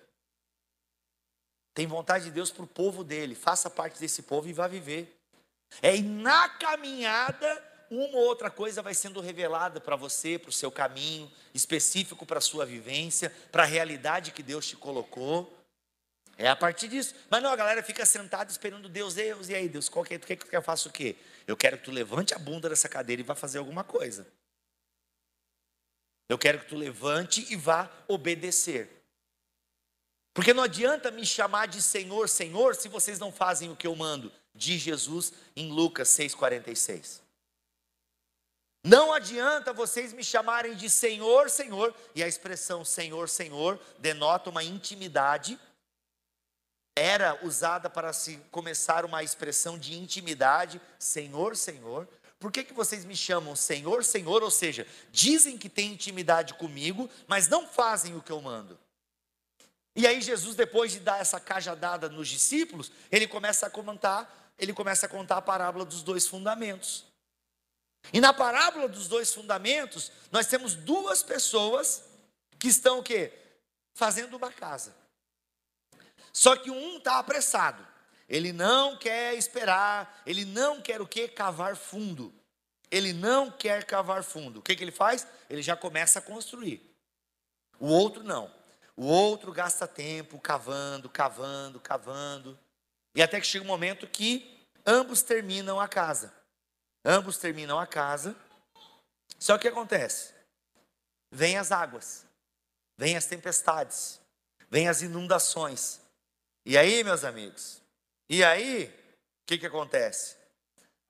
Tem 1.73 1.87
vontade 1.87 2.27
de 2.27 2.31
Deus 2.31 2.51
para 2.51 2.65
o 2.65 2.69
povo 2.69 3.03
dele. 3.03 3.35
Faça 3.35 3.71
parte 3.71 3.99
desse 3.99 4.23
povo 4.23 4.49
e 4.49 4.53
vá 4.53 4.69
viver. 4.69 5.19
É 5.83 6.01
na 6.01 6.49
caminhada 6.49 7.74
uma 7.99 8.19
ou 8.19 8.27
outra 8.27 8.51
coisa 8.51 8.83
vai 8.83 8.95
sendo 8.95 9.21
revelada 9.21 9.81
para 9.81 9.97
você, 9.97 10.39
para 10.39 10.51
o 10.51 10.53
seu 10.53 10.71
caminho, 10.71 11.31
específico 11.53 12.27
para 12.27 12.39
a 12.39 12.43
sua 12.43 12.67
vivência, 12.67 13.33
para 13.51 13.63
a 13.63 13.67
realidade 13.67 14.33
que 14.33 14.43
Deus 14.43 14.67
te 14.67 14.77
colocou. 14.77 15.53
É 16.37 16.49
a 16.49 16.57
partir 16.57 16.89
disso. 16.89 17.15
Mas 17.31 17.43
não, 17.43 17.53
a 17.53 17.57
galera 17.57 17.83
fica 17.83 18.05
sentada 18.05 18.51
esperando 18.51 18.89
Deus, 18.89 19.15
Deus, 19.15 19.49
e 19.49 19.55
aí, 19.55 19.69
Deus, 19.69 19.89
qual 19.89 20.05
que 20.05 20.15
é, 20.15 20.19
que 20.19 20.57
eu 20.57 20.63
faça 20.63 20.89
o 20.89 20.93
quê? 20.93 21.17
Eu 21.47 21.57
quero 21.57 21.79
que 21.79 21.85
tu 21.85 21.91
levante 21.91 22.35
a 22.35 22.39
bunda 22.39 22.69
dessa 22.69 22.89
cadeira 22.89 23.21
e 23.21 23.25
vá 23.25 23.35
fazer 23.35 23.59
alguma 23.59 23.85
coisa. 23.85 24.27
Eu 26.29 26.39
quero 26.39 26.61
que 26.61 26.67
tu 26.67 26.77
levante 26.77 27.47
e 27.53 27.57
vá 27.57 27.91
obedecer. 28.09 28.91
Porque 30.33 30.53
não 30.53 30.65
adianta 30.65 31.11
me 31.11 31.25
chamar 31.25 31.69
de 31.69 31.81
Senhor, 31.81 32.29
Senhor, 32.29 32.75
se 32.75 32.89
vocês 32.89 33.19
não 33.21 33.31
fazem 33.31 33.71
o 33.71 33.77
que 33.77 33.87
eu 33.87 33.95
mando, 33.95 34.33
diz 34.53 34.81
Jesus 34.81 35.33
em 35.55 35.71
Lucas 35.71 36.09
6,46. 36.09 37.24
Não 38.85 39.13
adianta 39.13 39.73
vocês 39.73 40.13
me 40.13 40.23
chamarem 40.23 40.77
de 40.77 40.91
Senhor, 40.91 41.49
Senhor, 41.49 41.95
e 42.15 42.23
a 42.23 42.29
expressão 42.29 42.85
Senhor, 42.85 43.29
Senhor 43.29 43.81
denota 43.99 44.51
uma 44.51 44.63
intimidade 44.63 45.59
era 46.97 47.45
usada 47.45 47.91
para 47.91 48.13
se 48.13 48.37
começar 48.51 49.05
uma 49.05 49.23
expressão 49.23 49.77
de 49.77 49.95
intimidade, 49.99 50.81
Senhor, 50.99 51.57
Senhor. 51.57 52.09
Por 52.39 52.53
que, 52.53 52.63
que 52.63 52.73
vocês 52.73 53.05
me 53.05 53.17
chamam 53.17 53.57
Senhor, 53.57 54.05
Senhor? 54.05 54.43
Ou 54.43 54.51
seja, 54.51 54.87
dizem 55.11 55.59
que 55.59 55.69
têm 55.69 55.93
intimidade 55.93 56.55
comigo, 56.55 57.11
mas 57.27 57.49
não 57.49 57.67
fazem 57.67 58.15
o 58.15 58.23
que 58.23 58.31
eu 58.31 58.41
mando. 58.41 58.79
E 59.97 60.07
aí 60.07 60.21
Jesus, 60.21 60.55
depois 60.55 60.93
de 60.93 61.01
dar 61.01 61.21
essa 61.21 61.41
cajadada 61.41 62.09
nos 62.09 62.29
discípulos, 62.29 62.93
ele 63.11 63.27
começa 63.27 63.67
a 63.67 63.71
comentar, 63.71 64.53
ele 64.59 64.73
começa 64.73 65.07
a 65.07 65.09
contar 65.09 65.39
a 65.39 65.43
parábola 65.43 65.85
dos 65.85 66.03
dois 66.03 66.29
fundamentos. 66.29 67.05
E 68.13 68.21
na 68.21 68.33
parábola 68.33 68.89
dos 68.89 69.09
dois 69.09 69.33
fundamentos, 69.33 70.13
nós 70.31 70.47
temos 70.47 70.75
duas 70.75 71.23
pessoas 71.23 72.03
que 72.59 72.69
estão 72.69 72.99
o 72.99 73.03
quê? 73.03 73.33
Fazendo 73.95 74.37
uma 74.37 74.53
casa. 74.53 74.95
Só 76.33 76.57
que 76.57 76.71
um 76.71 76.99
está 76.99 77.19
apressado. 77.19 77.87
Ele 78.29 78.53
não 78.53 78.97
quer 78.97 79.35
esperar, 79.35 80.23
ele 80.27 80.45
não 80.45 80.81
quer 80.81 81.01
o 81.01 81.07
que? 81.07 81.29
Cavar 81.29 81.77
fundo. 81.77 82.35
Ele 82.91 83.13
não 83.13 83.51
quer 83.51 83.85
cavar 83.85 84.23
fundo. 84.23 84.61
O 84.61 84.63
que, 84.63 84.75
que 84.75 84.85
ele 84.85 84.93
faz? 84.93 85.27
Ele 85.51 85.63
já 85.63 85.77
começa 85.77 86.19
a 86.19 86.23
construir. 86.23 86.95
O 87.79 87.87
outro 87.87 88.23
não. 88.23 88.51
O 88.97 89.07
outro 89.07 89.53
gasta 89.53 89.87
tempo 89.87 90.39
cavando, 90.39 91.09
cavando, 91.09 91.81
cavando. 91.81 92.59
E 93.15 93.23
até 93.23 93.41
que 93.41 93.47
chega 93.47 93.65
um 93.65 93.69
momento 93.69 94.07
que 94.07 94.65
ambos 94.87 95.23
terminam 95.23 95.81
a 95.81 95.89
casa. 95.89 96.33
Ambos 97.05 97.37
terminam 97.37 97.79
a 97.79 97.87
casa. 97.87 98.35
Só 99.39 99.59
que 99.59 99.69
acontece? 99.69 100.33
Vêm 101.31 101.59
as 101.59 101.71
águas, 101.71 102.25
vêm 102.97 103.17
as 103.17 103.27
tempestades, 103.27 104.21
vêm 104.71 104.89
as 104.89 105.03
inundações. 105.03 106.01
E 106.65 106.79
aí, 106.79 107.05
meus 107.05 107.25
amigos? 107.25 107.83
E 108.29 108.43
aí, 108.43 108.87
o 108.87 109.47
que, 109.47 109.59
que 109.59 109.67
acontece? 109.67 110.37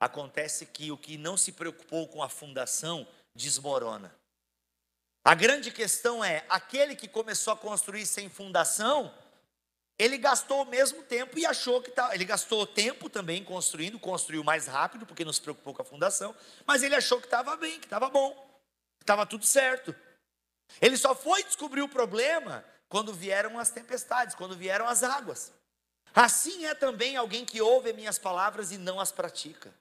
Acontece 0.00 0.66
que 0.66 0.90
o 0.90 0.98
que 0.98 1.16
não 1.16 1.36
se 1.36 1.52
preocupou 1.52 2.08
com 2.08 2.22
a 2.22 2.28
fundação 2.28 3.06
desmorona. 3.34 4.14
A 5.24 5.34
grande 5.34 5.70
questão 5.70 6.24
é: 6.24 6.44
aquele 6.48 6.96
que 6.96 7.08
começou 7.08 7.52
a 7.52 7.56
construir 7.56 8.04
sem 8.04 8.28
fundação, 8.28 9.14
ele 9.98 10.18
gastou 10.18 10.62
o 10.62 10.66
mesmo 10.66 11.02
tempo 11.02 11.38
e 11.38 11.46
achou 11.46 11.80
que 11.80 11.90
tá, 11.90 12.14
ele 12.14 12.24
gastou 12.24 12.66
tempo 12.66 13.08
também 13.08 13.44
construindo, 13.44 13.98
construiu 13.98 14.42
mais 14.42 14.66
rápido 14.66 15.06
porque 15.06 15.24
não 15.24 15.32
se 15.32 15.40
preocupou 15.40 15.72
com 15.72 15.82
a 15.82 15.84
fundação, 15.84 16.34
mas 16.66 16.82
ele 16.82 16.96
achou 16.96 17.20
que 17.20 17.26
estava 17.26 17.56
bem, 17.56 17.78
que 17.78 17.86
estava 17.86 18.08
bom, 18.08 18.32
que 18.98 19.04
estava 19.04 19.24
tudo 19.24 19.44
certo. 19.44 19.94
Ele 20.80 20.96
só 20.96 21.14
foi 21.14 21.44
descobrir 21.44 21.82
o 21.82 21.88
problema 21.88 22.64
quando 22.88 23.12
vieram 23.12 23.58
as 23.58 23.70
tempestades, 23.70 24.34
quando 24.34 24.56
vieram 24.56 24.86
as 24.88 25.02
águas. 25.02 25.52
Assim 26.14 26.66
é 26.66 26.74
também 26.74 27.16
alguém 27.16 27.44
que 27.44 27.60
ouve 27.60 27.92
minhas 27.92 28.18
palavras 28.18 28.72
e 28.72 28.78
não 28.78 29.00
as 29.00 29.12
pratica. 29.12 29.74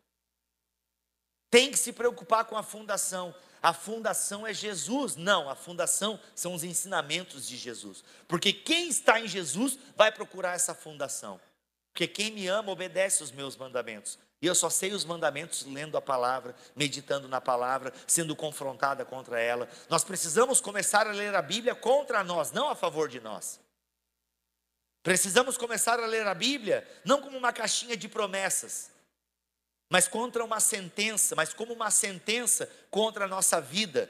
Tem 1.50 1.70
que 1.70 1.78
se 1.78 1.94
preocupar 1.94 2.46
com 2.46 2.58
a 2.58 2.64
fundação. 2.64 3.34
A 3.64 3.72
fundação 3.72 4.46
é 4.46 4.54
Jesus. 4.54 5.16
Não, 5.16 5.50
a 5.50 5.56
fundação 5.56 6.20
são 6.36 6.54
os 6.54 6.66
ensinamentos 6.66 7.48
de 7.48 7.56
Jesus. 7.56 8.04
Porque 8.28 8.52
quem 8.52 8.90
está 8.90 9.22
em 9.22 9.28
Jesus 9.28 9.80
vai 9.96 10.12
procurar 10.12 10.54
essa 10.54 10.76
fundação. 10.76 11.40
Porque 11.94 12.06
quem 12.06 12.32
me 12.32 12.46
ama 12.46 12.74
obedece 12.74 13.24
os 13.24 13.32
meus 13.32 13.56
mandamentos. 13.56 14.20
E 14.42 14.48
eu 14.48 14.54
só 14.54 14.70
sei 14.70 14.92
os 14.92 15.06
mandamentos 15.06 15.66
lendo 15.66 15.96
a 15.96 16.02
palavra, 16.02 16.54
meditando 16.76 17.30
na 17.30 17.40
palavra, 17.40 17.94
sendo 18.06 18.36
confrontada 18.36 19.06
contra 19.06 19.40
ela. 19.40 19.70
Nós 19.90 20.04
precisamos 20.04 20.60
começar 20.60 21.08
a 21.08 21.12
ler 21.14 21.34
a 21.34 21.42
Bíblia 21.42 21.74
contra 21.74 22.22
nós, 22.22 22.52
não 22.52 22.68
a 22.68 22.76
favor 22.76 23.08
de 23.08 23.22
nós. 23.22 23.62
Precisamos 25.02 25.58
começar 25.58 26.02
a 26.02 26.06
ler 26.06 26.28
a 26.28 26.34
Bíblia 26.34 26.86
não 27.06 27.22
como 27.22 27.38
uma 27.38 27.54
caixinha 27.54 27.96
de 27.96 28.10
promessas, 28.10 28.92
mas 29.94 30.08
contra 30.08 30.44
uma 30.44 30.60
sentença, 30.60 31.36
mas 31.36 31.54
como 31.54 31.72
uma 31.72 31.92
sentença 31.92 32.68
contra 32.90 33.26
a 33.26 33.28
nossa 33.28 33.62
vida, 33.62 34.10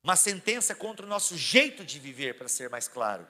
uma 0.00 0.14
sentença 0.14 0.76
contra 0.76 1.04
o 1.04 1.08
nosso 1.08 1.36
jeito 1.36 1.84
de 1.84 1.98
viver, 1.98 2.38
para 2.38 2.46
ser 2.46 2.70
mais 2.70 2.86
claro. 2.86 3.26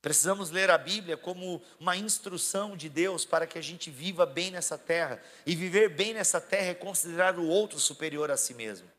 Precisamos 0.00 0.50
ler 0.50 0.70
a 0.70 0.78
Bíblia 0.78 1.18
como 1.18 1.62
uma 1.78 1.98
instrução 1.98 2.78
de 2.78 2.88
Deus 2.88 3.26
para 3.26 3.46
que 3.46 3.58
a 3.58 3.62
gente 3.62 3.90
viva 3.90 4.24
bem 4.24 4.50
nessa 4.50 4.78
terra. 4.78 5.22
E 5.44 5.54
viver 5.54 5.90
bem 5.90 6.14
nessa 6.14 6.40
terra 6.40 6.68
é 6.68 6.74
considerar 6.74 7.38
o 7.38 7.46
outro 7.46 7.78
superior 7.78 8.30
a 8.30 8.38
si 8.38 8.54
mesmo. 8.54 8.90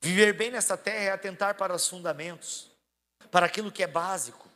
Viver 0.00 0.34
bem 0.34 0.52
nessa 0.52 0.76
terra 0.76 1.02
é 1.02 1.10
atentar 1.10 1.56
para 1.56 1.74
os 1.74 1.88
fundamentos, 1.88 2.70
para 3.28 3.46
aquilo 3.46 3.72
que 3.72 3.82
é 3.82 3.88
básico. 3.88 4.51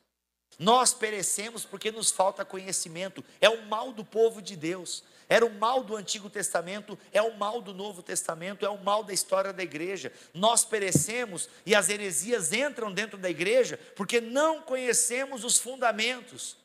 Nós 0.59 0.95
perecemos 0.95 1.64
porque 1.64 1.90
nos 1.90 2.11
falta 2.11 2.45
conhecimento. 2.45 3.25
É 3.40 3.49
o 3.49 3.66
mal 3.66 3.92
do 3.92 4.05
povo 4.05 4.40
de 4.40 4.57
Deus. 4.57 5.05
Era 5.29 5.45
o 5.45 5.53
mal 5.53 5.83
do 5.83 5.97
Antigo 5.97 6.31
Testamento, 6.31 6.97
é 7.12 7.21
o 7.21 7.37
mal 7.37 7.61
do 7.61 7.75
Novo 7.75 8.03
Testamento, 8.03 8.64
é 8.64 8.69
o 8.69 8.83
mal 8.83 9.03
da 9.03 9.12
história 9.12 9.53
da 9.53 9.62
igreja. 9.62 10.12
Nós 10.33 10.64
perecemos 10.64 11.49
e 11.64 11.75
as 11.75 11.88
heresias 11.88 12.53
entram 12.53 12.92
dentro 12.92 13.19
da 13.19 13.29
igreja 13.29 13.79
porque 13.97 14.21
não 14.21 14.62
conhecemos 14.62 15.42
os 15.42 15.59
fundamentos. 15.59 16.57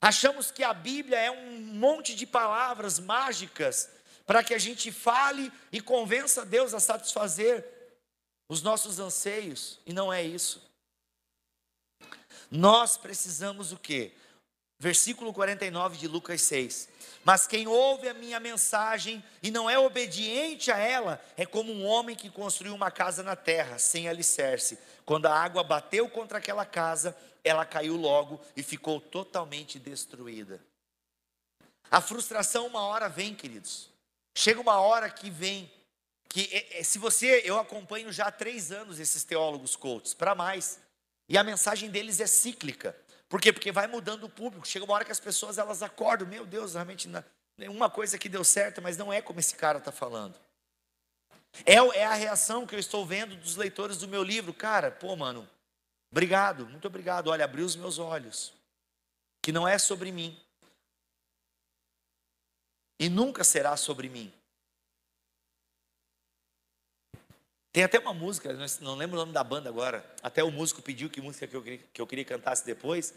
Achamos 0.00 0.50
que 0.50 0.64
a 0.64 0.72
Bíblia 0.72 1.18
é 1.18 1.30
um 1.30 1.60
monte 1.60 2.14
de 2.14 2.26
palavras 2.26 2.98
mágicas 2.98 3.88
para 4.26 4.42
que 4.42 4.54
a 4.54 4.58
gente 4.58 4.90
fale 4.90 5.52
e 5.70 5.80
convença 5.80 6.44
Deus 6.44 6.72
a 6.72 6.80
satisfazer 6.80 7.64
os 8.48 8.62
nossos 8.62 8.98
anseios, 8.98 9.78
e 9.86 9.92
não 9.92 10.12
é 10.12 10.22
isso. 10.22 10.71
Nós 12.52 12.98
precisamos 12.98 13.72
o 13.72 13.78
quê? 13.78 14.12
Versículo 14.78 15.32
49 15.32 15.96
de 15.96 16.06
Lucas 16.06 16.42
6. 16.42 16.86
Mas 17.24 17.46
quem 17.46 17.66
ouve 17.66 18.10
a 18.10 18.14
minha 18.14 18.38
mensagem 18.38 19.24
e 19.42 19.50
não 19.50 19.70
é 19.70 19.78
obediente 19.78 20.70
a 20.70 20.76
ela, 20.76 21.24
é 21.34 21.46
como 21.46 21.72
um 21.72 21.86
homem 21.86 22.14
que 22.14 22.28
construiu 22.28 22.74
uma 22.74 22.90
casa 22.90 23.22
na 23.22 23.34
terra, 23.34 23.78
sem 23.78 24.06
alicerce. 24.06 24.78
Quando 25.06 25.26
a 25.26 25.34
água 25.34 25.64
bateu 25.64 26.10
contra 26.10 26.36
aquela 26.36 26.66
casa, 26.66 27.16
ela 27.42 27.64
caiu 27.64 27.96
logo 27.96 28.38
e 28.54 28.62
ficou 28.62 29.00
totalmente 29.00 29.78
destruída. 29.78 30.60
A 31.90 32.02
frustração 32.02 32.66
uma 32.66 32.82
hora 32.82 33.08
vem, 33.08 33.34
queridos. 33.34 33.88
Chega 34.34 34.60
uma 34.60 34.78
hora 34.78 35.08
que 35.08 35.30
vem, 35.30 35.72
que 36.28 36.50
é, 36.52 36.80
é, 36.80 36.82
se 36.82 36.98
você, 36.98 37.40
eu 37.46 37.58
acompanho 37.58 38.12
já 38.12 38.26
há 38.26 38.32
três 38.32 38.70
anos 38.70 39.00
esses 39.00 39.24
teólogos 39.24 39.74
coaches, 39.74 40.12
para 40.12 40.34
mais. 40.34 40.78
E 41.32 41.38
a 41.38 41.42
mensagem 41.42 41.88
deles 41.88 42.20
é 42.20 42.26
cíclica. 42.26 42.94
Por 43.26 43.40
quê? 43.40 43.54
Porque 43.54 43.72
vai 43.72 43.86
mudando 43.86 44.24
o 44.24 44.28
público. 44.28 44.68
Chega 44.68 44.84
uma 44.84 44.92
hora 44.92 45.02
que 45.06 45.10
as 45.10 45.18
pessoas 45.18 45.56
elas 45.56 45.82
acordam, 45.82 46.28
meu 46.28 46.44
Deus, 46.44 46.74
realmente 46.74 47.08
nenhuma 47.56 47.88
coisa 47.88 48.18
que 48.18 48.28
deu 48.28 48.44
certo, 48.44 48.82
mas 48.82 48.98
não 48.98 49.10
é 49.10 49.22
como 49.22 49.40
esse 49.40 49.54
cara 49.54 49.78
está 49.78 49.90
falando. 49.90 50.38
É, 51.64 51.76
é 51.76 52.04
a 52.04 52.12
reação 52.12 52.66
que 52.66 52.74
eu 52.74 52.78
estou 52.78 53.06
vendo 53.06 53.34
dos 53.34 53.56
leitores 53.56 53.96
do 53.96 54.06
meu 54.06 54.22
livro. 54.22 54.52
Cara, 54.52 54.90
pô, 54.90 55.16
mano, 55.16 55.48
obrigado, 56.10 56.66
muito 56.66 56.86
obrigado. 56.86 57.28
Olha, 57.28 57.46
abriu 57.46 57.64
os 57.64 57.76
meus 57.76 57.98
olhos. 57.98 58.52
Que 59.40 59.52
não 59.52 59.66
é 59.66 59.78
sobre 59.78 60.12
mim. 60.12 60.38
E 63.00 63.08
nunca 63.08 63.42
será 63.42 63.74
sobre 63.78 64.10
mim. 64.10 64.30
Tem 67.72 67.82
até 67.82 67.98
uma 67.98 68.12
música, 68.12 68.52
não 68.80 68.94
lembro 68.94 69.16
o 69.16 69.20
nome 69.20 69.32
da 69.32 69.42
banda 69.42 69.68
agora. 69.70 70.04
Até 70.22 70.44
o 70.44 70.50
músico 70.50 70.82
pediu 70.82 71.08
que 71.08 71.20
música 71.20 71.46
que 71.46 71.56
eu 71.56 71.62
queria, 71.62 71.80
que 71.92 72.02
eu 72.02 72.06
queria 72.06 72.24
cantasse 72.24 72.66
depois, 72.66 73.14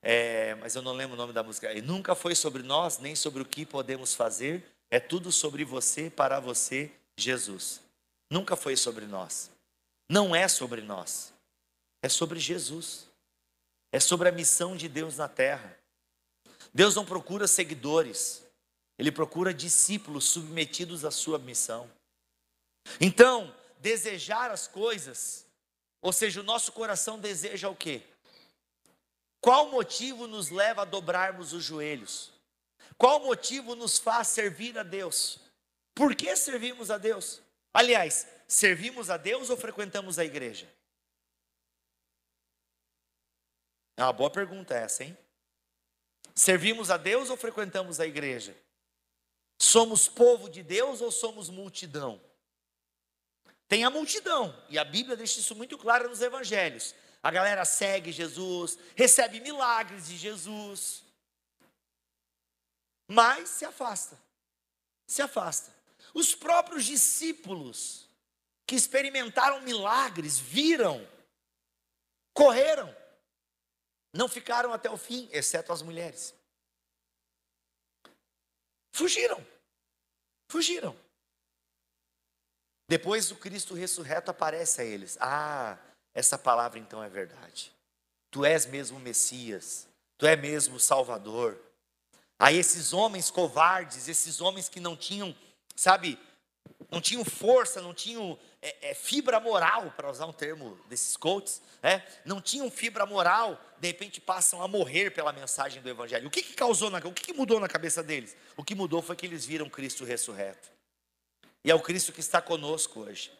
é, 0.00 0.54
mas 0.54 0.74
eu 0.74 0.80
não 0.80 0.92
lembro 0.92 1.14
o 1.14 1.18
nome 1.18 1.34
da 1.34 1.42
música. 1.42 1.72
E 1.72 1.82
nunca 1.82 2.14
foi 2.14 2.34
sobre 2.34 2.62
nós, 2.62 2.98
nem 2.98 3.14
sobre 3.14 3.42
o 3.42 3.44
que 3.44 3.66
podemos 3.66 4.14
fazer. 4.14 4.64
É 4.90 4.98
tudo 4.98 5.30
sobre 5.30 5.64
você, 5.64 6.08
para 6.08 6.40
você, 6.40 6.90
Jesus. 7.18 7.80
Nunca 8.30 8.56
foi 8.56 8.74
sobre 8.74 9.04
nós. 9.06 9.50
Não 10.08 10.34
é 10.34 10.48
sobre 10.48 10.80
nós. 10.80 11.32
É 12.02 12.08
sobre 12.08 12.40
Jesus. 12.40 13.06
É 13.92 14.00
sobre 14.00 14.28
a 14.28 14.32
missão 14.32 14.76
de 14.76 14.88
Deus 14.88 15.18
na 15.18 15.28
terra. 15.28 15.76
Deus 16.72 16.94
não 16.94 17.04
procura 17.04 17.48
seguidores, 17.48 18.44
Ele 18.96 19.10
procura 19.10 19.52
discípulos 19.52 20.24
submetidos 20.24 21.04
à 21.04 21.10
sua 21.10 21.38
missão. 21.38 21.90
Então, 23.00 23.52
desejar 23.80 24.50
as 24.50 24.68
coisas, 24.68 25.46
ou 26.00 26.12
seja, 26.12 26.40
o 26.40 26.44
nosso 26.44 26.72
coração 26.72 27.18
deseja 27.18 27.68
o 27.68 27.76
quê? 27.76 28.02
Qual 29.40 29.70
motivo 29.70 30.26
nos 30.26 30.50
leva 30.50 30.82
a 30.82 30.84
dobrarmos 30.84 31.52
os 31.52 31.64
joelhos? 31.64 32.32
Qual 32.96 33.20
motivo 33.20 33.74
nos 33.74 33.98
faz 33.98 34.28
servir 34.28 34.78
a 34.78 34.82
Deus? 34.82 35.40
Por 35.94 36.14
que 36.14 36.36
servimos 36.36 36.90
a 36.90 36.98
Deus? 36.98 37.40
Aliás, 37.72 38.26
servimos 38.46 39.08
a 39.08 39.16
Deus 39.16 39.48
ou 39.48 39.56
frequentamos 39.56 40.18
a 40.18 40.24
igreja? 40.24 40.70
É 43.96 44.02
uma 44.02 44.12
boa 44.12 44.30
pergunta 44.30 44.74
essa, 44.74 45.04
hein? 45.04 45.16
Servimos 46.34 46.90
a 46.90 46.96
Deus 46.96 47.30
ou 47.30 47.36
frequentamos 47.36 48.00
a 48.00 48.06
igreja? 48.06 48.56
Somos 49.58 50.08
povo 50.08 50.48
de 50.48 50.62
Deus 50.62 51.00
ou 51.00 51.10
somos 51.10 51.48
multidão? 51.50 52.20
Tem 53.70 53.84
a 53.84 53.88
multidão, 53.88 54.52
e 54.68 54.76
a 54.76 54.84
Bíblia 54.84 55.16
deixa 55.16 55.38
isso 55.38 55.54
muito 55.54 55.78
claro 55.78 56.08
nos 56.08 56.20
evangelhos. 56.20 56.92
A 57.22 57.30
galera 57.30 57.64
segue 57.64 58.10
Jesus, 58.10 58.76
recebe 58.96 59.38
milagres 59.38 60.08
de 60.08 60.16
Jesus, 60.16 61.04
mas 63.06 63.48
se 63.48 63.64
afasta. 63.64 64.20
Se 65.06 65.22
afasta. 65.22 65.72
Os 66.12 66.34
próprios 66.34 66.84
discípulos 66.84 68.08
que 68.66 68.74
experimentaram 68.74 69.60
milagres, 69.60 70.36
viram, 70.36 71.08
correram, 72.34 72.92
não 74.12 74.28
ficaram 74.28 74.72
até 74.72 74.90
o 74.90 74.96
fim, 74.96 75.28
exceto 75.30 75.72
as 75.72 75.80
mulheres. 75.80 76.34
Fugiram. 78.90 79.46
Fugiram. 80.48 81.09
Depois 82.90 83.30
o 83.30 83.36
Cristo 83.36 83.72
ressurreto 83.72 84.32
aparece 84.32 84.80
a 84.80 84.84
eles. 84.84 85.16
Ah, 85.20 85.78
essa 86.12 86.36
palavra 86.36 86.76
então 86.76 87.00
é 87.00 87.08
verdade. 87.08 87.70
Tu 88.32 88.44
és 88.44 88.66
mesmo 88.66 88.98
Messias, 88.98 89.86
tu 90.18 90.26
és 90.26 90.36
mesmo 90.36 90.80
Salvador. 90.80 91.56
Aí 92.36 92.58
esses 92.58 92.92
homens 92.92 93.30
covardes, 93.30 94.08
esses 94.08 94.40
homens 94.40 94.68
que 94.68 94.80
não 94.80 94.96
tinham, 94.96 95.32
sabe, 95.76 96.18
não 96.90 97.00
tinham 97.00 97.24
força, 97.24 97.80
não 97.80 97.94
tinham 97.94 98.36
é, 98.60 98.90
é, 98.90 98.92
fibra 98.94 99.38
moral, 99.38 99.92
para 99.96 100.10
usar 100.10 100.26
um 100.26 100.32
termo 100.32 100.76
desses 100.88 101.16
coaches, 101.16 101.62
é, 101.84 102.02
não 102.24 102.40
tinham 102.40 102.68
fibra 102.72 103.06
moral, 103.06 103.56
de 103.78 103.86
repente 103.86 104.20
passam 104.20 104.60
a 104.62 104.66
morrer 104.66 105.10
pela 105.12 105.32
mensagem 105.32 105.80
do 105.80 105.88
Evangelho. 105.88 106.26
O 106.26 106.30
que, 106.30 106.42
que 106.42 106.54
causou, 106.54 106.90
na, 106.90 106.98
o 106.98 107.12
que, 107.12 107.22
que 107.22 107.32
mudou 107.32 107.60
na 107.60 107.68
cabeça 107.68 108.02
deles? 108.02 108.36
O 108.56 108.64
que 108.64 108.74
mudou 108.74 109.00
foi 109.00 109.14
que 109.14 109.26
eles 109.26 109.46
viram 109.46 109.70
Cristo 109.70 110.02
ressurreto. 110.02 110.79
E 111.64 111.70
é 111.70 111.74
o 111.74 111.80
Cristo 111.80 112.12
que 112.12 112.20
está 112.20 112.40
conosco 112.40 113.00
hoje, 113.00 113.30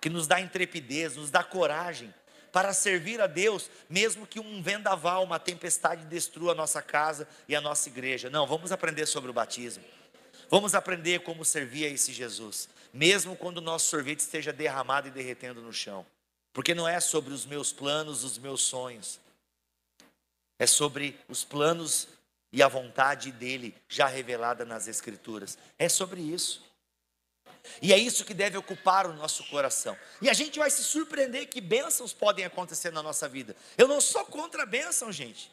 que 0.00 0.08
nos 0.08 0.26
dá 0.26 0.40
intrepidez, 0.40 1.16
nos 1.16 1.30
dá 1.30 1.42
coragem 1.42 2.12
para 2.52 2.72
servir 2.72 3.20
a 3.20 3.26
Deus, 3.26 3.68
mesmo 3.90 4.26
que 4.26 4.38
um 4.38 4.62
vendaval, 4.62 5.24
uma 5.24 5.40
tempestade 5.40 6.04
destrua 6.06 6.52
a 6.52 6.54
nossa 6.54 6.80
casa 6.80 7.26
e 7.48 7.56
a 7.56 7.60
nossa 7.60 7.88
igreja. 7.88 8.30
Não, 8.30 8.46
vamos 8.46 8.70
aprender 8.70 9.06
sobre 9.06 9.28
o 9.28 9.34
batismo. 9.34 9.82
Vamos 10.48 10.72
aprender 10.72 11.20
como 11.20 11.44
servir 11.44 11.86
a 11.86 11.88
esse 11.88 12.12
Jesus, 12.12 12.68
mesmo 12.92 13.34
quando 13.34 13.58
o 13.58 13.60
nosso 13.60 13.86
sorvete 13.88 14.20
esteja 14.20 14.52
derramado 14.52 15.08
e 15.08 15.10
derretendo 15.10 15.60
no 15.60 15.72
chão. 15.72 16.06
Porque 16.52 16.74
não 16.74 16.86
é 16.86 17.00
sobre 17.00 17.34
os 17.34 17.44
meus 17.44 17.72
planos, 17.72 18.22
os 18.22 18.38
meus 18.38 18.62
sonhos. 18.62 19.18
É 20.56 20.66
sobre 20.66 21.18
os 21.28 21.42
planos 21.42 22.06
e 22.52 22.62
a 22.62 22.68
vontade 22.68 23.32
dele 23.32 23.74
já 23.88 24.06
revelada 24.06 24.64
nas 24.64 24.86
Escrituras. 24.86 25.58
É 25.76 25.88
sobre 25.88 26.20
isso. 26.20 26.63
E 27.80 27.92
é 27.92 27.98
isso 27.98 28.24
que 28.24 28.34
deve 28.34 28.56
ocupar 28.56 29.06
o 29.06 29.14
nosso 29.14 29.44
coração. 29.44 29.96
E 30.20 30.28
a 30.28 30.32
gente 30.32 30.58
vai 30.58 30.70
se 30.70 30.82
surpreender 30.82 31.48
que 31.48 31.60
bênçãos 31.60 32.12
podem 32.12 32.44
acontecer 32.44 32.92
na 32.92 33.02
nossa 33.02 33.28
vida. 33.28 33.56
Eu 33.76 33.88
não 33.88 34.00
sou 34.00 34.24
contra 34.24 34.62
a 34.62 34.66
bênção, 34.66 35.10
gente. 35.10 35.50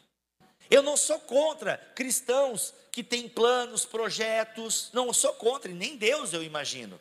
Eu 0.70 0.82
não 0.82 0.96
sou 0.96 1.18
contra 1.18 1.76
cristãos 1.94 2.72
que 2.90 3.02
têm 3.02 3.28
planos, 3.28 3.84
projetos. 3.84 4.90
Não 4.92 5.12
sou 5.12 5.32
contra, 5.34 5.70
e 5.70 5.74
nem 5.74 5.96
Deus 5.96 6.32
eu 6.32 6.42
imagino. 6.42 7.00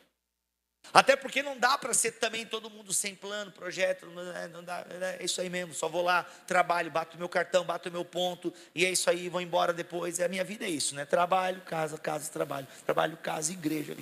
Até 0.93 1.15
porque 1.15 1.41
não 1.41 1.57
dá 1.57 1.77
para 1.77 1.93
ser 1.93 2.13
também 2.13 2.45
todo 2.45 2.69
mundo 2.69 2.91
sem 2.91 3.15
plano, 3.15 3.51
projeto, 3.51 4.07
não 4.51 4.63
dá, 4.63 4.85
é 5.19 5.23
isso 5.23 5.39
aí 5.39 5.49
mesmo, 5.49 5.73
só 5.73 5.87
vou 5.87 6.01
lá, 6.01 6.23
trabalho, 6.45 6.91
bato 6.91 7.17
meu 7.17 7.29
cartão, 7.29 7.63
bato 7.63 7.89
meu 7.89 8.03
ponto, 8.03 8.53
e 8.75 8.85
é 8.85 8.91
isso 8.91 9.09
aí, 9.09 9.29
vou 9.29 9.39
embora 9.39 9.71
depois. 9.71 10.19
A 10.19 10.27
minha 10.27 10.43
vida 10.43 10.65
é 10.65 10.69
isso, 10.69 10.93
né? 10.95 11.05
Trabalho, 11.05 11.61
casa, 11.61 11.97
casa, 11.97 12.29
trabalho, 12.29 12.67
trabalho, 12.85 13.15
casa, 13.17 13.53
igreja. 13.53 13.95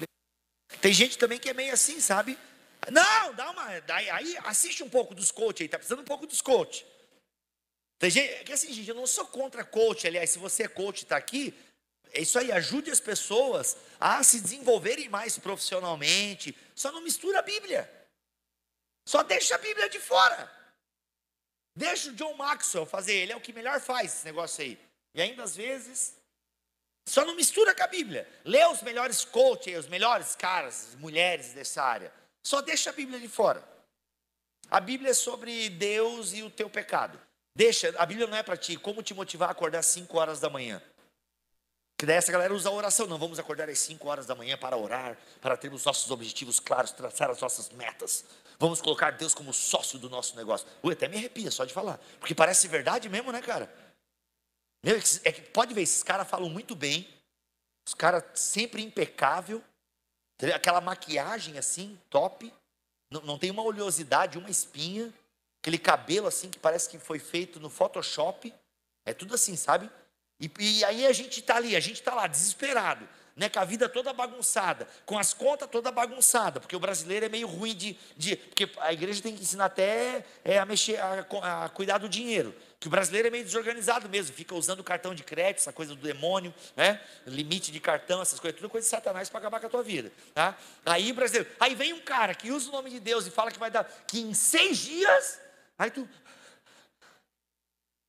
Tem 0.82 0.94
gente 0.94 1.18
também 1.18 1.40
que 1.40 1.50
é 1.50 1.54
meio 1.54 1.74
assim, 1.74 2.00
sabe? 2.00 2.38
Não, 2.92 3.34
dá 3.34 3.52
uma. 3.52 3.66
Aí 4.14 4.38
assiste 4.46 4.84
um 4.84 4.90
pouco 4.90 5.14
dos 5.14 5.32
coach 5.32 5.64
aí, 5.64 5.70
tá 5.70 5.78
precisando 5.78 6.02
um 6.02 6.06
pouco 6.06 6.26
dos 6.26 6.42
coach. 6.42 6.86
Tem 7.98 8.10
gente. 8.10 8.44
Que 8.46 8.54
assim, 8.54 8.72
gente, 8.72 8.90
eu 8.90 8.96
não 8.96 9.06
sou 9.06 9.26
contra 9.26 9.64
coach, 9.64 10.08
aliás, 10.08 10.30
se 10.30 10.40
você 10.40 10.64
é 10.64 10.68
coach 10.68 11.02
e 11.02 11.04
está 11.04 11.18
aqui, 11.18 11.54
é 12.12 12.22
isso 12.22 12.40
aí, 12.40 12.52
ajude 12.52 12.90
as 12.90 13.00
pessoas 13.00 13.78
a 14.00 14.24
se 14.24 14.40
desenvolverem 14.40 15.10
mais 15.10 15.38
profissionalmente. 15.38 16.58
Só 16.74 16.92
não 16.92 17.02
mistura 17.02 17.40
a 17.40 17.44
Bíblia. 17.44 17.90
Só 19.06 19.22
deixa 19.24 19.56
a 19.56 19.58
Bíblia 19.58 19.90
de 19.90 20.00
fora. 20.00 20.50
Deixa 21.76 22.10
o 22.10 22.14
John 22.14 22.34
Maxwell 22.36 22.86
fazer, 22.86 23.14
ele 23.14 23.32
é 23.32 23.36
o 23.36 23.42
que 23.42 23.54
melhor 23.54 23.80
faz 23.80 24.14
esse 24.14 24.26
negócio 24.26 24.64
aí. 24.64 24.80
E 25.14 25.22
ainda 25.22 25.44
às 25.44 25.56
vezes 25.56 26.16
só 27.06 27.26
não 27.26 27.36
mistura 27.36 27.74
com 27.74 27.84
a 27.84 27.88
Bíblia. 27.88 28.28
Lê 28.46 28.66
os 28.68 28.82
melhores 28.82 29.26
coaches, 29.26 29.78
os 29.78 29.88
melhores 29.88 30.36
caras, 30.36 30.96
mulheres 31.00 31.54
dessa 31.54 31.82
área. 31.82 32.14
Só 32.44 32.62
deixa 32.62 32.90
a 32.92 32.94
Bíblia 32.94 33.20
de 33.20 33.28
fora. 33.28 33.64
A 34.70 34.80
Bíblia 34.80 35.12
é 35.12 35.14
sobre 35.14 35.70
Deus 35.70 36.34
e 36.34 36.44
o 36.44 36.50
teu 36.50 36.70
pecado. 36.70 37.20
Deixa, 37.56 37.94
a 37.98 38.06
Bíblia 38.06 38.28
não 38.28 38.38
é 38.38 38.44
para 38.44 38.56
ti, 38.56 38.78
como 38.78 39.02
te 39.02 39.14
motivar 39.14 39.50
a 39.50 39.52
acordar 39.52 39.80
às 39.80 39.88
5 39.88 40.18
horas 40.18 40.40
da 40.40 40.50
manhã. 40.50 40.82
Que 41.98 42.06
daí 42.06 42.16
essa 42.16 42.32
galera 42.32 42.54
usa 42.54 42.70
a 42.70 42.72
oração. 42.72 43.08
Não, 43.08 43.18
vamos 43.18 43.40
acordar 43.40 43.68
às 43.70 43.80
5 43.80 44.08
horas 44.08 44.26
da 44.26 44.36
manhã 44.36 44.58
para 44.58 44.78
orar, 44.78 45.18
para 45.42 45.58
termos 45.58 45.84
nossos 45.84 46.10
objetivos 46.12 46.60
claros, 46.60 46.92
traçar 46.92 47.30
as 47.30 47.42
nossas 47.42 47.70
metas. 47.72 48.24
Vamos 48.58 48.82
colocar 48.82 49.12
Deus 49.12 49.34
como 49.34 49.52
sócio 49.52 49.98
do 50.00 50.10
nosso 50.10 50.36
negócio. 50.36 50.68
Ui, 50.84 50.94
até 50.94 51.08
me 51.08 51.18
arrepia 51.18 51.50
só 51.50 51.66
de 51.66 51.74
falar. 51.74 52.00
Porque 52.20 52.36
parece 52.36 52.68
verdade 52.68 53.10
mesmo, 53.10 53.32
né, 53.32 53.42
cara? 53.42 53.70
É 54.84 55.32
que 55.32 55.42
pode 55.42 55.74
ver, 55.74 55.82
esses 55.82 56.04
caras 56.04 56.28
falam 56.28 56.50
muito 56.50 56.76
bem, 56.76 57.08
os 57.86 57.94
caras 57.94 58.24
sempre 58.36 58.82
impecável, 58.82 59.64
aquela 60.54 60.80
maquiagem 60.80 61.58
assim, 61.58 62.00
top, 62.10 62.54
não, 63.12 63.22
não 63.22 63.38
tem 63.38 63.52
uma 63.52 63.64
oleosidade, 63.64 64.38
uma 64.38 64.50
espinha, 64.50 65.14
aquele 65.62 65.78
cabelo 65.78 66.28
assim 66.28 66.50
que 66.50 66.60
parece 66.60 66.88
que 66.90 66.98
foi 66.98 67.20
feito 67.20 67.60
no 67.60 67.70
Photoshop, 67.70 68.54
é 69.06 69.14
tudo 69.14 69.36
assim, 69.36 69.56
sabe? 69.56 69.90
E, 70.40 70.50
e 70.60 70.86
aí 70.86 71.06
a 71.06 71.12
gente 71.12 71.42
está 71.42 71.58
ali, 71.58 71.76
a 71.76 71.80
gente 71.80 72.00
está 72.00 72.16
lá 72.16 72.28
desesperado 72.28 73.08
né, 73.40 73.48
com 73.48 73.60
a 73.60 73.64
vida 73.64 73.88
toda 73.88 74.12
bagunçada, 74.12 74.86
com 75.06 75.18
as 75.18 75.34
contas 75.34 75.70
toda 75.70 75.92
bagunçada, 75.92 76.60
porque 76.60 76.76
o 76.76 76.80
brasileiro 76.80 77.26
é 77.26 77.30
meio 77.30 77.48
ruim 77.48 77.74
de, 77.74 77.98
de 78.18 78.36
porque 78.36 78.70
a 78.80 78.92
igreja 78.92 79.24
tem 79.24 79.34
que 79.34 79.42
ensinar 79.42 79.66
até 79.66 80.26
é, 80.44 80.60
a 80.60 80.66
mexer, 80.66 81.00
a, 81.00 81.26
a, 81.64 81.70
cuidar 81.70 82.00
do 82.00 82.10
dinheiro, 82.10 82.54
que 82.80 82.88
o 82.88 82.90
brasileiro 82.90 83.28
é 83.28 83.32
meio 83.32 83.44
desorganizado 83.44 84.08
mesmo, 84.08 84.34
fica 84.34 84.56
usando 84.56 84.84
cartão 84.84 85.14
de 85.14 85.24
crédito, 85.24 85.60
essa 85.60 85.74
coisa 85.74 85.94
do 85.94 86.02
demônio, 86.02 86.54
né, 86.76 87.02
limite 87.28 87.72
de 87.72 87.80
cartão, 87.80 88.22
essas 88.22 88.40
coisas, 88.40 88.58
tudo 88.60 88.70
coisa 88.70 88.86
de 88.86 88.90
satanás 88.90 89.30
para 89.30 89.40
acabar 89.40 89.60
com 89.60 89.68
a 89.68 89.70
tua 89.70 89.84
vida, 89.84 90.12
tá? 90.34 90.58
Aí 90.86 91.12
brasileiro, 91.12 91.50
aí 91.60 91.76
vem 91.76 91.92
um 91.92 92.02
cara 92.02 92.34
que 92.34 92.52
usa 92.52 92.70
o 92.70 92.72
nome 92.72 92.90
de 92.90 93.00
Deus 93.00 93.28
e 93.28 93.32
fala 93.32 93.52
que 93.52 93.60
vai 93.60 93.70
dar, 93.70 93.84
que 94.08 94.20
em 94.20 94.34
seis 94.34 94.78
dias, 94.78 95.40
aí 95.78 95.92
tu 95.92 96.08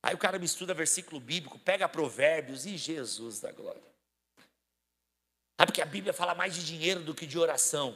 Aí 0.03 0.15
o 0.15 0.17
cara 0.17 0.39
me 0.39 0.45
estuda 0.45 0.73
versículo 0.73 1.21
bíblico, 1.21 1.59
pega 1.59 1.87
provérbios 1.87 2.65
e 2.65 2.75
Jesus 2.75 3.39
da 3.39 3.51
glória. 3.51 3.81
É 5.59 5.65
porque 5.65 5.81
a 5.81 5.85
Bíblia 5.85 6.11
fala 6.11 6.33
mais 6.33 6.55
de 6.55 6.65
dinheiro 6.65 7.01
do 7.01 7.13
que 7.13 7.27
de 7.27 7.37
oração. 7.37 7.95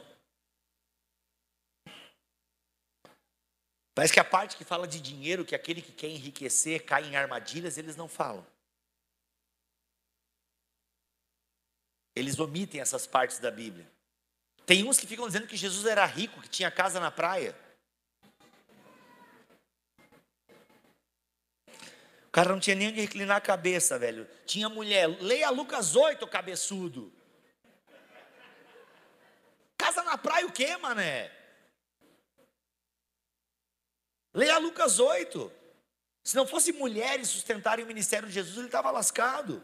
Parece 3.96 4.12
que 4.12 4.20
a 4.20 4.26
parte 4.26 4.58
que 4.58 4.66
fala 4.66 4.86
de 4.86 5.00
dinheiro, 5.00 5.46
que 5.46 5.56
aquele 5.56 5.82
que 5.82 5.94
quer 5.94 6.10
enriquecer 6.10 6.84
cai 6.84 7.06
em 7.06 7.16
armadilhas, 7.16 7.78
eles 7.78 7.96
não 7.96 8.10
falam. 8.10 8.46
Eles 12.14 12.38
omitem 12.38 12.82
essas 12.82 13.08
partes 13.08 13.40
da 13.40 13.50
Bíblia. 13.50 13.90
Tem 14.66 14.84
uns 14.84 15.00
que 15.00 15.08
ficam 15.08 15.26
dizendo 15.26 15.48
que 15.48 15.56
Jesus 15.56 15.86
era 15.86 16.06
rico, 16.06 16.42
que 16.42 16.50
tinha 16.50 16.70
casa 16.70 17.00
na 17.00 17.10
praia. 17.10 17.56
O 22.28 22.32
cara 22.34 22.52
não 22.52 22.60
tinha 22.60 22.76
nem 22.76 22.90
onde 22.90 23.00
reclinar 23.00 23.38
a 23.38 23.42
cabeça, 23.42 23.98
velho. 23.98 24.28
Tinha 24.46 24.68
mulher. 24.68 25.08
Leia 25.22 25.50
Lucas 25.50 25.96
8, 25.96 26.28
cabeçudo. 26.28 27.14
Casa 29.78 30.04
na 30.04 30.18
praia 30.18 30.46
o 30.46 30.52
quê, 30.52 30.76
mané? 30.76 31.45
Leia 34.36 34.58
Lucas 34.60 35.00
8. 35.00 35.52
Se 36.24 36.36
não 36.36 36.46
fosse 36.46 36.74
mulheres 36.74 37.30
sustentarem 37.30 37.86
o 37.86 37.88
ministério 37.88 38.28
de 38.28 38.34
Jesus, 38.34 38.58
ele 38.58 38.66
estava 38.66 38.92
lascado. 38.92 39.64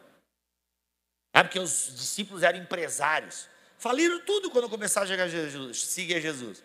Ah, 1.33 1.43
porque 1.43 1.59
os 1.59 1.93
discípulos 1.95 2.41
eram 2.41 2.59
empresários. 2.59 3.49
Faliram 3.77 4.23
tudo 4.25 4.49
quando 4.49 4.69
começaram 4.69 5.05
a 5.05 5.09
chegar 5.09 5.23
a 5.25 5.27
Jesus, 5.27 5.83
siga 5.83 6.21
Jesus. 6.21 6.63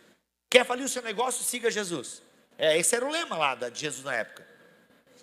Quer 0.49 0.65
falir 0.65 0.85
o 0.85 0.89
seu 0.89 1.03
negócio, 1.03 1.45
siga 1.45 1.71
Jesus. 1.71 2.23
É, 2.57 2.79
esse 2.79 2.95
era 2.95 3.05
o 3.05 3.11
lema 3.11 3.37
lá 3.37 3.55
de 3.55 3.81
Jesus 3.81 4.05
na 4.05 4.15
época. 4.15 4.47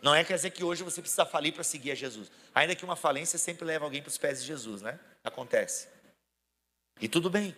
Não 0.01 0.13
é 0.13 0.23
quer 0.23 0.35
dizer 0.35 0.49
que 0.49 0.63
hoje 0.63 0.83
você 0.83 1.01
precisa 1.01 1.25
falir 1.25 1.53
para 1.53 1.63
seguir 1.63 1.91
a 1.91 1.95
Jesus. 1.95 2.29
Ainda 2.53 2.75
que 2.75 2.83
uma 2.83 2.95
falência 2.95 3.39
sempre 3.39 3.63
leva 3.63 3.85
alguém 3.85 4.01
para 4.01 4.09
os 4.09 4.17
pés 4.17 4.41
de 4.41 4.47
Jesus, 4.47 4.81
né? 4.81 4.99
Acontece. 5.23 5.87
E 6.99 7.07
tudo 7.07 7.29
bem. 7.29 7.55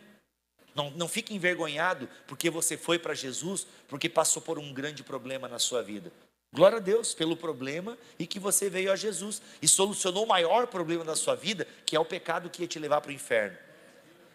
Não, 0.75 0.91
não 0.91 1.07
fique 1.07 1.33
envergonhado 1.33 2.09
porque 2.27 2.49
você 2.49 2.75
foi 2.75 2.99
para 2.99 3.15
Jesus, 3.15 3.65
porque 3.87 4.09
passou 4.09 4.41
por 4.41 4.59
um 4.59 4.73
grande 4.73 5.03
problema 5.03 5.47
na 5.47 5.57
sua 5.57 5.81
vida. 5.81 6.11
Glória 6.53 6.77
a 6.77 6.81
Deus 6.81 7.13
pelo 7.13 7.35
problema 7.35 7.97
e 8.19 8.27
que 8.27 8.39
você 8.39 8.69
veio 8.69 8.91
a 8.91 8.95
Jesus 8.95 9.41
e 9.61 9.67
solucionou 9.67 10.25
o 10.25 10.27
maior 10.27 10.67
problema 10.67 11.03
da 11.03 11.15
sua 11.15 11.35
vida, 11.35 11.65
que 11.85 11.95
é 11.95 11.99
o 11.99 12.05
pecado 12.05 12.49
que 12.49 12.61
ia 12.61 12.67
te 12.67 12.77
levar 12.77 13.01
para 13.01 13.09
o 13.09 13.13
inferno. 13.13 13.57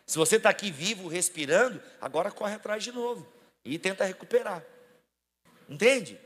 Se 0.06 0.18
você 0.18 0.36
está 0.36 0.50
aqui 0.50 0.70
vivo, 0.70 1.08
respirando, 1.08 1.80
agora 2.00 2.30
corre 2.30 2.54
atrás 2.54 2.82
de 2.82 2.90
novo 2.90 3.26
e 3.64 3.78
tenta 3.78 4.04
recuperar. 4.04 4.64
Entende? 5.68 6.18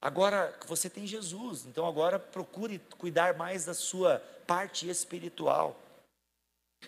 Agora 0.00 0.56
você 0.66 0.90
tem 0.90 1.06
Jesus, 1.06 1.66
então 1.66 1.86
agora 1.86 2.18
procure 2.18 2.78
cuidar 2.98 3.36
mais 3.36 3.64
da 3.64 3.74
sua 3.74 4.22
parte 4.46 4.88
espiritual. 4.88 5.80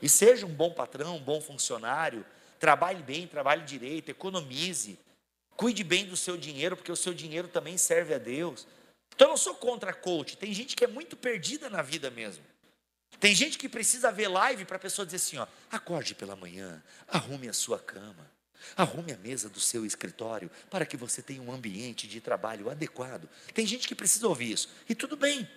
E 0.00 0.08
seja 0.08 0.46
um 0.46 0.54
bom 0.54 0.72
patrão, 0.72 1.16
um 1.16 1.22
bom 1.22 1.40
funcionário, 1.40 2.24
trabalhe 2.58 3.02
bem, 3.02 3.26
trabalhe 3.26 3.64
direito, 3.64 4.10
economize, 4.10 4.98
cuide 5.56 5.82
bem 5.84 6.06
do 6.06 6.16
seu 6.16 6.36
dinheiro, 6.36 6.76
porque 6.76 6.92
o 6.92 6.96
seu 6.96 7.12
dinheiro 7.12 7.48
também 7.48 7.76
serve 7.76 8.14
a 8.14 8.18
Deus. 8.18 8.66
Então 9.14 9.28
eu 9.28 9.30
não 9.30 9.36
sou 9.36 9.54
contra 9.54 9.92
coach, 9.92 10.36
tem 10.36 10.52
gente 10.52 10.76
que 10.76 10.84
é 10.84 10.88
muito 10.88 11.16
perdida 11.16 11.68
na 11.68 11.82
vida 11.82 12.10
mesmo. 12.10 12.44
Tem 13.18 13.34
gente 13.34 13.58
que 13.58 13.68
precisa 13.68 14.10
ver 14.10 14.28
live 14.28 14.64
para 14.64 14.76
a 14.76 14.80
pessoa 14.80 15.04
dizer 15.04 15.16
assim: 15.16 15.38
ó, 15.38 15.46
acorde 15.70 16.14
pela 16.14 16.36
manhã, 16.36 16.82
arrume 17.08 17.48
a 17.48 17.52
sua 17.52 17.78
cama, 17.78 18.30
arrume 18.76 19.12
a 19.12 19.18
mesa 19.18 19.48
do 19.48 19.60
seu 19.60 19.84
escritório 19.84 20.50
para 20.70 20.86
que 20.86 20.96
você 20.96 21.22
tenha 21.22 21.42
um 21.42 21.52
ambiente 21.52 22.06
de 22.06 22.20
trabalho 22.20 22.70
adequado. 22.70 23.28
Tem 23.52 23.66
gente 23.66 23.88
que 23.88 23.94
precisa 23.94 24.28
ouvir 24.28 24.52
isso, 24.52 24.70
e 24.88 24.94
tudo 24.94 25.16
bem, 25.16 25.48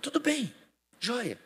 tudo 0.00 0.20
bem, 0.20 0.54
joia. 1.00 1.38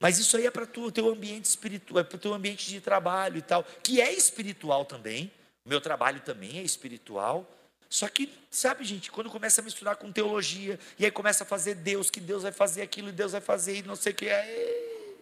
Mas 0.00 0.18
isso 0.18 0.36
aí 0.36 0.46
é 0.46 0.50
para 0.50 0.64
o 0.64 0.92
teu 0.92 1.08
ambiente 1.08 1.46
espiritual, 1.46 2.00
é 2.00 2.04
para 2.04 2.16
o 2.16 2.20
teu 2.20 2.32
ambiente 2.32 2.68
de 2.68 2.80
trabalho 2.80 3.38
e 3.38 3.42
tal, 3.42 3.64
que 3.82 4.00
é 4.00 4.12
espiritual 4.12 4.84
também. 4.84 5.32
Meu 5.64 5.80
trabalho 5.80 6.20
também 6.20 6.58
é 6.58 6.62
espiritual. 6.62 7.46
Só 7.90 8.06
que, 8.08 8.32
sabe, 8.50 8.84
gente, 8.84 9.10
quando 9.10 9.30
começa 9.30 9.60
a 9.60 9.64
misturar 9.64 9.96
com 9.96 10.12
teologia, 10.12 10.78
e 10.98 11.04
aí 11.04 11.10
começa 11.10 11.42
a 11.42 11.46
fazer 11.46 11.74
Deus, 11.74 12.10
que 12.10 12.20
Deus 12.20 12.42
vai 12.42 12.52
fazer 12.52 12.82
aquilo, 12.82 13.08
e 13.08 13.12
Deus 13.12 13.32
vai 13.32 13.40
fazer, 13.40 13.78
e 13.78 13.82
não 13.82 13.96
sei 13.96 14.12
o 14.12 14.14
que, 14.14 14.28
aí, 14.28 15.16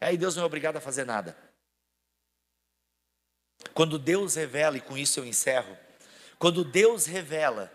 aí 0.00 0.16
Deus 0.16 0.34
não 0.36 0.42
é 0.42 0.46
obrigado 0.46 0.76
a 0.76 0.80
fazer 0.80 1.04
nada. 1.04 1.36
Quando 3.72 3.98
Deus 3.98 4.34
revela, 4.34 4.76
e 4.76 4.80
com 4.80 4.98
isso 4.98 5.20
eu 5.20 5.24
encerro, 5.24 5.76
quando 6.38 6.64
Deus 6.64 7.06
revela 7.06 7.72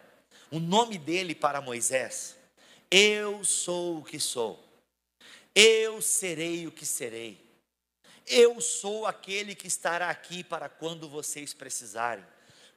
o 0.52 0.60
nome 0.60 0.98
dele 0.98 1.34
para 1.34 1.62
Moisés, 1.62 2.36
eu 2.92 3.44
sou 3.44 4.00
o 4.00 4.04
que 4.04 4.20
sou. 4.20 4.63
Eu 5.56 6.02
serei 6.02 6.66
o 6.68 6.72
que 6.72 6.86
serei. 6.86 7.44
Eu 8.26 8.60
sou 8.62 9.06
aquele 9.06 9.54
que 9.54 9.68
estará 9.68 10.10
aqui 10.10 10.44
para 10.44 10.70
quando 10.70 11.10
vocês 11.10 11.54
precisarem. 11.54 12.26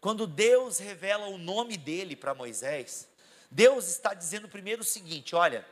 Quando 0.00 0.26
Deus 0.26 0.78
revela 0.78 1.26
o 1.28 1.38
nome 1.38 1.76
dele 1.76 2.14
para 2.14 2.34
Moisés, 2.34 3.08
Deus 3.50 3.88
está 3.88 4.12
dizendo 4.12 4.48
primeiro 4.48 4.82
o 4.82 4.84
seguinte: 4.84 5.34
olha, 5.34 5.66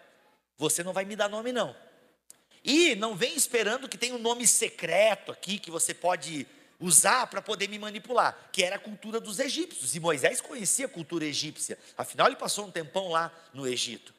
você 0.56 0.82
não 0.82 0.92
vai 0.92 1.04
me 1.04 1.16
dar 1.16 1.28
nome 1.28 1.52
não. 1.52 1.76
E 2.64 2.94
não 2.94 3.14
vem 3.14 3.36
esperando 3.36 3.88
que 3.88 3.98
tenha 3.98 4.14
um 4.14 4.18
nome 4.18 4.46
secreto 4.46 5.30
aqui 5.30 5.58
que 5.58 5.70
você 5.70 5.92
pode 5.92 6.46
usar 6.80 7.26
para 7.26 7.42
poder 7.42 7.68
me 7.68 7.78
manipular, 7.78 8.48
que 8.50 8.62
era 8.62 8.76
a 8.76 8.78
cultura 8.78 9.20
dos 9.20 9.38
egípcios. 9.38 9.94
E 9.94 10.00
Moisés 10.00 10.40
conhecia 10.40 10.86
a 10.86 10.88
cultura 10.88 11.24
egípcia, 11.24 11.78
afinal 11.96 12.26
ele 12.26 12.36
passou 12.36 12.66
um 12.66 12.70
tempão 12.70 13.08
lá 13.08 13.32
no 13.52 13.66
Egito. 13.66 14.14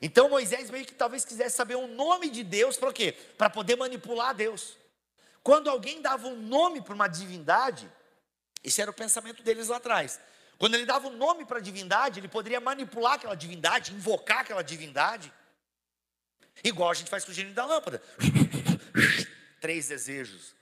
Então 0.00 0.28
Moisés 0.28 0.70
meio 0.70 0.86
que 0.86 0.94
talvez 0.94 1.24
quisesse 1.24 1.56
saber 1.56 1.74
o 1.76 1.86
nome 1.86 2.30
de 2.30 2.44
Deus 2.44 2.76
para 2.76 2.92
quê? 2.92 3.12
Para 3.36 3.50
poder 3.50 3.76
manipular 3.76 4.34
Deus. 4.34 4.76
Quando 5.42 5.68
alguém 5.68 6.00
dava 6.00 6.28
um 6.28 6.36
nome 6.36 6.80
para 6.80 6.94
uma 6.94 7.08
divindade, 7.08 7.90
esse 8.62 8.80
era 8.80 8.90
o 8.90 8.94
pensamento 8.94 9.42
deles 9.42 9.68
lá 9.68 9.76
atrás. 9.78 10.20
Quando 10.58 10.74
ele 10.74 10.84
dava 10.84 11.08
um 11.08 11.16
nome 11.16 11.44
para 11.44 11.58
a 11.58 11.62
divindade, 11.62 12.18
ele 12.18 12.28
poderia 12.28 12.60
manipular 12.60 13.14
aquela 13.14 13.34
divindade, 13.36 13.94
invocar 13.94 14.40
aquela 14.40 14.62
divindade. 14.62 15.32
Igual 16.62 16.90
a 16.90 16.94
gente 16.94 17.08
faz 17.08 17.24
com 17.24 17.30
o 17.30 17.34
gênio 17.34 17.54
da 17.54 17.64
lâmpada. 17.64 18.02
Três 19.60 19.88
desejos. 19.88 20.57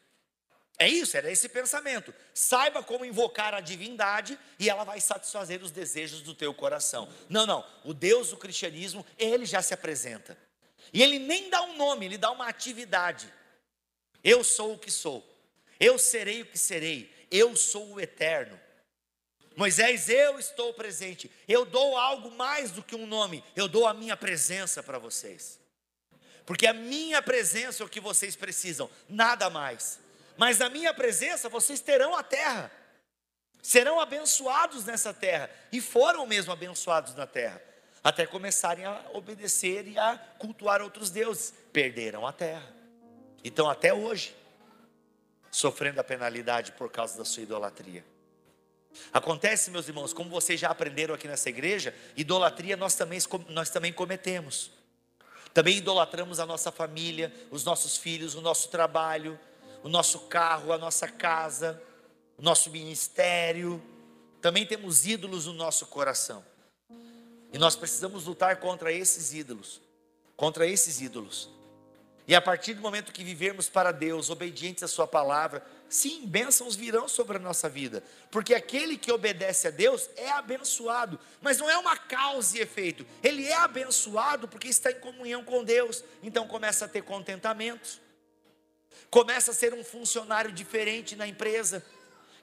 É 0.79 0.87
isso, 0.87 1.17
era 1.17 1.31
esse 1.31 1.49
pensamento. 1.49 2.15
Saiba 2.35 2.83
como 2.83 3.05
invocar 3.05 3.55
a 3.55 3.61
divindade 3.61 4.39
e 4.59 4.69
ela 4.69 4.85
vai 4.85 5.01
satisfazer 5.01 5.63
os 5.63 5.71
desejos 5.71 6.21
do 6.21 6.35
teu 6.35 6.53
coração. 6.53 7.09
Não, 7.31 7.47
não. 7.47 7.65
O 7.83 7.95
Deus 7.95 8.31
do 8.31 8.37
cristianismo, 8.37 9.05
ele 9.19 9.47
já 9.47 9.63
se 9.63 9.73
apresenta. 9.73 10.37
E 10.93 11.03
ele 11.03 11.19
nem 11.19 11.49
dá 11.49 11.63
um 11.63 11.77
nome, 11.77 12.05
ele 12.05 12.19
dá 12.19 12.31
uma 12.31 12.47
atividade. 12.47 13.33
Eu 14.23 14.45
sou 14.45 14.75
o 14.75 14.79
que 14.79 14.91
sou. 14.91 15.27
Eu 15.81 15.99
serei 15.99 16.43
o 16.43 16.47
que 16.47 16.59
serei. 16.59 17.11
Eu 17.31 17.57
sou 17.57 17.95
o 17.95 18.01
eterno. 18.01 18.61
Moisés, 19.57 20.11
eu 20.11 20.39
estou 20.39 20.75
presente. 20.75 21.31
Eu 21.49 21.65
dou 21.65 21.97
algo 21.97 22.31
mais 22.33 22.71
do 22.71 22.83
que 22.83 22.95
um 22.95 23.07
nome. 23.07 23.43
Eu 23.55 23.67
dou 23.67 23.87
a 23.87 23.95
minha 23.95 24.17
presença 24.17 24.83
para 24.83 24.99
vocês. 24.99 25.59
Porque 26.45 26.67
a 26.67 26.75
minha 26.75 27.23
presença 27.23 27.83
é 27.83 27.87
o 27.87 27.89
que 27.89 27.99
vocês 27.99 28.37
precisam, 28.37 28.91
nada 29.09 29.49
mais 29.49 30.05
mas 30.37 30.59
na 30.59 30.69
minha 30.69 30.93
presença 30.93 31.49
vocês 31.49 31.81
terão 31.81 32.15
a 32.15 32.23
terra, 32.23 32.71
serão 33.63 34.01
abençoados 34.01 34.85
nessa 34.85 35.13
terra, 35.13 35.51
e 35.73 35.81
foram 35.81 36.27
mesmo 36.27 36.53
abençoados 36.53 37.15
na 37.15 37.27
terra, 37.27 37.63
até 38.03 38.27
começarem 38.27 38.85
a 38.85 39.05
obedecer 39.13 39.89
e 39.89 39.99
a 39.99 40.17
cultuar 40.39 40.81
outros 40.81 41.11
deuses, 41.11 41.53
perderam 41.73 42.27
a 42.27 42.33
terra, 42.33 42.75
então 43.43 43.69
até 43.69 43.93
hoje, 43.93 44.35
sofrendo 45.51 46.01
a 46.01 46.05
penalidade 46.05 46.73
por 46.73 46.91
causa 46.91 47.17
da 47.17 47.25
sua 47.25 47.43
idolatria. 47.43 48.05
Acontece, 49.13 49.71
meus 49.71 49.89
irmãos, 49.89 50.13
como 50.13 50.31
vocês 50.31 50.59
já 50.59 50.71
aprenderam 50.71 51.15
aqui 51.15 51.29
nessa 51.29 51.49
igreja, 51.49 51.95
idolatria 52.17 52.77
nós 52.77 52.95
também, 52.95 53.19
nós 53.49 53.71
também 53.71 53.93
cometemos. 53.93 54.71
Também 55.53 55.79
idolatramos 55.79 56.39
a 56.39 56.47
nossa 56.47 56.71
família, 56.71 57.33
os 57.51 57.65
nossos 57.65 57.97
filhos, 57.97 58.35
o 58.35 58.43
nosso 58.43 58.69
trabalho, 58.69 59.39
o 59.87 59.89
nosso 59.89 60.19
carro, 60.19 60.73
a 60.73 60.79
nossa 60.79 61.07
casa, 61.07 61.81
o 62.37 62.43
nosso 62.43 62.71
ministério. 62.71 63.81
Também 64.41 64.67
temos 64.67 65.07
ídolos 65.07 65.47
no 65.47 65.53
nosso 65.53 65.87
coração. 65.87 66.45
E 67.53 67.57
nós 67.57 67.77
precisamos 67.77 68.25
lutar 68.25 68.57
contra 68.57 68.91
esses 68.91 69.33
ídolos. 69.33 69.81
Contra 70.37 70.67
esses 70.67 71.01
ídolos. 71.01 71.49
E 72.27 72.35
a 72.35 72.43
partir 72.43 72.75
do 72.75 72.83
momento 72.83 73.13
que 73.13 73.23
vivermos 73.23 73.69
para 73.69 73.93
Deus, 73.93 74.29
obedientes 74.29 74.83
à 74.83 74.89
Sua 74.89 75.07
palavra, 75.07 75.65
sim, 75.89 76.27
bênçãos 76.27 76.75
virão 76.75 77.07
sobre 77.07 77.37
a 77.37 77.41
nossa 77.41 77.69
vida, 77.69 78.03
porque 78.33 78.57
aquele 78.57 78.99
que 78.99 79.13
obedece 79.13 79.69
a 79.69 79.71
Deus 79.71 80.11
é 80.17 80.29
abençoado, 80.31 81.21
mas 81.41 81.59
não 81.59 81.71
é 81.71 81.79
uma 81.79 81.97
causa 81.97 82.59
e 82.59 82.61
efeito, 82.61 83.07
ele 83.23 83.47
é 83.47 83.55
abençoado 83.55 84.49
porque 84.49 84.67
está 84.67 84.91
em 84.91 84.99
comunhão 84.99 85.45
com 85.45 85.63
Deus, 85.63 86.03
então 86.25 86.49
começa 86.49 86.87
a 86.87 86.89
ter 86.89 87.03
contentamento, 87.03 88.05
começa 89.11 89.51
a 89.51 89.55
ser 89.55 89.75
um 89.75 89.85
funcionário 89.85 90.53
diferente 90.53 91.17
na 91.17 91.27
empresa. 91.27 91.85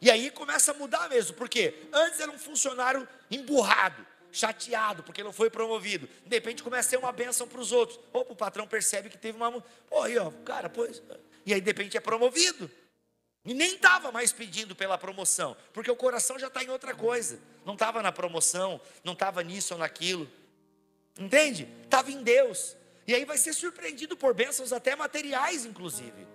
E 0.02 0.12
aí 0.12 0.30
começa 0.30 0.72
a 0.72 0.74
mudar 0.74 1.08
mesmo, 1.10 1.36
porque 1.36 1.74
antes 1.94 2.20
era 2.20 2.30
um 2.30 2.38
funcionário 2.38 3.08
emburrado, 3.32 4.06
chateado, 4.32 5.02
porque 5.04 5.24
não 5.24 5.32
foi 5.32 5.50
promovido. 5.50 6.10
De 6.26 6.36
repente 6.36 6.62
começa 6.62 6.88
a 6.88 6.90
ser 6.90 6.98
uma 6.98 7.12
bênção 7.12 7.48
para 7.48 7.62
os 7.62 7.72
outros. 7.72 8.00
Opa, 8.12 8.34
o 8.34 8.36
patrão 8.36 8.68
percebe 8.68 9.10
que 9.10 9.18
teve 9.18 9.38
uma. 9.38 9.52
Pô, 9.90 10.02
aí, 10.02 10.18
ó, 10.18 10.30
cara, 10.44 10.70
pois. 10.70 11.02
E 11.46 11.54
aí 11.54 11.62
de 11.62 11.68
repente 11.68 11.96
é 11.96 12.00
promovido. 12.02 12.70
E 13.46 13.54
nem 13.54 13.76
estava 13.76 14.12
mais 14.12 14.32
pedindo 14.32 14.76
pela 14.76 14.98
promoção, 14.98 15.56
porque 15.74 15.92
o 15.92 15.96
coração 15.96 16.40
já 16.40 16.48
está 16.48 16.64
em 16.64 16.70
outra 16.70 16.96
coisa. 16.96 17.40
Não 17.66 17.74
estava 17.74 18.02
na 18.02 18.12
promoção, 18.12 18.80
não 19.04 19.14
estava 19.14 19.44
nisso 19.44 19.74
ou 19.74 19.80
naquilo. 19.80 20.30
Entende? 21.18 21.68
Estava 21.84 22.12
em 22.12 22.24
Deus. 22.24 22.76
E 23.06 23.14
aí 23.14 23.26
vai 23.26 23.38
ser 23.38 23.54
surpreendido 23.54 24.16
por 24.16 24.34
bênçãos 24.34 24.72
até 24.72 24.96
materiais, 24.96 25.66
inclusive. 25.66 26.26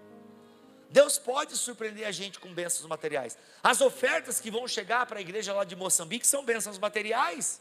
Deus 0.91 1.18
pode 1.18 1.57
surpreender 1.57 2.07
a 2.07 2.11
gente 2.11 2.39
com 2.41 2.53
bênçãos 2.53 2.86
materiais. 2.86 3.36
As 3.62 3.80
ofertas 3.80 4.41
que 4.41 4.51
vão 4.51 4.66
chegar 4.66 5.05
para 5.07 5.18
a 5.18 5.20
igreja 5.20 5.53
lá 5.53 5.64
de 5.64 5.76
Moçambique 5.76 6.26
são 6.26 6.45
bênçãos 6.45 6.78
materiais. 6.78 7.61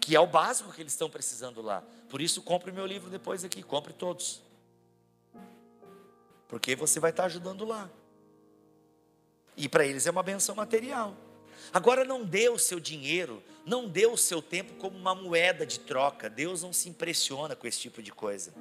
Que 0.00 0.16
é 0.16 0.20
o 0.20 0.26
básico 0.26 0.72
que 0.72 0.80
eles 0.80 0.92
estão 0.92 1.10
precisando 1.10 1.60
lá. 1.60 1.82
Por 2.08 2.22
isso, 2.22 2.42
compre 2.42 2.72
meu 2.72 2.86
livro 2.86 3.10
depois 3.10 3.44
aqui, 3.44 3.62
compre 3.62 3.92
todos. 3.92 4.42
Porque 6.48 6.74
você 6.74 6.98
vai 6.98 7.10
estar 7.10 7.24
ajudando 7.24 7.64
lá. 7.64 7.90
E 9.56 9.68
para 9.68 9.84
eles 9.84 10.06
é 10.06 10.10
uma 10.10 10.22
benção 10.22 10.54
material. 10.54 11.14
Agora 11.72 12.04
não 12.04 12.24
dê 12.24 12.48
o 12.48 12.58
seu 12.58 12.80
dinheiro, 12.80 13.42
não 13.66 13.86
dê 13.86 14.06
o 14.06 14.16
seu 14.16 14.40
tempo 14.40 14.74
como 14.74 14.96
uma 14.96 15.14
moeda 15.14 15.66
de 15.66 15.78
troca. 15.80 16.30
Deus 16.30 16.62
não 16.62 16.72
se 16.72 16.88
impressiona 16.88 17.54
com 17.54 17.66
esse 17.66 17.78
tipo 17.78 18.02
de 18.02 18.10
coisa. 18.10 18.54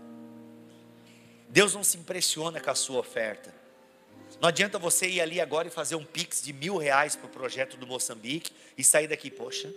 Deus 1.49 1.73
não 1.73 1.83
se 1.83 1.97
impressiona 1.97 2.61
com 2.61 2.69
a 2.69 2.75
sua 2.75 2.99
oferta. 2.99 3.53
Não 4.39 4.47
adianta 4.47 4.77
você 4.77 5.09
ir 5.09 5.19
ali 5.19 5.41
agora 5.41 5.67
e 5.67 5.71
fazer 5.71 5.95
um 5.95 6.05
pix 6.05 6.41
de 6.41 6.53
mil 6.53 6.77
reais 6.77 7.15
para 7.15 7.25
o 7.25 7.29
projeto 7.29 7.75
do 7.75 7.87
Moçambique 7.87 8.53
e 8.77 8.83
sair 8.83 9.07
daqui, 9.07 9.29
poxa, 9.31 9.73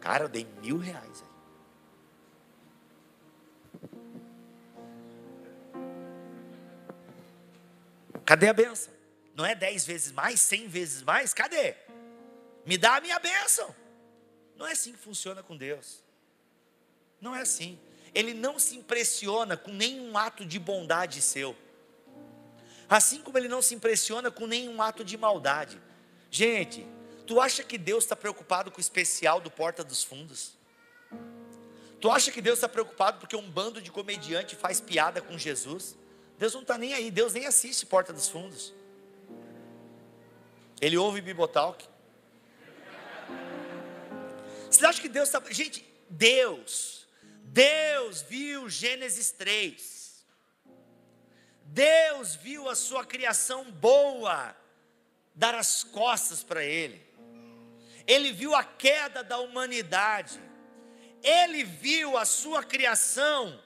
cara, 0.00 0.24
eu 0.24 0.28
dei 0.28 0.46
mil 0.60 0.76
reais. 0.76 1.22
Cadê 8.24 8.48
a 8.48 8.52
benção? 8.52 8.92
Não 9.34 9.44
é 9.44 9.54
dez 9.54 9.84
vezes 9.86 10.12
mais, 10.12 10.40
cem 10.40 10.66
vezes 10.66 11.02
mais? 11.02 11.32
Cadê? 11.32 11.74
Me 12.66 12.76
dá 12.76 12.96
a 12.96 13.00
minha 13.00 13.18
bênção. 13.18 13.74
Não 14.56 14.66
é 14.66 14.72
assim 14.72 14.92
que 14.92 14.98
funciona 14.98 15.42
com 15.42 15.56
Deus. 15.56 16.02
Não 17.20 17.34
é 17.34 17.42
assim. 17.42 17.78
Ele 18.14 18.32
não 18.32 18.58
se 18.58 18.76
impressiona 18.76 19.56
com 19.56 19.72
nenhum 19.72 20.16
ato 20.16 20.44
de 20.44 20.58
bondade 20.58 21.20
seu. 21.20 21.56
Assim 22.88 23.20
como 23.20 23.36
ele 23.38 23.48
não 23.48 23.62
se 23.62 23.74
impressiona 23.74 24.30
com 24.30 24.46
nenhum 24.46 24.80
ato 24.80 25.04
de 25.04 25.16
maldade. 25.16 25.80
Gente, 26.30 26.86
tu 27.26 27.40
acha 27.40 27.62
que 27.62 27.78
Deus 27.78 28.04
está 28.04 28.14
preocupado 28.14 28.70
com 28.70 28.78
o 28.78 28.80
especial 28.80 29.40
do 29.40 29.50
Porta 29.50 29.82
dos 29.82 30.04
Fundos? 30.04 30.52
Tu 32.00 32.10
acha 32.10 32.30
que 32.30 32.42
Deus 32.42 32.58
está 32.58 32.68
preocupado 32.68 33.18
porque 33.18 33.34
um 33.34 33.50
bando 33.50 33.80
de 33.80 33.90
comediante 33.90 34.54
faz 34.54 34.80
piada 34.80 35.22
com 35.22 35.38
Jesus? 35.38 35.96
Deus 36.38 36.52
não 36.52 36.60
está 36.60 36.76
nem 36.76 36.92
aí, 36.92 37.10
Deus 37.10 37.32
nem 37.32 37.46
assiste 37.46 37.86
Porta 37.86 38.12
dos 38.12 38.28
Fundos. 38.28 38.74
Ele 40.80 40.96
ouve 40.96 41.20
Bibotalk. 41.20 41.84
Você 44.70 44.84
acha 44.84 45.00
que 45.00 45.08
Deus 45.08 45.28
está. 45.28 45.40
Gente, 45.50 45.88
Deus, 46.10 47.03
Deus 47.54 48.20
viu 48.22 48.68
Gênesis 48.68 49.30
3. 49.30 50.26
Deus 51.66 52.34
viu 52.34 52.68
a 52.68 52.74
sua 52.74 53.04
criação 53.04 53.70
boa 53.70 54.56
dar 55.32 55.54
as 55.54 55.84
costas 55.84 56.42
para 56.42 56.64
Ele. 56.64 57.00
Ele 58.08 58.32
viu 58.32 58.56
a 58.56 58.64
queda 58.64 59.22
da 59.22 59.38
humanidade. 59.38 60.40
Ele 61.22 61.62
viu 61.62 62.18
a 62.18 62.24
sua 62.24 62.64
criação 62.64 63.62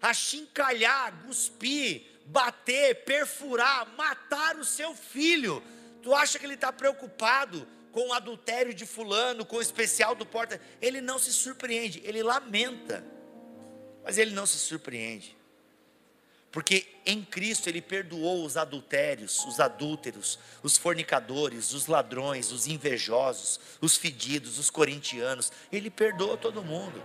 achincalhar, 0.00 1.12
cuspir, 1.24 2.06
bater, 2.26 3.04
perfurar, 3.04 3.88
matar 3.96 4.56
o 4.56 4.64
seu 4.64 4.94
filho. 4.94 5.60
Tu 6.00 6.14
acha 6.14 6.38
que 6.38 6.46
ele 6.46 6.54
está 6.54 6.72
preocupado 6.72 7.66
com 7.92 8.08
o 8.08 8.12
adultério 8.12 8.72
de 8.72 8.86
fulano, 8.86 9.44
com 9.44 9.56
o 9.56 9.62
especial 9.62 10.14
do 10.14 10.24
porta. 10.24 10.60
Ele 10.80 11.00
não 11.00 11.18
se 11.18 11.32
surpreende, 11.32 12.00
ele 12.04 12.22
lamenta. 12.22 13.04
Mas 14.04 14.18
ele 14.18 14.32
não 14.32 14.46
se 14.46 14.58
surpreende. 14.58 15.36
Porque 16.50 16.88
em 17.06 17.22
Cristo 17.22 17.68
ele 17.68 17.80
perdoou 17.80 18.44
os 18.44 18.56
adultérios, 18.56 19.44
os 19.44 19.60
adúlteros, 19.60 20.38
os 20.62 20.76
fornicadores, 20.76 21.72
os 21.72 21.86
ladrões, 21.86 22.50
os 22.50 22.66
invejosos, 22.66 23.60
os 23.80 23.96
fedidos, 23.96 24.58
os 24.58 24.68
corintianos. 24.68 25.52
Ele 25.70 25.90
perdoa 25.90 26.36
todo 26.36 26.64
mundo. 26.64 27.00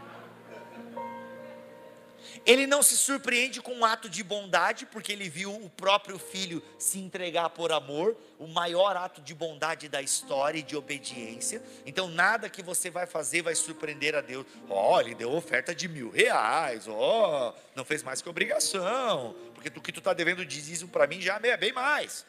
Ele 2.46 2.68
não 2.68 2.84
se 2.84 2.96
surpreende 2.96 3.60
com 3.60 3.74
um 3.74 3.84
ato 3.84 4.08
de 4.08 4.24
bondade, 4.24 4.86
porque 4.86 5.12
ele 5.12 5.28
viu 5.28 5.52
o 5.52 5.68
próprio 5.68 6.20
filho 6.20 6.62
se 6.78 7.00
entregar 7.00 7.50
por 7.50 7.72
amor, 7.72 8.16
o 8.38 8.46
maior 8.46 8.96
ato 8.96 9.20
de 9.20 9.34
bondade 9.34 9.90
da 9.90 10.00
história 10.00 10.60
e 10.60 10.64
de 10.64 10.76
obediência. 10.76 11.62
Então, 11.88 12.08
nada 12.08 12.48
que 12.48 12.62
você 12.62 12.92
vai 12.92 13.08
fazer 13.08 13.42
vai 13.42 13.56
surpreender 13.56 14.14
a 14.14 14.22
Deus. 14.22 14.46
Ó, 14.70 14.96
oh, 14.96 15.02
ele 15.02 15.16
deu 15.16 15.34
oferta 15.34 15.74
de 15.74 15.88
mil 15.88 16.12
reais, 16.12 16.88
ó, 16.88 17.50
oh, 17.50 17.60
não 17.76 17.84
fez 17.84 18.04
mais 18.04 18.22
que 18.22 18.30
obrigação, 18.30 19.36
porque 19.56 19.70
do 19.72 19.82
que 19.82 19.92
tu 19.92 19.98
está 19.98 20.14
devendo 20.14 20.46
de 20.46 20.62
dízimo 20.62 20.92
para 20.92 21.08
mim 21.08 21.20
já 21.20 21.40
é 21.42 21.58
bem 21.58 21.74
mais. 21.74 22.28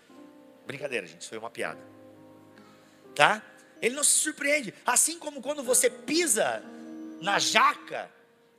Brincadeira, 0.66 1.06
gente, 1.06 1.20
isso 1.20 1.28
foi 1.28 1.38
uma 1.38 1.50
piada. 1.50 1.80
Tá? 3.14 3.42
Ele 3.82 3.94
não 3.94 4.02
se 4.02 4.16
surpreende. 4.16 4.72
Assim 4.84 5.18
como 5.18 5.42
quando 5.42 5.62
você 5.62 5.90
pisa 5.90 6.62
na 7.20 7.38
jaca 7.38 8.10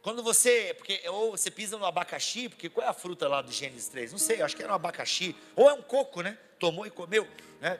quando 0.08 0.24
você, 0.24 0.74
porque 0.78 1.01
ou 1.10 1.32
você 1.32 1.51
pisa 1.51 1.78
no 1.78 1.86
abacaxi, 1.86 2.47
porque 2.47 2.70
qual 2.70 2.88
é 2.88 2.89
a 2.89 2.93
fruta 2.93 3.28
lá 3.28 3.41
do 3.41 3.51
Gênesis 3.51 3.89
3? 3.89 4.14
Não 4.14 4.18
sei, 4.18 4.41
acho 4.41 4.55
que 4.55 4.64
era 4.64 4.72
um 4.72 4.76
abacaxi, 4.76 5.36
ou 5.53 5.70
é 5.70 5.74
um 5.74 5.82
coco, 5.82 6.22
né? 6.22 6.38
Tomou 6.58 6.88
e 6.88 6.89
comeu, 6.89 7.28
né? 7.60 7.78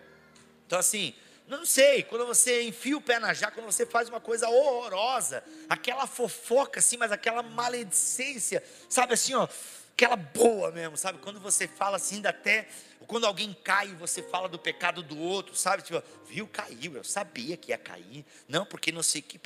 Então 0.66 0.78
assim, 0.78 1.16
não 1.48 1.66
sei, 1.66 2.04
quando 2.04 2.26
você 2.26 2.64
enfia 2.64 2.98
o 2.98 3.02
pé 3.02 3.18
na 3.18 3.34
jaca, 3.34 3.54
quando 3.54 3.72
você 3.72 3.86
faz 3.86 4.10
uma 4.10 4.20
coisa 4.20 4.50
horrorosa, 4.50 5.42
aquela 5.70 6.06
fofoca 6.06 6.82
assim, 6.82 6.98
mas 6.98 7.14
aquela 7.14 7.42
maledicência, 7.42 8.62
sabe 8.90 9.14
assim, 9.14 9.34
ó, 9.34 9.48
aquela 9.94 10.18
boa 10.18 10.70
mesmo, 10.74 10.98
sabe? 10.98 11.20
Quando 11.20 11.40
você 11.40 11.66
fala 11.66 11.96
assim, 11.96 12.16
ainda 12.16 12.32
até 12.32 12.68
quando 13.08 13.26
alguém 13.26 13.56
cai, 13.64 13.88
você 13.96 14.22
fala 14.22 14.50
do 14.50 14.60
pecado 14.60 15.02
do 15.02 15.18
outro, 15.18 15.56
sabe? 15.56 15.82
Tipo, 15.82 16.04
viu, 16.28 16.46
caiu, 16.46 16.98
eu 16.98 17.04
sabia 17.06 17.56
que 17.56 17.72
ia 17.72 17.78
cair. 17.78 18.26
Não, 18.50 18.66
porque 18.66 18.92
não 18.92 19.02
sei 19.02 19.22
que 19.22 19.40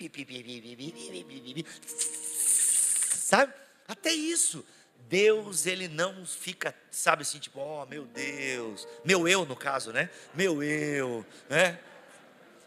sabe? 3.32 3.53
Até 3.88 4.11
isso. 4.11 4.65
Deus, 5.07 5.65
ele 5.65 5.88
não 5.88 6.25
fica, 6.25 6.75
sabe 6.89 7.21
assim, 7.21 7.39
tipo, 7.39 7.59
oh 7.59 7.86
meu 7.86 8.05
Deus, 8.05 8.88
meu 9.05 9.25
eu 9.27 9.45
no 9.45 9.55
caso, 9.55 9.93
né? 9.93 10.09
Meu 10.34 10.61
eu, 10.61 11.25
né? 11.49 11.79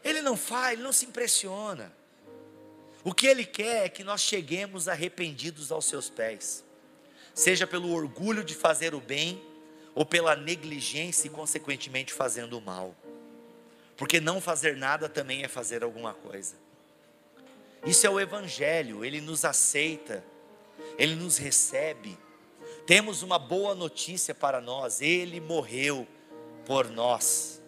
Ele 0.03 0.23
não 0.23 0.37
faz, 0.37 0.73
ele 0.73 0.83
não 0.83 0.93
se 0.93 1.05
impressiona. 1.05 1.93
O 3.03 3.13
que 3.13 3.27
ele 3.27 3.45
quer 3.45 3.85
é 3.85 3.89
que 3.91 4.03
nós 4.03 4.23
cheguemos 4.23 4.89
arrependidos 4.89 5.71
aos 5.71 5.85
seus 5.85 6.09
pés, 6.09 6.65
seja 7.35 7.67
pelo 7.67 7.93
orgulho 7.93 8.43
de 8.43 8.55
fazer 8.55 8.95
o 8.95 9.01
bem, 9.01 9.43
ou 9.95 10.05
pela 10.05 10.35
negligência 10.35 11.29
e, 11.29 11.31
consequentemente, 11.31 12.13
fazendo 12.13 12.59
o 12.59 12.61
mal. 12.61 12.95
Porque 13.97 14.19
não 14.19 14.41
fazer 14.41 14.77
nada 14.77 15.09
também 15.09 15.45
é 15.45 15.49
fazer 15.49 15.85
alguma 15.85 16.15
coisa. 16.15 16.57
Isso 17.87 18.07
é 18.07 18.11
o 18.11 18.19
Evangelho, 18.19 19.05
ele 19.05 19.21
nos 19.21 19.45
aceita 19.45 20.25
ele 20.99 21.15
nos 21.15 21.39
recebe. 21.39 22.19
Temos 22.87 23.23
uma 23.23 23.39
boa 23.39 23.75
notícia 23.75 24.35
para 24.35 24.61
nós: 24.61 25.01
Ele 25.01 25.41
morreu 25.41 26.07
por 26.67 26.89
nós. 26.91 27.63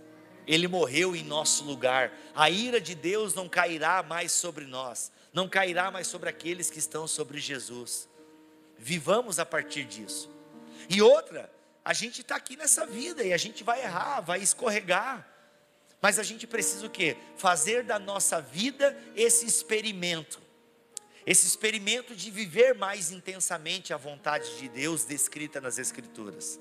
Ele 0.46 0.68
morreu 0.68 1.16
em 1.16 1.24
nosso 1.24 1.64
lugar. 1.64 2.12
A 2.34 2.48
ira 2.48 2.80
de 2.80 2.94
Deus 2.94 3.34
não 3.34 3.48
cairá 3.48 4.02
mais 4.02 4.30
sobre 4.30 4.64
nós, 4.64 5.10
não 5.32 5.48
cairá 5.48 5.90
mais 5.90 6.06
sobre 6.06 6.28
aqueles 6.28 6.70
que 6.70 6.78
estão 6.78 7.08
sobre 7.08 7.38
Jesus. 7.38 8.08
Vivamos 8.78 9.38
a 9.38 9.46
partir 9.46 9.84
disso. 9.84 10.30
E 10.88 11.02
outra, 11.02 11.50
a 11.84 11.92
gente 11.92 12.20
está 12.20 12.36
aqui 12.36 12.56
nessa 12.56 12.86
vida 12.86 13.24
e 13.24 13.32
a 13.32 13.36
gente 13.36 13.64
vai 13.64 13.82
errar, 13.82 14.20
vai 14.20 14.40
escorregar. 14.40 15.26
Mas 16.00 16.18
a 16.18 16.22
gente 16.22 16.46
precisa 16.46 16.86
o 16.86 16.90
quê? 16.90 17.16
Fazer 17.36 17.82
da 17.82 17.98
nossa 17.98 18.40
vida 18.40 18.96
esse 19.16 19.46
experimento 19.46 20.45
esse 21.26 21.44
experimento 21.44 22.14
de 22.14 22.30
viver 22.30 22.74
mais 22.74 23.10
intensamente 23.10 23.92
a 23.92 23.96
vontade 23.96 24.58
de 24.58 24.68
Deus 24.68 25.04
descrita 25.04 25.60
nas 25.60 25.76
Escrituras. 25.76 26.60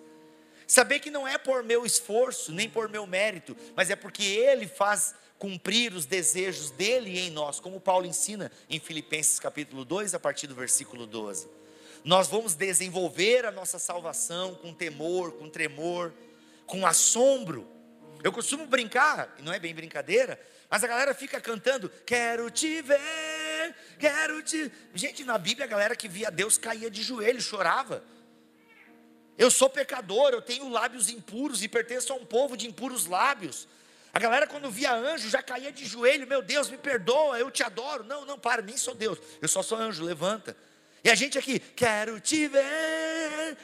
Saber 0.65 0.99
que 0.99 1.11
não 1.11 1.27
é 1.27 1.37
por 1.37 1.63
meu 1.63 1.85
esforço, 1.85 2.51
nem 2.51 2.67
por 2.67 2.89
meu 2.89 3.05
mérito, 3.05 3.55
mas 3.75 3.91
é 3.91 3.95
porque 3.95 4.23
Ele 4.23 4.67
faz 4.67 5.13
cumprir 5.37 5.93
os 5.93 6.07
desejos 6.07 6.71
dele 6.71 7.19
em 7.19 7.29
nós, 7.29 7.59
como 7.59 7.79
Paulo 7.79 8.07
ensina 8.07 8.51
em 8.67 8.79
Filipenses 8.79 9.39
capítulo 9.39 9.85
2, 9.85 10.15
a 10.15 10.19
partir 10.19 10.47
do 10.47 10.55
versículo 10.55 11.05
12. 11.05 11.47
Nós 12.03 12.27
vamos 12.27 12.55
desenvolver 12.55 13.45
a 13.45 13.51
nossa 13.51 13.77
salvação 13.77 14.55
com 14.55 14.73
temor, 14.73 15.33
com 15.33 15.47
tremor, 15.47 16.11
com 16.65 16.87
assombro. 16.87 17.67
Eu 18.23 18.31
costumo 18.31 18.65
brincar, 18.65 19.35
e 19.37 19.43
não 19.43 19.53
é 19.53 19.59
bem 19.59 19.75
brincadeira, 19.75 20.39
mas 20.67 20.83
a 20.83 20.87
galera 20.87 21.13
fica 21.13 21.39
cantando: 21.39 21.89
Quero 22.05 22.49
te 22.49 22.81
ver 22.81 23.34
quero 23.99 24.41
te. 24.41 24.71
Gente, 24.93 25.23
na 25.23 25.37
Bíblia 25.37 25.65
a 25.65 25.69
galera 25.69 25.95
que 25.95 26.07
via 26.07 26.29
Deus 26.29 26.57
caía 26.57 26.89
de 26.89 27.01
joelho, 27.01 27.41
chorava. 27.41 28.03
Eu 29.37 29.51
sou 29.51 29.69
pecador, 29.69 30.31
eu 30.31 30.41
tenho 30.41 30.69
lábios 30.69 31.09
impuros 31.09 31.61
e 31.63 31.67
pertenço 31.67 32.13
a 32.13 32.15
um 32.15 32.25
povo 32.25 32.55
de 32.55 32.67
impuros 32.67 33.05
lábios. 33.05 33.67
A 34.13 34.19
galera, 34.19 34.47
quando 34.47 34.71
via 34.71 34.93
anjo, 34.93 35.29
já 35.29 35.43
caía 35.43 35.71
de 35.71 35.85
joelho: 35.85 36.25
Meu 36.25 36.41
Deus, 36.41 36.69
me 36.69 36.77
perdoa, 36.77 37.37
eu 37.37 37.51
te 37.51 37.63
adoro. 37.63 38.03
Não, 38.03 38.25
não, 38.25 38.39
para, 38.39 38.61
nem 38.61 38.77
sou 38.77 38.95
Deus, 38.95 39.19
eu 39.41 39.47
só 39.47 39.61
sou 39.61 39.77
anjo, 39.77 40.03
levanta. 40.03 40.55
E 41.03 41.09
a 41.09 41.15
gente 41.15 41.37
aqui, 41.37 41.59
quero 41.59 42.19
te 42.19 42.47
ver. 42.47 43.57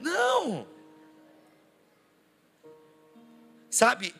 Não. 0.00 0.66
Sabe, 3.70 4.14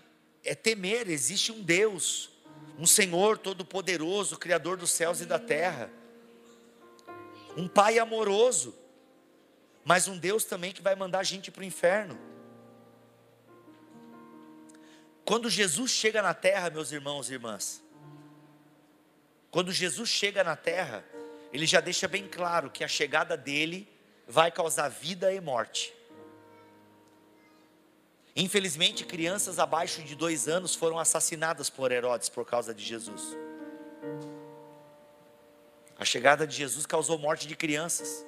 é 0.45 0.55
temer, 0.55 1.11
existe 1.11 1.53
um 1.53 1.61
Deus 1.61 2.32
um 2.79 2.87
Senhor 2.87 3.39
todo-poderoso, 3.39 4.39
Criador 4.39 4.77
dos 4.77 4.91
céus 4.91 5.21
e 5.21 5.27
da 5.27 5.39
terra, 5.39 5.91
um 7.57 7.69
Pai 7.69 7.99
amoroso, 7.99 8.75
mas 9.85 10.09
um 10.09 10.17
Deus 10.17 10.45
também 10.45 10.73
que 10.73 10.83
vai 10.83 10.95
mandar 10.95 11.21
a 11.21 11.25
gente 11.25 11.51
para 11.51 11.61
o 11.61 11.65
inferno. 11.65 12.19
Quando 15.25 15.49
Jesus 15.49 15.91
chega 15.91 16.21
na 16.21 16.35
terra, 16.35 16.71
meus 16.71 16.93
irmãos 16.93 17.31
e 17.31 17.35
irmãs, 17.35 17.83
quando 19.51 19.71
Jesus 19.71 20.09
chega 20.09 20.43
na 20.43 20.57
terra, 20.57 21.05
ele 21.53 21.67
já 21.67 21.81
deixa 21.81 22.09
bem 22.09 22.27
claro 22.27 22.71
que 22.71 22.83
a 22.83 22.89
chegada 22.89 23.37
dele 23.37 23.89
vai 24.27 24.51
causar 24.51 24.89
vida 24.89 25.33
e 25.33 25.41
morte. 25.41 25.95
Infelizmente, 28.35 29.05
crianças 29.05 29.59
abaixo 29.59 30.03
de 30.03 30.15
dois 30.15 30.49
anos 30.49 30.75
foram 30.75 30.99
assassinadas 30.99 31.69
por 31.69 31.93
Herodes 31.93 32.29
por 32.29 32.47
causa 32.47 32.75
de 32.75 32.83
Jesus. 32.83 33.37
A 35.99 36.05
chegada 36.05 36.47
de 36.47 36.57
Jesus 36.57 36.87
causou 36.87 37.19
morte 37.19 37.47
de 37.47 37.55
crianças. 37.55 38.25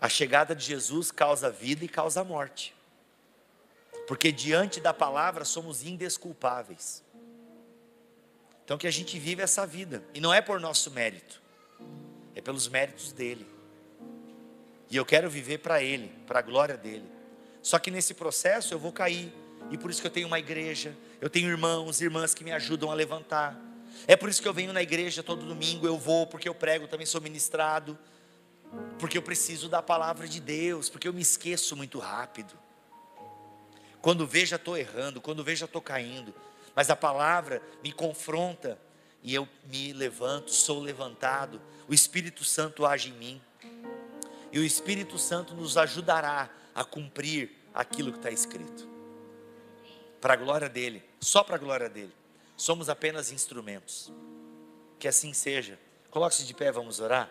A 0.00 0.08
chegada 0.08 0.54
de 0.54 0.64
Jesus 0.64 1.10
causa 1.10 1.50
vida 1.50 1.84
e 1.84 1.88
causa 1.88 2.22
morte. 2.22 2.74
Porque 4.06 4.30
diante 4.30 4.80
da 4.80 4.94
palavra 4.94 5.44
somos 5.44 5.82
indesculpáveis. 5.82 7.02
Então 8.64 8.78
que 8.78 8.86
a 8.86 8.90
gente 8.90 9.18
vive 9.18 9.42
essa 9.42 9.66
vida. 9.66 10.02
E 10.14 10.20
não 10.20 10.32
é 10.32 10.40
por 10.40 10.60
nosso 10.60 10.90
mérito. 10.92 11.42
É 12.34 12.40
pelos 12.40 12.68
méritos 12.68 13.12
dele. 13.12 13.53
E 14.90 14.96
eu 14.96 15.04
quero 15.04 15.28
viver 15.30 15.58
para 15.58 15.82
ele, 15.82 16.12
para 16.26 16.38
a 16.38 16.42
glória 16.42 16.76
dele. 16.76 17.04
Só 17.62 17.78
que 17.78 17.90
nesse 17.90 18.14
processo 18.14 18.74
eu 18.74 18.78
vou 18.78 18.92
cair. 18.92 19.32
E 19.70 19.78
por 19.78 19.90
isso 19.90 20.00
que 20.00 20.06
eu 20.06 20.10
tenho 20.10 20.26
uma 20.26 20.38
igreja, 20.38 20.94
eu 21.20 21.30
tenho 21.30 21.48
irmãos, 21.48 22.00
irmãs 22.00 22.34
que 22.34 22.44
me 22.44 22.52
ajudam 22.52 22.90
a 22.90 22.94
levantar. 22.94 23.58
É 24.06 24.14
por 24.14 24.28
isso 24.28 24.42
que 24.42 24.48
eu 24.48 24.52
venho 24.52 24.72
na 24.72 24.82
igreja 24.82 25.22
todo 25.22 25.46
domingo, 25.46 25.86
eu 25.86 25.96
vou 25.96 26.26
porque 26.26 26.48
eu 26.48 26.54
prego, 26.54 26.86
também 26.86 27.06
sou 27.06 27.20
ministrado 27.20 27.98
porque 28.98 29.18
eu 29.18 29.22
preciso 29.22 29.68
da 29.68 29.82
palavra 29.82 30.26
de 30.26 30.40
Deus, 30.40 30.88
porque 30.88 31.08
eu 31.08 31.12
me 31.12 31.22
esqueço 31.22 31.76
muito 31.76 31.98
rápido. 31.98 32.54
Quando 34.00 34.26
vejo, 34.26 34.54
estou 34.54 34.76
errando, 34.76 35.20
quando 35.20 35.44
vejo, 35.44 35.64
estou 35.64 35.80
caindo, 35.80 36.34
mas 36.74 36.90
a 36.90 36.96
palavra 36.96 37.62
me 37.82 37.92
confronta 37.92 38.78
e 39.22 39.34
eu 39.34 39.48
me 39.66 39.92
levanto, 39.92 40.50
sou 40.50 40.80
levantado, 40.80 41.60
o 41.88 41.94
Espírito 41.94 42.44
Santo 42.44 42.84
age 42.84 43.10
em 43.10 43.12
mim, 43.12 43.42
e 44.54 44.58
o 44.60 44.64
Espírito 44.64 45.18
Santo 45.18 45.52
nos 45.52 45.76
ajudará 45.76 46.48
a 46.72 46.84
cumprir 46.84 47.50
aquilo 47.74 48.12
que 48.12 48.18
está 48.18 48.30
escrito, 48.30 48.88
para 50.20 50.34
a 50.34 50.36
glória 50.36 50.68
dEle, 50.68 51.02
só 51.18 51.42
para 51.42 51.56
a 51.56 51.58
glória 51.58 51.88
dEle, 51.88 52.12
somos 52.56 52.88
apenas 52.88 53.32
instrumentos, 53.32 54.12
que 54.96 55.08
assim 55.08 55.32
seja. 55.32 55.76
Coloque-se 56.08 56.44
de 56.44 56.54
pé, 56.54 56.70
vamos 56.70 57.00
orar. 57.00 57.28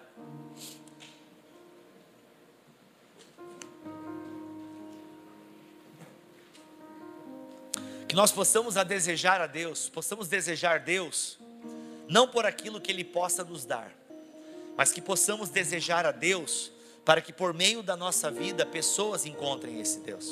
Que 8.06 8.16
nós 8.18 8.34
possamos 8.34 8.76
a 8.76 8.84
desejar 8.84 9.40
a 9.40 9.48
Deus, 9.48 9.88
possamos 9.88 10.28
desejar 10.28 10.82
Deus, 10.82 11.40
não 12.06 12.28
por 12.28 12.46
aquilo 12.46 12.82
que 12.82 12.92
Ele 12.92 13.06
possa 13.06 13.46
nos 13.46 13.64
dar, 13.64 13.94
mas 14.76 14.92
que 14.92 15.02
possamos 15.02 15.48
desejar 15.48 16.06
a 16.06 16.12
Deus, 16.12 16.73
para 17.06 17.22
que 17.22 17.34
por 17.34 17.54
meio 17.54 17.84
da 17.84 17.98
nossa 17.98 18.32
vida 18.32 18.66
pessoas 18.66 19.26
encontrem 19.26 19.80
esse 19.80 20.00
Deus. 20.00 20.28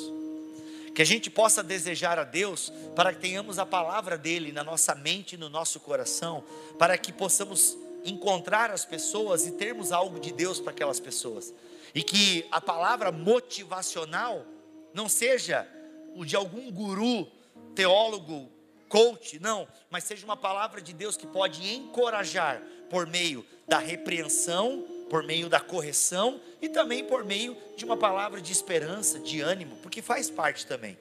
Que 0.94 1.02
a 1.02 1.06
gente 1.06 1.30
possa 1.30 1.62
desejar 1.62 2.18
a 2.18 2.24
Deus, 2.24 2.72
para 2.94 3.14
que 3.14 3.20
tenhamos 3.20 3.58
a 3.58 3.64
palavra 3.64 4.18
dEle 4.18 4.52
na 4.52 4.62
nossa 4.62 4.94
mente 4.94 5.34
e 5.34 5.38
no 5.38 5.48
nosso 5.48 5.80
coração, 5.80 6.44
para 6.78 6.98
que 6.98 7.12
possamos 7.12 7.76
encontrar 8.04 8.70
as 8.70 8.84
pessoas 8.84 9.46
e 9.46 9.52
termos 9.52 9.92
algo 9.92 10.20
de 10.20 10.32
Deus 10.32 10.60
para 10.60 10.72
aquelas 10.72 11.00
pessoas. 11.00 11.52
E 11.94 12.02
que 12.02 12.46
a 12.50 12.60
palavra 12.60 13.10
motivacional 13.12 14.44
não 14.92 15.08
seja 15.08 15.66
o 16.14 16.24
de 16.24 16.36
algum 16.36 16.70
guru 16.70 17.26
teólogo, 17.74 18.50
coach, 18.88 19.38
não, 19.40 19.66
mas 19.90 20.04
seja 20.04 20.24
uma 20.24 20.36
palavra 20.36 20.82
de 20.82 20.92
Deus 20.92 21.16
que 21.16 21.26
pode 21.26 21.66
encorajar 21.74 22.62
por 22.90 23.06
meio 23.06 23.44
da 23.66 23.78
repreensão, 23.78 24.84
por 25.12 25.22
meio 25.22 25.46
da 25.46 25.60
correção 25.60 26.40
e 26.62 26.70
também 26.70 27.04
por 27.04 27.22
meio 27.22 27.54
de 27.76 27.84
uma 27.84 27.98
palavra 27.98 28.40
de 28.40 28.50
esperança, 28.50 29.18
de 29.18 29.42
ânimo, 29.42 29.76
porque 29.82 30.00
faz 30.00 30.30
parte 30.30 30.66
também. 30.66 30.96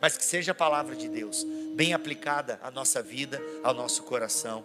Mas 0.00 0.16
que 0.16 0.24
seja 0.24 0.52
a 0.52 0.54
palavra 0.54 0.94
de 0.94 1.08
Deus, 1.08 1.44
bem 1.74 1.92
aplicada 1.92 2.60
à 2.62 2.70
nossa 2.70 3.02
vida, 3.02 3.42
ao 3.64 3.74
nosso 3.74 4.04
coração, 4.04 4.64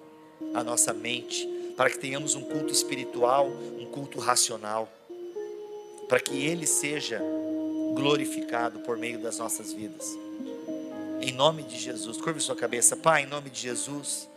à 0.54 0.64
nossa 0.64 0.94
mente, 0.94 1.50
para 1.76 1.90
que 1.90 1.98
tenhamos 1.98 2.36
um 2.36 2.44
culto 2.44 2.72
espiritual, 2.72 3.48
um 3.48 3.88
culto 3.88 4.20
racional, 4.20 4.88
para 6.08 6.20
que 6.20 6.46
Ele 6.46 6.68
seja 6.68 7.20
glorificado 7.96 8.82
por 8.82 9.00
meio 9.00 9.18
das 9.18 9.40
nossas 9.40 9.74
vidas. 9.74 10.16
Em 11.20 11.32
nome 11.32 11.64
de 11.64 11.80
Jesus, 11.80 12.22
curve 12.22 12.40
sua 12.40 12.56
cabeça, 12.56 12.96
Pai, 12.96 13.24
em 13.24 13.28
nome 13.28 13.50
de 13.50 13.62
Jesus. 13.62 14.30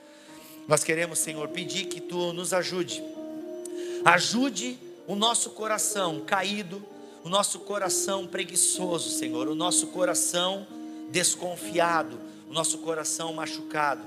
Nós 0.66 0.82
queremos, 0.82 1.18
Senhor, 1.18 1.48
pedir 1.48 1.84
que 1.84 2.00
tu 2.00 2.32
nos 2.32 2.54
ajude. 2.54 3.04
Ajude 4.04 4.78
o 5.06 5.14
nosso 5.14 5.50
coração 5.50 6.20
caído, 6.20 6.84
o 7.24 7.28
nosso 7.28 7.60
coração 7.60 8.26
preguiçoso, 8.26 9.10
Senhor, 9.10 9.48
o 9.48 9.54
nosso 9.54 9.88
coração 9.88 10.66
desconfiado, 11.10 12.18
o 12.48 12.52
nosso 12.52 12.78
coração 12.78 13.32
machucado, 13.32 14.02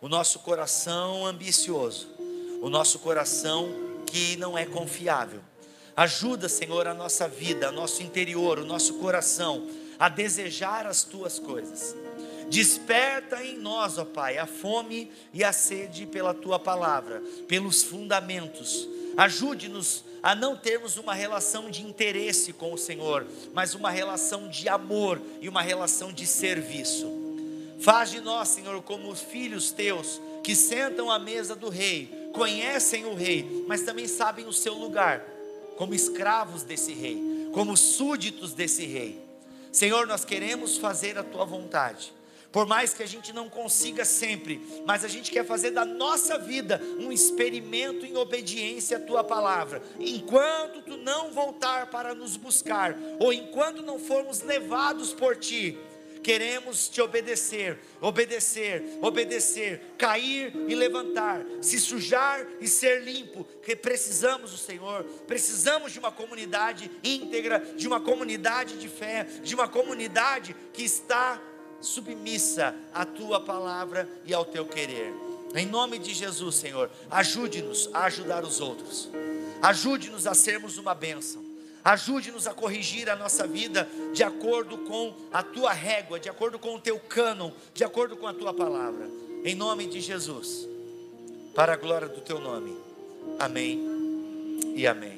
o 0.00 0.08
nosso 0.08 0.38
coração 0.38 1.26
ambicioso, 1.26 2.08
o 2.62 2.70
nosso 2.70 2.98
coração 2.98 3.68
que 4.06 4.36
não 4.36 4.56
é 4.56 4.64
confiável. 4.64 5.40
Ajuda, 5.94 6.48
Senhor, 6.48 6.86
a 6.86 6.94
nossa 6.94 7.28
vida, 7.28 7.70
o 7.70 7.72
nosso 7.72 8.02
interior, 8.02 8.58
o 8.58 8.64
nosso 8.64 8.94
coração 8.94 9.66
a 9.98 10.08
desejar 10.08 10.86
as 10.86 11.04
tuas 11.04 11.38
coisas. 11.38 11.94
Desperta 12.48 13.42
em 13.42 13.58
nós, 13.58 13.98
ó 13.98 14.04
Pai, 14.04 14.38
a 14.38 14.46
fome 14.46 15.10
e 15.32 15.42
a 15.42 15.52
sede 15.52 16.06
pela 16.06 16.32
tua 16.32 16.58
palavra, 16.58 17.22
pelos 17.48 17.82
fundamentos. 17.82 18.88
Ajude-nos 19.16 20.04
a 20.22 20.34
não 20.34 20.56
termos 20.56 20.96
uma 20.96 21.14
relação 21.14 21.70
de 21.70 21.82
interesse 21.82 22.52
com 22.52 22.72
o 22.72 22.78
Senhor, 22.78 23.26
mas 23.54 23.74
uma 23.74 23.90
relação 23.90 24.48
de 24.48 24.68
amor 24.68 25.20
e 25.40 25.48
uma 25.48 25.62
relação 25.62 26.12
de 26.12 26.26
serviço. 26.26 27.06
Faz 27.78 28.10
de 28.10 28.20
nós, 28.20 28.48
Senhor, 28.48 28.82
como 28.82 29.10
os 29.10 29.20
filhos 29.20 29.70
teus 29.70 30.20
que 30.42 30.54
sentam 30.54 31.10
à 31.10 31.18
mesa 31.18 31.54
do 31.54 31.68
rei, 31.68 32.30
conhecem 32.32 33.04
o 33.04 33.14
rei, 33.14 33.64
mas 33.66 33.82
também 33.82 34.06
sabem 34.06 34.46
o 34.46 34.52
seu 34.52 34.74
lugar, 34.74 35.20
como 35.76 35.94
escravos 35.94 36.62
desse 36.62 36.92
rei, 36.92 37.50
como 37.52 37.76
súditos 37.76 38.52
desse 38.52 38.84
rei. 38.84 39.20
Senhor, 39.72 40.06
nós 40.06 40.24
queremos 40.24 40.76
fazer 40.78 41.18
a 41.18 41.22
tua 41.22 41.44
vontade. 41.44 42.15
Por 42.56 42.64
mais 42.64 42.94
que 42.94 43.02
a 43.02 43.06
gente 43.06 43.34
não 43.34 43.50
consiga 43.50 44.02
sempre, 44.02 44.82
mas 44.86 45.04
a 45.04 45.08
gente 45.08 45.30
quer 45.30 45.44
fazer 45.44 45.72
da 45.72 45.84
nossa 45.84 46.38
vida 46.38 46.80
um 46.98 47.12
experimento 47.12 48.06
em 48.06 48.16
obediência 48.16 48.96
à 48.96 49.00
tua 49.00 49.22
palavra. 49.22 49.82
Enquanto 50.00 50.80
tu 50.80 50.96
não 50.96 51.30
voltar 51.32 51.90
para 51.90 52.14
nos 52.14 52.38
buscar, 52.38 52.96
ou 53.20 53.30
enquanto 53.30 53.82
não 53.82 53.98
formos 53.98 54.40
levados 54.40 55.12
por 55.12 55.36
ti, 55.36 55.76
queremos 56.22 56.88
te 56.88 57.02
obedecer, 57.02 57.78
obedecer, 58.00 58.82
obedecer, 59.02 59.94
cair 59.98 60.52
e 60.66 60.74
levantar, 60.74 61.44
se 61.60 61.78
sujar 61.78 62.46
e 62.58 62.66
ser 62.66 63.02
limpo, 63.02 63.44
porque 63.44 63.76
precisamos 63.76 64.50
do 64.50 64.56
Senhor, 64.56 65.04
precisamos 65.26 65.92
de 65.92 65.98
uma 65.98 66.10
comunidade 66.10 66.90
íntegra, 67.04 67.60
de 67.76 67.86
uma 67.86 68.00
comunidade 68.00 68.78
de 68.78 68.88
fé, 68.88 69.24
de 69.42 69.54
uma 69.54 69.68
comunidade 69.68 70.56
que 70.72 70.82
está 70.82 71.38
submissa 71.80 72.74
à 72.92 73.04
tua 73.04 73.40
palavra 73.40 74.08
e 74.24 74.34
ao 74.34 74.44
teu 74.44 74.64
querer. 74.66 75.12
Em 75.54 75.66
nome 75.66 75.98
de 75.98 76.12
Jesus, 76.12 76.56
Senhor, 76.56 76.90
ajude-nos 77.10 77.88
a 77.92 78.04
ajudar 78.04 78.44
os 78.44 78.60
outros, 78.60 79.08
ajude-nos 79.62 80.26
a 80.26 80.34
sermos 80.34 80.78
uma 80.78 80.94
bênção. 80.94 81.44
Ajude-nos 81.86 82.48
a 82.48 82.52
corrigir 82.52 83.08
a 83.08 83.14
nossa 83.14 83.46
vida 83.46 83.88
de 84.12 84.24
acordo 84.24 84.76
com 84.76 85.14
a 85.32 85.40
tua 85.40 85.72
régua, 85.72 86.18
de 86.18 86.28
acordo 86.28 86.58
com 86.58 86.74
o 86.74 86.80
teu 86.80 86.98
cânon, 86.98 87.52
de 87.72 87.84
acordo 87.84 88.16
com 88.16 88.26
a 88.26 88.34
tua 88.34 88.52
palavra. 88.52 89.08
Em 89.44 89.54
nome 89.54 89.86
de 89.86 90.00
Jesus, 90.00 90.66
para 91.54 91.74
a 91.74 91.76
glória 91.76 92.08
do 92.08 92.20
teu 92.20 92.40
nome. 92.40 92.76
Amém 93.38 93.80
e 94.74 94.84
amém. 94.84 95.15